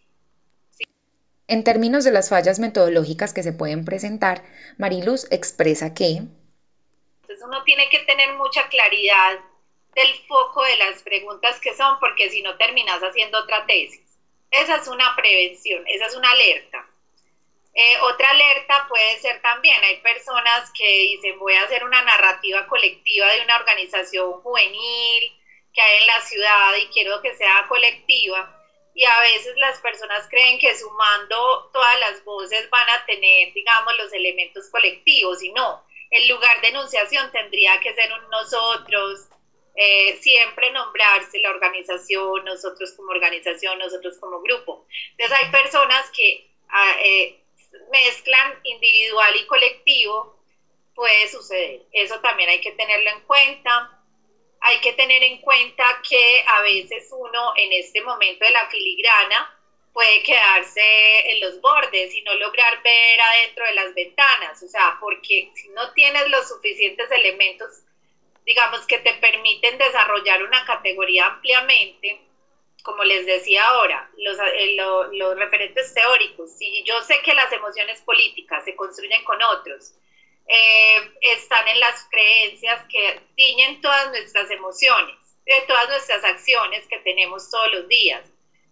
En 1.46 1.62
términos 1.62 2.04
de 2.04 2.10
las 2.10 2.28
fallas 2.28 2.58
metodológicas 2.58 3.32
que 3.32 3.44
se 3.44 3.52
pueden 3.52 3.84
presentar, 3.84 4.44
Mariluz 4.76 5.30
expresa 5.30 5.94
que... 5.94 6.22
Entonces 7.22 7.46
uno 7.46 7.62
tiene 7.62 7.88
que 7.90 8.00
tener 8.00 8.34
mucha 8.34 8.68
claridad 8.68 9.38
del 9.94 10.14
foco 10.26 10.64
de 10.64 10.76
las 10.78 11.02
preguntas 11.02 11.60
que 11.60 11.74
son, 11.74 12.00
porque 12.00 12.28
si 12.28 12.42
no 12.42 12.56
terminas 12.56 13.00
haciendo 13.02 13.38
otra 13.38 13.64
tesis. 13.66 14.18
Esa 14.50 14.76
es 14.76 14.88
una 14.88 15.14
prevención, 15.14 15.84
esa 15.86 16.06
es 16.06 16.16
una 16.16 16.30
alerta. 16.30 16.86
Eh, 17.72 18.00
otra 18.02 18.30
alerta 18.30 18.86
puede 18.88 19.18
ser 19.20 19.40
también, 19.40 19.82
hay 19.84 20.00
personas 20.00 20.72
que 20.76 20.88
dicen 20.88 21.38
voy 21.38 21.54
a 21.54 21.62
hacer 21.62 21.84
una 21.84 22.02
narrativa 22.02 22.66
colectiva 22.66 23.28
de 23.28 23.42
una 23.42 23.56
organización 23.56 24.32
juvenil, 24.42 25.37
que 25.78 25.82
hay 25.82 26.00
en 26.00 26.06
la 26.08 26.20
ciudad 26.22 26.74
y 26.74 26.88
quiero 26.88 27.22
que 27.22 27.36
sea 27.36 27.64
colectiva. 27.68 28.52
Y 28.94 29.04
a 29.04 29.20
veces 29.20 29.54
las 29.58 29.78
personas 29.78 30.26
creen 30.28 30.58
que 30.58 30.76
sumando 30.76 31.70
todas 31.72 32.00
las 32.00 32.24
voces 32.24 32.68
van 32.68 32.90
a 32.90 33.06
tener, 33.06 33.52
digamos, 33.52 33.96
los 33.96 34.12
elementos 34.12 34.68
colectivos 34.70 35.40
y 35.40 35.52
no. 35.52 35.84
El 36.10 36.26
lugar 36.26 36.60
de 36.62 36.68
enunciación 36.68 37.30
tendría 37.30 37.78
que 37.78 37.94
ser 37.94 38.12
un 38.12 38.28
nosotros, 38.28 39.28
eh, 39.76 40.16
siempre 40.20 40.72
nombrarse 40.72 41.38
la 41.38 41.50
organización, 41.50 42.44
nosotros 42.44 42.92
como 42.96 43.12
organización, 43.12 43.78
nosotros 43.78 44.16
como 44.18 44.40
grupo. 44.40 44.84
Entonces 45.12 45.38
hay 45.38 45.50
personas 45.52 46.10
que 46.10 46.50
ah, 46.70 46.96
eh, 47.04 47.40
mezclan 47.92 48.58
individual 48.64 49.36
y 49.36 49.46
colectivo, 49.46 50.42
puede 50.96 51.28
suceder. 51.28 51.82
Eso 51.92 52.18
también 52.18 52.48
hay 52.48 52.60
que 52.60 52.72
tenerlo 52.72 53.10
en 53.10 53.20
cuenta 53.20 53.97
hay 54.60 54.80
que 54.80 54.92
tener 54.92 55.22
en 55.22 55.40
cuenta 55.40 56.00
que 56.08 56.44
a 56.46 56.62
veces 56.62 57.08
uno 57.12 57.52
en 57.56 57.72
este 57.72 58.00
momento 58.00 58.44
de 58.44 58.50
la 58.50 58.68
filigrana 58.68 59.54
puede 59.92 60.22
quedarse 60.22 61.30
en 61.30 61.40
los 61.40 61.60
bordes 61.60 62.14
y 62.14 62.22
no 62.22 62.34
lograr 62.34 62.82
ver 62.82 63.20
adentro 63.20 63.64
de 63.64 63.74
las 63.74 63.94
ventanas, 63.94 64.62
o 64.62 64.68
sea, 64.68 64.96
porque 65.00 65.50
si 65.54 65.68
no 65.70 65.92
tienes 65.92 66.28
los 66.28 66.48
suficientes 66.48 67.10
elementos, 67.10 67.82
digamos, 68.44 68.86
que 68.86 68.98
te 68.98 69.14
permiten 69.14 69.76
desarrollar 69.76 70.42
una 70.42 70.64
categoría 70.64 71.26
ampliamente, 71.26 72.20
como 72.82 73.04
les 73.04 73.26
decía 73.26 73.66
ahora, 73.66 74.08
los, 74.16 74.38
eh, 74.38 75.34
referentes 75.34 75.92
teóricos, 75.92 76.50
si 76.56 76.82
yo 76.84 77.02
sé 77.02 77.20
que 77.24 77.34
las 77.34 77.52
emociones 77.52 78.00
políticas 78.02 78.64
se 78.64 78.76
construyen 78.76 79.24
con 79.24 79.42
otros, 79.42 79.92
eh, 80.48 81.12
están 81.20 81.68
en 81.68 81.80
las 81.80 82.06
creencias 82.10 82.84
que 82.88 83.20
tiñen 83.36 83.80
todas 83.80 84.08
nuestras 84.10 84.50
emociones, 84.50 85.16
de 85.44 85.60
todas 85.66 85.88
nuestras 85.88 86.24
acciones 86.24 86.86
que 86.88 86.98
tenemos 87.00 87.50
todos 87.50 87.70
los 87.72 87.88
días. 87.88 88.24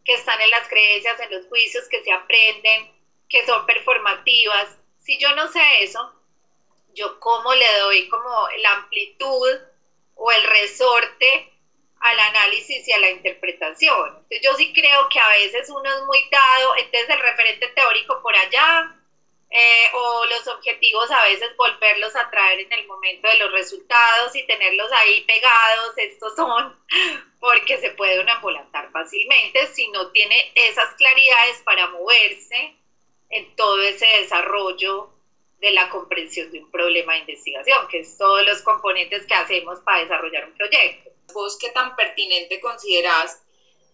que 0.04 0.14
están 0.14 0.40
en 0.40 0.50
las 0.50 0.68
creencias, 0.68 1.18
en 1.20 1.30
los 1.32 1.46
juicios 1.46 1.88
que 1.88 2.02
se 2.02 2.12
aprenden, 2.12 2.88
que 3.28 3.44
son 3.44 3.66
performativas. 3.66 4.78
Si 5.00 5.18
yo 5.18 5.32
no 5.34 5.48
sé 5.48 5.60
eso, 5.82 6.12
yo 6.94 7.18
cómo 7.20 7.54
le 7.54 7.78
doy 7.78 8.08
como 8.08 8.48
la 8.58 8.72
amplitud 8.72 9.58
o 10.14 10.30
el 10.30 10.44
resorte 10.44 11.52
al 12.00 12.18
análisis 12.20 12.86
y 12.86 12.92
a 12.92 12.98
la 13.00 13.10
interpretación. 13.10 14.08
Entonces 14.08 14.40
yo 14.42 14.54
sí 14.54 14.72
creo 14.72 15.08
que 15.08 15.18
a 15.18 15.28
veces 15.30 15.68
uno 15.70 15.92
es 15.92 16.02
muy 16.04 16.28
dado, 16.30 16.76
entonces 16.76 17.10
el 17.10 17.20
referente 17.20 17.68
teórico 17.68 18.22
por 18.22 18.36
allá, 18.36 18.95
eh, 19.49 19.90
o 19.94 20.24
los 20.26 20.47
objetivos 20.49 21.11
a 21.11 21.22
veces 21.24 21.57
volverlos 21.57 22.16
a 22.16 22.28
traer 22.30 22.61
en 22.61 22.72
el 22.72 22.86
momento 22.86 23.28
de 23.28 23.36
los 23.36 23.53
resultados 23.53 24.34
y 24.34 24.47
tenerlos 24.47 24.90
ahí 24.92 25.22
pegados, 25.22 25.92
estos 25.97 26.34
son, 26.34 26.76
porque 27.40 27.78
se 27.78 27.90
puede 27.90 28.20
una 28.20 28.40
volantar 28.40 28.90
fácilmente 28.90 29.66
si 29.68 29.88
no 29.88 30.11
tiene 30.11 30.53
esas 30.55 30.94
claridades 30.94 31.62
para 31.62 31.86
moverse 31.88 32.74
en 33.30 33.55
todo 33.55 33.80
ese 33.80 34.07
desarrollo 34.20 35.11
de 35.59 35.70
la 35.70 35.88
comprensión 35.88 36.51
de 36.51 36.61
un 36.61 36.70
problema 36.70 37.14
de 37.14 37.20
investigación, 37.20 37.88
que 37.88 38.01
es 38.01 38.18
todos 38.18 38.44
los 38.44 38.62
componentes 38.62 39.26
que 39.26 39.34
hacemos 39.34 39.80
para 39.80 40.03
desarrollar 40.03 40.44
un 40.44 40.55
proyecto. 40.55 41.11
¿Vos 41.32 41.57
qué 41.59 41.70
tan 41.70 41.97
pertinente 41.97 42.61
considerás 42.61 43.42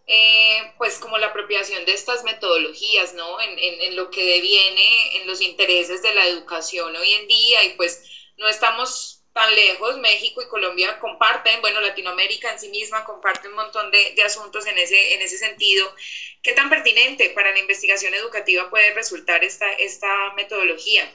eh, 0.07 0.73
pues 0.79 0.99
como 0.99 1.19
la 1.19 1.29
apropiación 1.29 1.85
de 1.85 1.93
estas 1.93 2.25
metodologías, 2.25 3.15
¿no? 3.15 3.41
En, 3.41 3.59
en, 3.59 3.97
lo 3.97 4.11
que 4.11 4.25
deviene, 4.25 5.17
en 5.17 5.27
los 5.27 5.41
intereses 5.41 6.03
de 6.03 6.13
la 6.15 6.27
educación 6.27 6.95
hoy 6.97 7.13
en 7.13 7.27
día 7.29 7.65
y 7.65 7.71
pues 7.77 8.03
no 8.37 8.49
estamos 8.49 9.23
tan 9.33 9.55
lejos, 9.55 9.97
México 9.99 10.43
y 10.43 10.49
Colombia 10.49 10.99
comparten, 10.99 11.61
bueno, 11.61 11.81
Latinoamérica 11.81 12.53
en 12.53 12.59
sí 12.59 12.69
misma 12.69 13.05
comparte 13.05 13.49
un 13.49 13.55
montón 13.55 13.91
de, 13.91 14.13
de, 14.15 14.23
asuntos 14.23 14.67
en 14.67 14.77
ese, 14.77 15.15
en 15.15 15.23
ese 15.23 15.39
sentido. 15.39 15.95
¿Qué 16.43 16.53
tan 16.53 16.69
pertinente 16.69 17.31
para 17.31 17.53
la 17.53 17.59
investigación 17.59 18.13
educativa 18.15 18.69
puede 18.69 18.93
resultar 18.93 19.43
esta, 19.43 19.73
esta 19.73 20.33
metodología? 20.35 21.11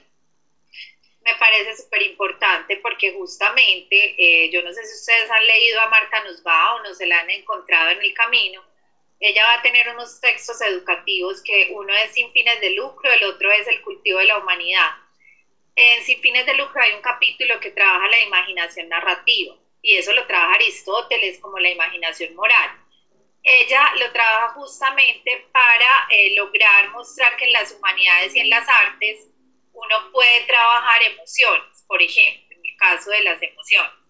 Me 1.21 1.35
parece 1.35 1.75
súper 1.75 2.01
importante 2.03 2.77
porque 2.77 3.11
justamente, 3.11 4.15
eh, 4.17 4.49
yo 4.49 4.61
no 4.63 4.73
sé 4.73 4.83
si 4.85 4.93
ustedes 4.93 5.29
han 5.29 5.45
leído 5.45 5.79
a 5.81 5.89
Marta 5.89 6.23
Nusba 6.23 6.75
o 6.75 6.83
no 6.83 6.95
se 6.95 7.05
la 7.05 7.19
han 7.19 7.29
encontrado 7.29 7.91
en 7.91 8.01
el 8.01 8.13
camino, 8.13 8.63
ella 9.19 9.43
va 9.45 9.53
a 9.55 9.61
tener 9.61 9.89
unos 9.89 10.19
textos 10.21 10.61
educativos 10.61 11.41
que 11.41 11.69
uno 11.71 11.93
es 11.95 12.11
sin 12.13 12.31
fines 12.31 12.61
de 12.61 12.71
lucro, 12.71 13.11
el 13.11 13.23
otro 13.23 13.51
es 13.51 13.67
el 13.67 13.81
cultivo 13.81 14.19
de 14.19 14.25
la 14.25 14.37
humanidad. 14.37 14.91
En 15.75 16.03
Sin 16.03 16.19
fines 16.21 16.45
de 16.45 16.53
lucro 16.53 16.81
hay 16.81 16.93
un 16.93 17.01
capítulo 17.01 17.59
que 17.59 17.71
trabaja 17.71 18.07
la 18.07 18.21
imaginación 18.21 18.89
narrativa 18.89 19.55
y 19.81 19.95
eso 19.95 20.13
lo 20.13 20.25
trabaja 20.27 20.53
Aristóteles 20.53 21.39
como 21.39 21.57
la 21.57 21.69
imaginación 21.69 22.35
moral. 22.35 22.71
Ella 23.43 23.93
lo 23.97 24.11
trabaja 24.11 24.49
justamente 24.49 25.47
para 25.51 26.07
eh, 26.09 26.35
lograr 26.35 26.89
mostrar 26.91 27.37
que 27.37 27.45
en 27.45 27.53
las 27.53 27.71
humanidades 27.71 28.35
y 28.35 28.39
en 28.39 28.49
las 28.49 28.67
artes 28.67 29.27
uno 29.73 30.11
puede 30.11 30.41
trabajar 30.45 31.01
emociones, 31.03 31.83
por 31.87 32.01
ejemplo, 32.01 32.55
en 32.55 32.65
el 32.65 32.77
caso 32.77 33.09
de 33.11 33.21
las 33.21 33.41
emociones 33.41 34.06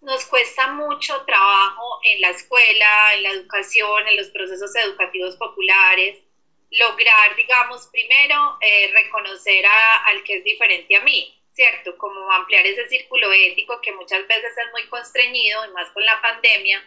nos 0.00 0.24
cuesta 0.26 0.68
mucho 0.68 1.24
trabajo 1.24 2.00
en 2.04 2.20
la 2.20 2.30
escuela, 2.30 3.14
en 3.14 3.22
la 3.24 3.30
educación, 3.30 4.06
en 4.06 4.16
los 4.16 4.28
procesos 4.28 4.74
educativos 4.76 5.36
populares, 5.36 6.18
lograr, 6.70 7.34
digamos, 7.36 7.88
primero 7.88 8.58
eh, 8.60 8.92
reconocer 8.94 9.64
al 9.66 10.22
que 10.22 10.36
es 10.36 10.44
diferente 10.44 10.96
a 10.96 11.00
mí, 11.00 11.34
¿cierto? 11.52 11.96
Como 11.96 12.30
ampliar 12.30 12.66
ese 12.66 12.86
círculo 12.88 13.32
ético 13.32 13.80
que 13.80 13.92
muchas 13.92 14.26
veces 14.26 14.52
es 14.56 14.72
muy 14.72 14.86
constreñido, 14.88 15.64
y 15.64 15.70
más 15.72 15.90
con 15.90 16.04
la 16.04 16.20
pandemia, 16.20 16.84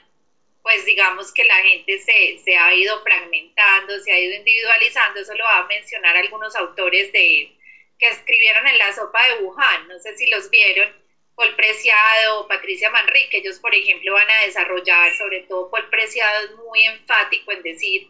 pues 0.61 0.85
digamos 0.85 1.33
que 1.33 1.43
la 1.43 1.55
gente 1.55 1.99
se, 1.99 2.37
se 2.43 2.55
ha 2.55 2.73
ido 2.73 3.01
fragmentando, 3.01 3.99
se 3.99 4.11
ha 4.11 4.19
ido 4.19 4.35
individualizando, 4.35 5.19
eso 5.19 5.33
lo 5.33 5.43
va 5.43 5.57
a 5.57 5.67
mencionar 5.67 6.15
algunos 6.15 6.55
autores 6.55 7.11
de, 7.11 7.57
que 7.97 8.07
escribieron 8.07 8.67
en 8.67 8.77
la 8.77 8.93
sopa 8.93 9.23
de 9.27 9.43
Wuhan, 9.43 9.87
no 9.87 9.99
sé 9.99 10.15
si 10.17 10.29
los 10.29 10.49
vieron, 10.49 11.00
Paul 11.35 11.55
Preciado, 11.55 12.47
Patricia 12.47 12.89
Manrique, 12.89 13.37
ellos 13.37 13.59
por 13.59 13.73
ejemplo 13.73 14.13
van 14.13 14.29
a 14.29 14.41
desarrollar, 14.41 15.13
sobre 15.15 15.41
todo 15.41 15.69
Paul 15.69 15.89
Preciado 15.89 16.45
es 16.45 16.51
muy 16.51 16.83
enfático 16.85 17.51
en 17.51 17.61
decir 17.63 18.07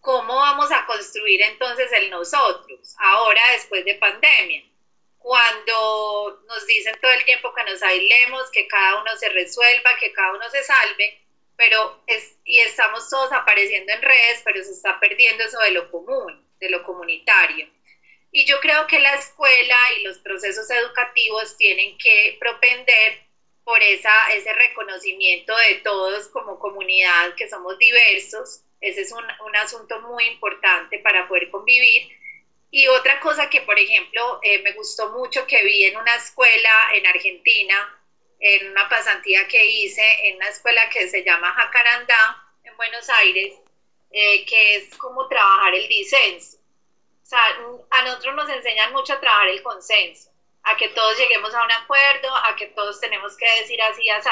cómo 0.00 0.34
vamos 0.36 0.72
a 0.72 0.86
construir 0.86 1.42
entonces 1.42 1.92
el 1.92 2.10
nosotros, 2.10 2.94
ahora 2.98 3.42
después 3.52 3.84
de 3.84 3.94
pandemia, 3.94 4.64
cuando 5.18 6.40
nos 6.48 6.66
dicen 6.66 6.94
todo 7.00 7.12
el 7.12 7.24
tiempo 7.24 7.52
que 7.54 7.64
nos 7.64 7.82
aislemos, 7.82 8.50
que 8.50 8.66
cada 8.66 9.00
uno 9.00 9.14
se 9.16 9.28
resuelva, 9.28 9.90
que 10.00 10.12
cada 10.12 10.32
uno 10.32 10.48
se 10.50 10.62
salve, 10.62 11.20
pero 11.56 12.02
es, 12.06 12.38
y 12.44 12.58
estamos 12.60 13.08
todos 13.10 13.30
apareciendo 13.32 13.92
en 13.92 14.00
redes, 14.00 14.40
pero 14.42 14.64
se 14.64 14.72
está 14.72 14.98
perdiendo 14.98 15.44
eso 15.44 15.58
de 15.60 15.72
lo 15.72 15.90
común, 15.90 16.42
de 16.58 16.70
lo 16.70 16.82
comunitario. 16.82 17.68
Y 18.32 18.44
yo 18.44 18.60
creo 18.60 18.86
que 18.86 19.00
la 19.00 19.14
escuela 19.14 19.76
y 19.98 20.04
los 20.04 20.18
procesos 20.18 20.70
educativos 20.70 21.56
tienen 21.56 21.98
que 21.98 22.36
propender 22.38 23.22
por 23.64 23.82
esa, 23.82 24.30
ese 24.32 24.52
reconocimiento 24.52 25.56
de 25.56 25.76
todos 25.76 26.28
como 26.28 26.58
comunidad, 26.58 27.34
que 27.34 27.48
somos 27.48 27.76
diversos. 27.78 28.60
Ese 28.80 29.02
es 29.02 29.12
un, 29.12 29.24
un 29.46 29.56
asunto 29.56 30.00
muy 30.00 30.26
importante 30.26 31.00
para 31.00 31.26
poder 31.26 31.50
convivir. 31.50 32.08
Y 32.70 32.86
otra 32.86 33.18
cosa 33.18 33.50
que, 33.50 33.62
por 33.62 33.78
ejemplo, 33.78 34.38
eh, 34.42 34.62
me 34.62 34.72
gustó 34.72 35.10
mucho 35.10 35.44
que 35.46 35.64
vi 35.64 35.84
en 35.84 35.96
una 35.96 36.14
escuela 36.14 36.90
en 36.94 37.06
Argentina, 37.06 38.00
en 38.38 38.70
una 38.70 38.88
pasantía 38.88 39.46
que 39.48 39.64
hice 39.66 40.28
en 40.28 40.36
una 40.36 40.48
escuela 40.48 40.88
que 40.88 41.08
se 41.08 41.24
llama 41.24 41.52
Jacarandá, 41.52 42.44
en 42.62 42.76
Buenos 42.76 43.08
Aires, 43.08 43.54
eh, 44.12 44.46
que 44.46 44.76
es 44.76 44.96
como 44.96 45.26
trabajar 45.26 45.74
el 45.74 45.88
disenso 45.88 46.59
sea, 47.30 47.56
a 47.90 48.02
nosotros 48.02 48.34
nos 48.34 48.48
enseñan 48.48 48.92
mucho 48.92 49.12
a 49.12 49.20
trabajar 49.20 49.48
el 49.48 49.62
consenso, 49.62 50.30
a 50.64 50.76
que 50.76 50.88
todos 50.88 51.16
lleguemos 51.16 51.54
a 51.54 51.64
un 51.64 51.72
acuerdo, 51.72 52.28
a 52.44 52.56
que 52.56 52.66
todos 52.66 53.00
tenemos 53.00 53.36
que 53.36 53.46
decir 53.60 53.80
así 53.82 54.02
y 54.02 54.10
así. 54.10 54.28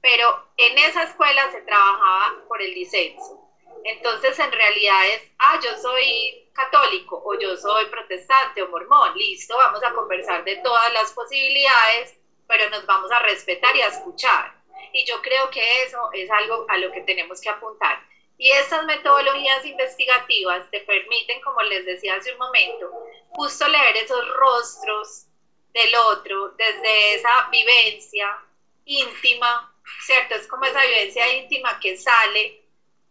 Pero 0.00 0.48
en 0.56 0.78
esa 0.78 1.02
escuela 1.04 1.50
se 1.52 1.60
trabajaba 1.60 2.34
por 2.48 2.62
el 2.62 2.72
disenso. 2.74 3.38
Entonces, 3.84 4.38
en 4.38 4.50
realidad 4.50 5.06
es, 5.08 5.22
ah, 5.38 5.58
yo 5.62 5.76
soy 5.76 6.48
católico 6.54 7.22
o 7.24 7.38
yo 7.38 7.56
soy 7.56 7.86
protestante 7.86 8.62
o 8.62 8.68
mormón, 8.68 9.16
listo, 9.16 9.56
vamos 9.56 9.82
a 9.82 9.92
conversar 9.92 10.44
de 10.44 10.56
todas 10.56 10.92
las 10.92 11.12
posibilidades, 11.12 12.14
pero 12.46 12.68
nos 12.70 12.86
vamos 12.86 13.10
a 13.10 13.20
respetar 13.20 13.76
y 13.76 13.82
a 13.82 13.88
escuchar. 13.88 14.54
Y 14.92 15.04
yo 15.04 15.20
creo 15.22 15.50
que 15.50 15.82
eso 15.82 16.10
es 16.12 16.30
algo 16.30 16.66
a 16.68 16.78
lo 16.78 16.90
que 16.90 17.00
tenemos 17.02 17.40
que 17.40 17.48
apuntar. 17.48 18.02
Y 18.42 18.50
estas 18.50 18.84
metodologías 18.86 19.64
investigativas 19.64 20.68
te 20.68 20.80
permiten, 20.80 21.40
como 21.42 21.62
les 21.62 21.84
decía 21.86 22.16
hace 22.16 22.32
un 22.32 22.38
momento, 22.38 22.90
justo 23.28 23.68
leer 23.68 23.98
esos 23.98 24.28
rostros 24.30 25.26
del 25.72 25.94
otro 25.94 26.48
desde 26.56 27.14
esa 27.14 27.46
vivencia 27.52 28.36
íntima, 28.84 29.72
¿cierto? 30.04 30.34
Es 30.34 30.48
como 30.48 30.64
esa 30.64 30.82
vivencia 30.82 31.32
íntima 31.36 31.78
que 31.78 31.96
sale, 31.96 32.60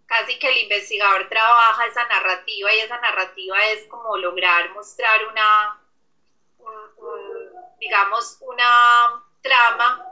casi 0.05 0.37
que 0.37 0.49
el 0.49 0.57
investigador 0.57 1.29
trabaja 1.29 1.85
esa 1.85 2.03
narrativa 2.07 2.73
y 2.73 2.79
esa 2.79 2.97
narrativa 2.97 3.57
es 3.67 3.87
como 3.87 4.17
lograr 4.17 4.69
mostrar 4.71 5.25
una, 5.27 5.79
digamos, 7.79 8.35
una 8.41 9.23
trama 9.41 10.05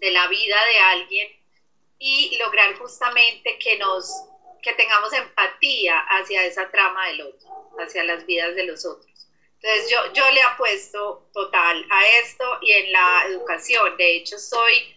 de 0.00 0.10
la 0.10 0.26
vida 0.26 0.64
de 0.64 0.80
alguien 0.80 1.32
y 2.00 2.36
lograr 2.38 2.74
justamente 2.74 3.56
que 3.60 3.76
nos 3.76 4.31
que 4.62 4.72
tengamos 4.74 5.12
empatía 5.12 5.98
hacia 5.98 6.44
esa 6.44 6.70
trama 6.70 7.08
del 7.08 7.22
otro, 7.22 7.48
hacia 7.78 8.04
las 8.04 8.24
vidas 8.24 8.54
de 8.54 8.64
los 8.64 8.84
otros. 8.86 9.10
Entonces 9.60 9.90
yo, 9.90 10.12
yo 10.12 10.30
le 10.30 10.42
apuesto 10.42 11.28
total 11.32 11.86
a 11.90 12.06
esto 12.20 12.58
y 12.62 12.72
en 12.72 12.92
la 12.92 13.24
educación. 13.26 13.96
De 13.96 14.16
hecho, 14.16 14.38
soy 14.38 14.96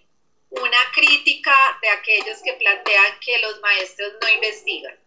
una 0.49 0.91
crítica 0.93 1.53
de 1.81 1.89
aquellos 1.89 2.41
que 2.43 2.53
plantean 2.53 3.19
que 3.19 3.39
los 3.39 3.59
maestros 3.61 4.13
no 4.21 4.29
investigan, 4.29 4.97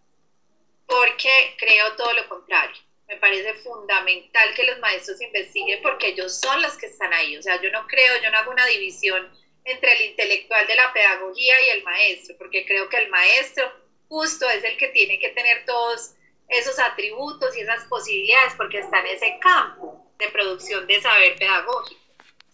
porque 0.87 1.57
creo 1.59 1.95
todo 1.97 2.13
lo 2.13 2.29
contrario. 2.29 2.77
Me 3.07 3.17
parece 3.17 3.55
fundamental 3.55 4.55
que 4.55 4.65
los 4.65 4.79
maestros 4.81 5.21
investiguen 5.21 5.81
porque 5.83 6.09
ellos 6.09 6.39
son 6.39 6.61
los 6.61 6.77
que 6.77 6.87
están 6.87 7.13
ahí. 7.15 7.37
O 7.37 7.43
sea, 7.43 7.61
yo 7.61 7.71
no 7.71 7.87
creo, 7.87 8.21
yo 8.23 8.31
no 8.31 8.39
hago 8.39 8.51
una 8.51 8.67
división 8.67 9.33
entre 9.65 9.93
el 9.93 10.11
intelectual 10.11 10.67
de 10.67 10.75
la 10.75 10.93
pedagogía 10.93 11.61
y 11.63 11.71
el 11.71 11.83
maestro, 11.85 12.37
porque 12.39 12.67
creo 12.67 12.89
que 12.89 12.99
el 12.99 13.09
maestro 13.09 13.73
justo 14.09 14.49
es 14.49 14.65
el 14.65 14.77
que 14.77 14.89
tiene 14.89 15.19
que 15.19 15.31
tener 15.31 15.65
todos 15.65 16.15
esos 16.49 16.79
atributos 16.79 17.57
y 17.57 17.61
esas 17.61 17.85
posibilidades 17.85 18.55
porque 18.57 18.79
está 18.79 19.01
en 19.01 19.07
ese 19.07 19.39
campo 19.41 20.13
de 20.19 20.29
producción 20.31 20.87
de 20.87 21.01
saber 21.01 21.37
pedagógico, 21.39 22.01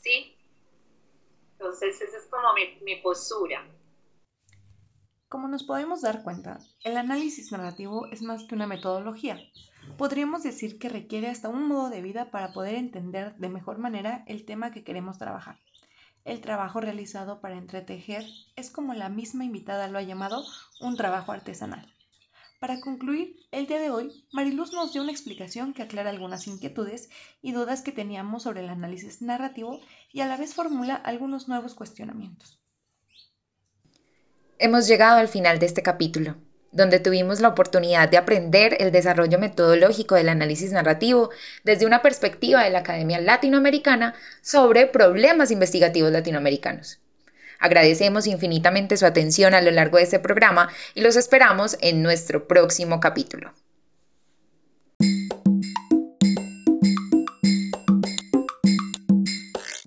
¿sí? 0.03 0.37
Entonces 1.53 2.01
esa 2.01 2.17
es 2.19 2.27
como 2.27 2.53
mi, 2.55 2.79
mi 2.83 3.01
postura. 3.01 3.65
Como 5.29 5.49
nos 5.49 5.65
podemos 5.65 6.03
dar 6.03 6.23
cuenta, 6.23 6.59
el 6.85 6.97
análisis 6.97 7.51
narrativo 7.51 8.07
es 8.13 8.23
más 8.23 8.45
que 8.45 8.55
una 8.55 8.67
metodología. 8.67 9.41
Podríamos 9.97 10.43
decir 10.43 10.79
que 10.79 10.89
requiere 10.89 11.29
hasta 11.29 11.49
un 11.49 11.67
modo 11.67 11.91
de 11.91 12.03
vida 12.03 12.31
para 12.31 12.53
poder 12.53 12.75
entender 12.75 13.35
de 13.37 13.49
mejor 13.49 13.79
manera 13.79 14.25
el 14.27 14.45
tema 14.45 14.71
que 14.71 14.85
queremos 14.85 15.19
trabajar. 15.19 15.59
El 16.25 16.41
trabajo 16.41 16.81
realizado 16.81 17.41
para 17.43 17.59
entretejer 17.59 18.25
es 18.57 18.70
como 18.70 18.95
la 18.95 19.11
misma 19.11 19.45
invitada 19.45 19.89
lo 19.89 19.99
ha 19.99 20.03
llamado 20.03 20.43
un 20.81 20.97
trabajo 20.97 21.33
artesanal. 21.33 21.93
Para 22.61 22.81
concluir, 22.81 23.37
el 23.51 23.66
día 23.66 23.79
de 23.79 23.91
hoy, 23.91 24.25
Mariluz 24.33 24.72
nos 24.72 24.95
dio 24.95 25.03
una 25.03 25.12
explicación 25.12 25.75
que 25.75 25.83
aclara 25.83 26.09
algunas 26.09 26.47
inquietudes 26.47 27.11
y 27.43 27.53
dudas 27.53 27.83
que 27.83 27.93
teníamos 27.93 28.45
sobre 28.45 28.61
el 28.61 28.70
análisis 28.70 29.20
narrativo 29.20 29.81
y 30.12 30.22
a 30.22 30.27
la 30.27 30.39
vez 30.39 30.55
formula 30.55 30.95
algunos 30.95 31.47
nuevos 31.47 31.75
cuestionamientos. 31.75 32.59
Hemos 34.59 34.89
llegado 34.89 35.18
al 35.18 35.29
final 35.29 35.59
de 35.59 35.66
este 35.66 35.83
capítulo, 35.83 36.37
donde 36.75 36.99
tuvimos 36.99 37.41
la 37.41 37.49
oportunidad 37.49 38.09
de 38.09 38.18
aprender 38.18 38.77
el 38.81 38.93
desarrollo 38.93 39.39
metodológico 39.39 40.16
del 40.16 40.29
análisis 40.29 40.72
narrativo 40.72 41.31
desde 41.62 41.87
una 41.87 42.03
perspectiva 42.03 42.64
de 42.64 42.70
la 42.70 42.81
Academia 42.81 43.20
Latinoamericana 43.20 44.14
sobre 44.43 44.87
problemas 44.87 45.51
investigativos 45.51 46.12
latinoamericanos. 46.12 46.99
Agradecemos 47.61 48.27
infinitamente 48.27 48.97
su 48.97 49.07
atención 49.07 49.55
a 49.55 49.62
lo 49.62 49.70
largo 49.70 49.99
de 49.99 50.03
este 50.03 50.18
programa 50.18 50.68
y 50.95 51.01
los 51.01 51.16
esperamos 51.16 51.79
en 51.81 52.03
nuestro 52.03 52.47
próximo 52.49 53.01
capítulo. 53.01 53.53